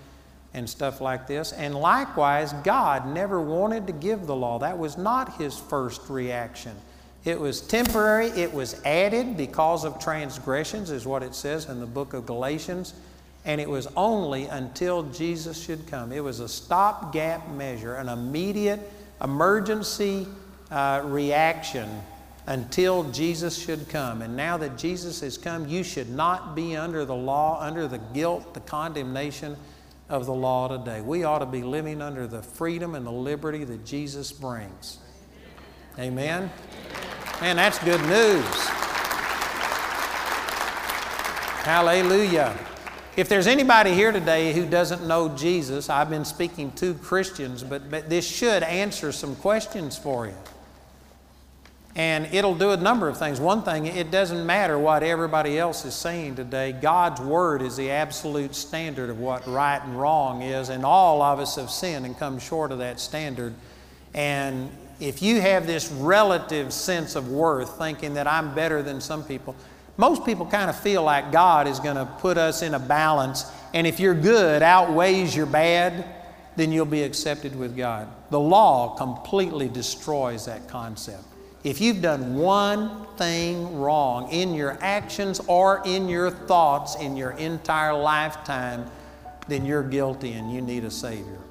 and 0.53 0.68
stuff 0.68 1.01
like 1.01 1.27
this. 1.27 1.53
And 1.53 1.75
likewise, 1.75 2.53
God 2.62 3.07
never 3.07 3.41
wanted 3.41 3.87
to 3.87 3.95
give 3.95 4.27
the 4.27 4.37
law. 4.37 4.59
That 4.59 4.77
was 4.77 4.99
not 4.99 5.39
his 5.39 5.59
first 5.59 6.11
reaction. 6.11 6.77
It 7.25 7.39
was 7.39 7.61
temporary, 7.61 8.29
it 8.29 8.53
was 8.53 8.81
added 8.85 9.37
because 9.37 9.85
of 9.85 10.01
transgressions, 10.01 10.91
is 10.91 11.07
what 11.07 11.23
it 11.23 11.35
says 11.35 11.68
in 11.68 11.79
the 11.79 11.87
book 11.87 12.14
of 12.14 12.27
Galatians. 12.27 12.95
And 13.45 13.61
it 13.61 13.68
was 13.68 13.89
only 13.97 14.47
until 14.47 15.05
Jesus 15.05 15.62
should 15.62 15.87
come. 15.87 16.12
It 16.12 16.23
was 16.23 16.41
a 16.41 16.49
stopgap 16.49 17.49
measure, 17.51 17.95
an 17.95 18.09
immediate 18.09 18.81
emergency 19.23 20.27
uh, 20.70 21.03
reaction 21.05 21.89
until 22.47 23.05
Jesus 23.11 23.57
should 23.57 23.89
come. 23.89 24.23
And 24.23 24.37
now 24.37 24.57
that 24.57 24.77
Jesus 24.77 25.20
has 25.20 25.39
come, 25.39 25.68
you 25.68 25.85
should 25.85 26.11
not 26.11 26.57
be 26.57 26.77
under 26.77 27.05
the 27.05 27.14
law, 27.14 27.61
under 27.61 27.87
the 27.87 27.99
guilt, 27.99 28.55
the 28.55 28.61
condemnation 28.61 29.57
of 30.09 30.27
the 30.27 30.35
law 30.35 30.68
today. 30.68 31.01
We 31.01 31.25
ought 31.25 31.39
to 31.39 31.47
be 31.47 31.62
living 31.62 32.03
under 32.03 32.27
the 32.27 32.43
freedom 32.43 32.95
and 32.95 33.07
the 33.07 33.12
liberty 33.12 33.64
that 33.64 33.85
Jesus 33.85 34.33
brings. 34.33 34.99
Amen? 35.99 36.51
Man, 37.40 37.57
that's 37.57 37.78
good 37.80 38.01
news. 38.07 38.45
Hallelujah. 41.64 42.57
If 43.14 43.28
there's 43.28 43.47
anybody 43.47 43.93
here 43.93 44.11
today 44.11 44.55
who 44.55 44.64
doesn't 44.64 45.07
know 45.07 45.28
Jesus, 45.28 45.90
I've 45.90 46.09
been 46.09 46.24
speaking 46.24 46.72
to 46.72 46.95
Christians, 46.95 47.62
but, 47.62 47.90
but 47.90 48.09
this 48.09 48.26
should 48.26 48.62
answer 48.62 49.12
some 49.12 49.36
questions 49.36 49.99
for 49.99 50.26
you. 50.26 50.34
And 51.95 52.26
it'll 52.32 52.55
do 52.55 52.70
a 52.70 52.76
number 52.78 53.07
of 53.07 53.18
things. 53.18 53.38
One 53.38 53.62
thing, 53.62 53.84
it 53.84 54.11
doesn't 54.11 54.47
matter 54.47 54.78
what 54.78 55.03
everybody 55.03 55.59
else 55.59 55.84
is 55.84 55.95
saying 55.95 56.36
today. 56.36 56.72
God's 56.72 57.20
Word 57.20 57.61
is 57.61 57.76
the 57.76 57.90
absolute 57.90 58.55
standard 58.55 59.11
of 59.11 59.18
what 59.18 59.47
right 59.47 59.82
and 59.84 60.01
wrong 60.01 60.40
is, 60.40 60.70
and 60.70 60.86
all 60.86 61.20
of 61.20 61.38
us 61.38 61.57
have 61.57 61.70
sinned 61.70 62.07
and 62.07 62.18
come 62.18 62.38
short 62.38 62.72
of 62.72 62.78
that 62.78 62.99
standard. 62.99 63.53
And 64.14 64.70
if 65.03 65.21
you 65.21 65.41
have 65.41 65.67
this 65.67 65.91
relative 65.91 66.73
sense 66.73 67.17
of 67.17 67.29
worth, 67.29 67.77
thinking 67.77 68.15
that 68.15 68.29
I'm 68.29 68.55
better 68.55 68.85
than 68.85 69.01
some 69.01 69.25
people, 69.25 69.57
most 69.97 70.25
people 70.25 70.47
kind 70.47 70.71
of 70.71 70.79
feel 70.79 71.03
like 71.03 71.33
God 71.33 71.67
is 71.67 71.81
going 71.81 71.97
to 71.97 72.07
put 72.07 72.39
us 72.39 72.63
in 72.63 72.75
a 72.75 72.79
balance, 72.79 73.45
and 73.75 73.85
if 73.85 73.99
your 73.99 74.15
good 74.15 74.63
outweighs 74.63 75.35
your 75.35 75.47
bad, 75.47 76.05
then 76.55 76.71
you'll 76.71 76.87
be 76.87 77.03
accepted 77.03 77.57
with 77.57 77.77
God. 77.77 78.09
The 78.31 78.39
law 78.39 78.95
completely 78.95 79.69
destroys 79.69 80.47
that 80.47 80.69
concept. 80.69 81.25
If 81.65 81.81
you've 81.81 82.01
done 82.01 82.37
one 82.37 83.07
thing 83.17 83.79
wrong 83.79 84.31
in 84.31 84.55
your 84.55 84.79
actions 84.81 85.41
or 85.49 85.83
in 85.85 86.09
your 86.09 86.31
thoughts 86.31 86.95
in 86.97 87.17
your 87.17 87.33
entire 87.33 87.95
lifetime, 87.95 88.87
then 89.49 89.67
you're 89.67 89.83
guilty 89.83 90.33
and 90.33 90.53
you 90.53 90.61
need 90.61 90.85
a 90.85 90.91
Savior. 90.91 91.41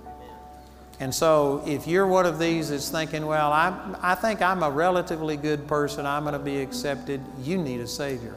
And 1.02 1.14
so, 1.14 1.64
if 1.66 1.88
you're 1.88 2.06
one 2.06 2.28
of 2.28 2.38
these 2.38 2.70
that's 2.70 2.90
thinking, 2.90 3.26
well, 3.26 3.52
I, 3.52 3.76
I 4.04 4.14
think 4.14 4.40
I'm 4.44 4.62
a 4.62 4.70
relatively 4.70 5.36
good 5.36 5.68
person, 5.68 6.06
I'm 6.06 6.22
going 6.26 6.34
to 6.34 6.40
be 6.40 6.62
accepted, 6.62 7.20
you 7.42 7.58
need 7.58 7.82
a 7.82 7.88
Savior. 7.88 8.36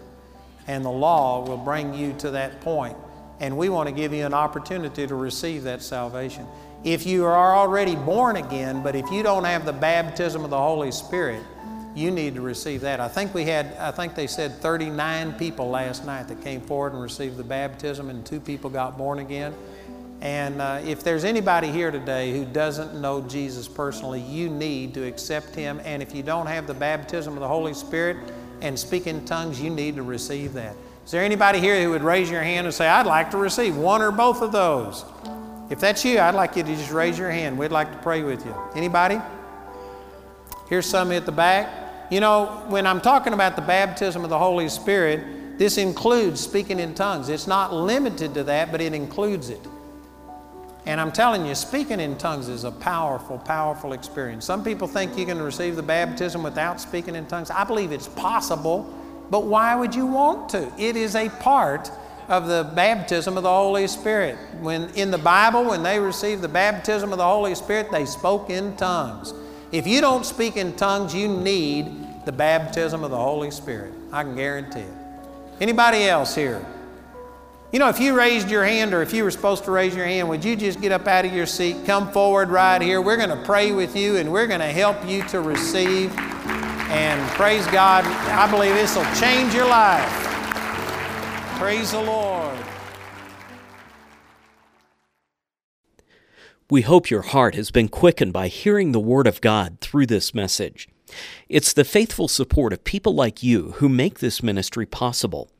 And 0.66 0.82
the 0.82 0.90
law 0.90 1.46
will 1.46 1.58
bring 1.58 1.92
you 1.92 2.14
to 2.20 2.30
that 2.30 2.62
point. 2.62 2.96
And 3.38 3.58
we 3.58 3.68
want 3.68 3.90
to 3.90 3.94
give 3.94 4.14
you 4.14 4.24
an 4.24 4.32
opportunity 4.32 5.06
to 5.06 5.14
receive 5.14 5.64
that 5.64 5.82
salvation. 5.82 6.46
If 6.84 7.04
you 7.04 7.26
are 7.26 7.54
already 7.54 7.96
born 7.96 8.36
again, 8.36 8.82
but 8.82 8.96
if 8.96 9.10
you 9.10 9.22
don't 9.22 9.44
have 9.44 9.66
the 9.66 9.72
baptism 9.74 10.42
of 10.42 10.48
the 10.48 10.56
Holy 10.56 10.90
Spirit, 10.90 11.42
you 11.94 12.10
need 12.10 12.34
to 12.36 12.40
receive 12.40 12.80
that. 12.80 12.98
I 12.98 13.08
think 13.08 13.34
we 13.34 13.44
had, 13.44 13.76
I 13.76 13.90
think 13.90 14.14
they 14.14 14.26
said 14.26 14.52
39 14.62 15.34
people 15.34 15.68
last 15.68 16.06
night 16.06 16.28
that 16.28 16.40
came 16.42 16.62
forward 16.62 16.94
and 16.94 17.02
received 17.02 17.36
the 17.36 17.44
baptism, 17.44 18.08
and 18.08 18.24
two 18.24 18.40
people 18.40 18.70
got 18.70 18.96
born 18.96 19.18
again. 19.18 19.52
And 20.20 20.60
uh, 20.60 20.80
if 20.84 21.02
there's 21.02 21.24
anybody 21.24 21.70
here 21.70 21.90
today 21.90 22.32
who 22.32 22.44
doesn't 22.44 23.00
know 23.00 23.20
Jesus 23.22 23.68
personally, 23.68 24.20
you 24.20 24.48
need 24.48 24.94
to 24.94 25.06
accept 25.06 25.54
Him. 25.54 25.80
And 25.84 26.02
if 26.02 26.14
you 26.14 26.22
don't 26.22 26.46
have 26.46 26.66
the 26.66 26.74
baptism 26.74 27.34
of 27.34 27.40
the 27.40 27.48
Holy 27.48 27.74
Spirit 27.74 28.16
and 28.60 28.78
speak 28.78 29.06
in 29.06 29.24
tongues, 29.24 29.60
you 29.60 29.70
need 29.70 29.96
to 29.96 30.02
receive 30.02 30.54
that. 30.54 30.74
Is 31.04 31.10
there 31.10 31.22
anybody 31.22 31.60
here 31.60 31.82
who 31.82 31.90
would 31.90 32.02
raise 32.02 32.30
your 32.30 32.42
hand 32.42 32.66
and 32.66 32.74
say, 32.74 32.88
I'd 32.88 33.06
like 33.06 33.30
to 33.32 33.36
receive 33.36 33.76
one 33.76 34.00
or 34.00 34.10
both 34.10 34.40
of 34.40 34.52
those? 34.52 35.04
If 35.68 35.80
that's 35.80 36.04
you, 36.04 36.18
I'd 36.18 36.34
like 36.34 36.56
you 36.56 36.62
to 36.62 36.74
just 36.74 36.90
raise 36.90 37.18
your 37.18 37.30
hand. 37.30 37.58
We'd 37.58 37.72
like 37.72 37.92
to 37.92 37.98
pray 37.98 38.22
with 38.22 38.44
you. 38.46 38.54
Anybody? 38.74 39.20
Here's 40.68 40.86
some 40.86 41.12
at 41.12 41.26
the 41.26 41.32
back. 41.32 42.10
You 42.10 42.20
know, 42.20 42.64
when 42.68 42.86
I'm 42.86 43.00
talking 43.00 43.32
about 43.32 43.56
the 43.56 43.62
baptism 43.62 44.24
of 44.24 44.30
the 44.30 44.38
Holy 44.38 44.68
Spirit, 44.68 45.58
this 45.58 45.78
includes 45.78 46.40
speaking 46.40 46.78
in 46.78 46.94
tongues. 46.94 47.28
It's 47.28 47.46
not 47.46 47.72
limited 47.72 48.34
to 48.34 48.44
that, 48.44 48.72
but 48.72 48.80
it 48.80 48.94
includes 48.94 49.50
it. 49.50 49.60
And 50.86 51.00
I'm 51.00 51.12
telling 51.12 51.46
you, 51.46 51.54
speaking 51.54 51.98
in 51.98 52.16
tongues 52.18 52.48
is 52.48 52.64
a 52.64 52.70
powerful, 52.70 53.38
powerful 53.38 53.94
experience. 53.94 54.44
Some 54.44 54.62
people 54.62 54.86
think 54.86 55.16
you 55.16 55.24
can 55.24 55.40
receive 55.40 55.76
the 55.76 55.82
baptism 55.82 56.42
without 56.42 56.80
speaking 56.80 57.14
in 57.14 57.26
tongues. 57.26 57.50
I 57.50 57.64
believe 57.64 57.90
it's 57.90 58.08
possible, 58.08 58.92
but 59.30 59.44
why 59.44 59.74
would 59.74 59.94
you 59.94 60.04
want 60.04 60.50
to? 60.50 60.70
It 60.78 60.96
is 60.96 61.14
a 61.14 61.30
part 61.30 61.90
of 62.28 62.48
the 62.48 62.70
baptism 62.74 63.36
of 63.36 63.42
the 63.42 63.50
Holy 63.50 63.86
Spirit. 63.86 64.36
When 64.60 64.90
in 64.90 65.10
the 65.10 65.18
Bible, 65.18 65.64
when 65.64 65.82
they 65.82 65.98
received 65.98 66.42
the 66.42 66.48
baptism 66.48 67.12
of 67.12 67.18
the 67.18 67.24
Holy 67.24 67.54
Spirit, 67.54 67.90
they 67.90 68.04
spoke 68.04 68.50
in 68.50 68.76
tongues. 68.76 69.32
If 69.72 69.86
you 69.86 70.00
don't 70.00 70.24
speak 70.24 70.56
in 70.56 70.76
tongues, 70.76 71.14
you 71.14 71.28
need 71.28 72.24
the 72.26 72.32
baptism 72.32 73.04
of 73.04 73.10
the 73.10 73.16
Holy 73.16 73.50
Spirit. 73.50 73.92
I 74.12 74.22
can 74.22 74.36
guarantee 74.36 74.80
it. 74.80 74.92
Anybody 75.60 76.04
else 76.04 76.34
here? 76.34 76.64
You 77.74 77.80
know, 77.80 77.88
if 77.88 77.98
you 77.98 78.16
raised 78.16 78.52
your 78.52 78.64
hand 78.64 78.94
or 78.94 79.02
if 79.02 79.12
you 79.12 79.24
were 79.24 79.32
supposed 79.32 79.64
to 79.64 79.72
raise 79.72 79.96
your 79.96 80.04
hand, 80.04 80.28
would 80.28 80.44
you 80.44 80.54
just 80.54 80.80
get 80.80 80.92
up 80.92 81.08
out 81.08 81.24
of 81.24 81.32
your 81.32 81.44
seat, 81.44 81.84
come 81.84 82.08
forward 82.12 82.48
right 82.48 82.80
here? 82.80 83.02
We're 83.02 83.16
going 83.16 83.36
to 83.36 83.44
pray 83.44 83.72
with 83.72 83.96
you 83.96 84.14
and 84.14 84.30
we're 84.30 84.46
going 84.46 84.60
to 84.60 84.66
help 84.66 85.04
you 85.04 85.24
to 85.24 85.40
receive. 85.40 86.16
And 86.16 87.30
praise 87.32 87.66
God, 87.66 88.04
I 88.04 88.48
believe 88.48 88.76
this 88.76 88.94
will 88.94 89.04
change 89.16 89.54
your 89.54 89.66
life. 89.66 90.08
Praise 91.58 91.90
the 91.90 92.00
Lord. 92.00 92.56
We 96.70 96.82
hope 96.82 97.10
your 97.10 97.22
heart 97.22 97.56
has 97.56 97.72
been 97.72 97.88
quickened 97.88 98.32
by 98.32 98.46
hearing 98.46 98.92
the 98.92 99.00
Word 99.00 99.26
of 99.26 99.40
God 99.40 99.80
through 99.80 100.06
this 100.06 100.32
message. 100.32 100.88
It's 101.48 101.72
the 101.72 101.82
faithful 101.82 102.28
support 102.28 102.72
of 102.72 102.84
people 102.84 103.16
like 103.16 103.42
you 103.42 103.72
who 103.78 103.88
make 103.88 104.20
this 104.20 104.44
ministry 104.44 104.86
possible. 104.86 105.50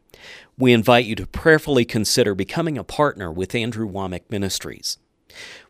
We 0.56 0.72
invite 0.72 1.04
you 1.04 1.16
to 1.16 1.26
prayerfully 1.26 1.84
consider 1.84 2.34
becoming 2.34 2.78
a 2.78 2.84
partner 2.84 3.30
with 3.32 3.54
Andrew 3.56 3.90
Wommack 3.90 4.22
Ministries. 4.30 4.98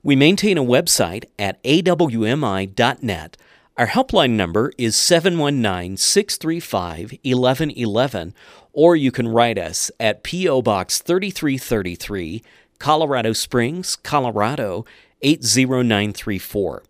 We 0.02 0.14
maintain 0.14 0.58
a 0.58 0.64
website 0.64 1.24
at 1.38 1.62
awmi.net. 1.62 3.36
Our 3.76 3.86
helpline 3.86 4.32
number 4.32 4.72
is 4.76 4.94
719 4.94 5.96
635 5.96 7.12
1111, 7.24 8.34
or 8.74 8.94
you 8.94 9.10
can 9.10 9.26
write 9.26 9.58
us 9.58 9.90
at 9.98 10.22
P.O. 10.22 10.60
Box 10.60 10.98
3333, 10.98 12.42
Colorado 12.78 13.32
Springs, 13.32 13.96
Colorado 13.96 14.84
80934. 15.22 16.82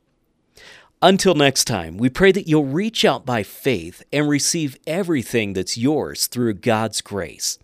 Until 1.00 1.34
next 1.34 1.64
time, 1.66 1.96
we 1.96 2.08
pray 2.08 2.32
that 2.32 2.48
you'll 2.48 2.64
reach 2.64 3.04
out 3.04 3.24
by 3.24 3.44
faith 3.44 4.02
and 4.12 4.28
receive 4.28 4.76
everything 4.86 5.52
that's 5.52 5.78
yours 5.78 6.26
through 6.26 6.54
God's 6.54 7.00
grace. 7.00 7.58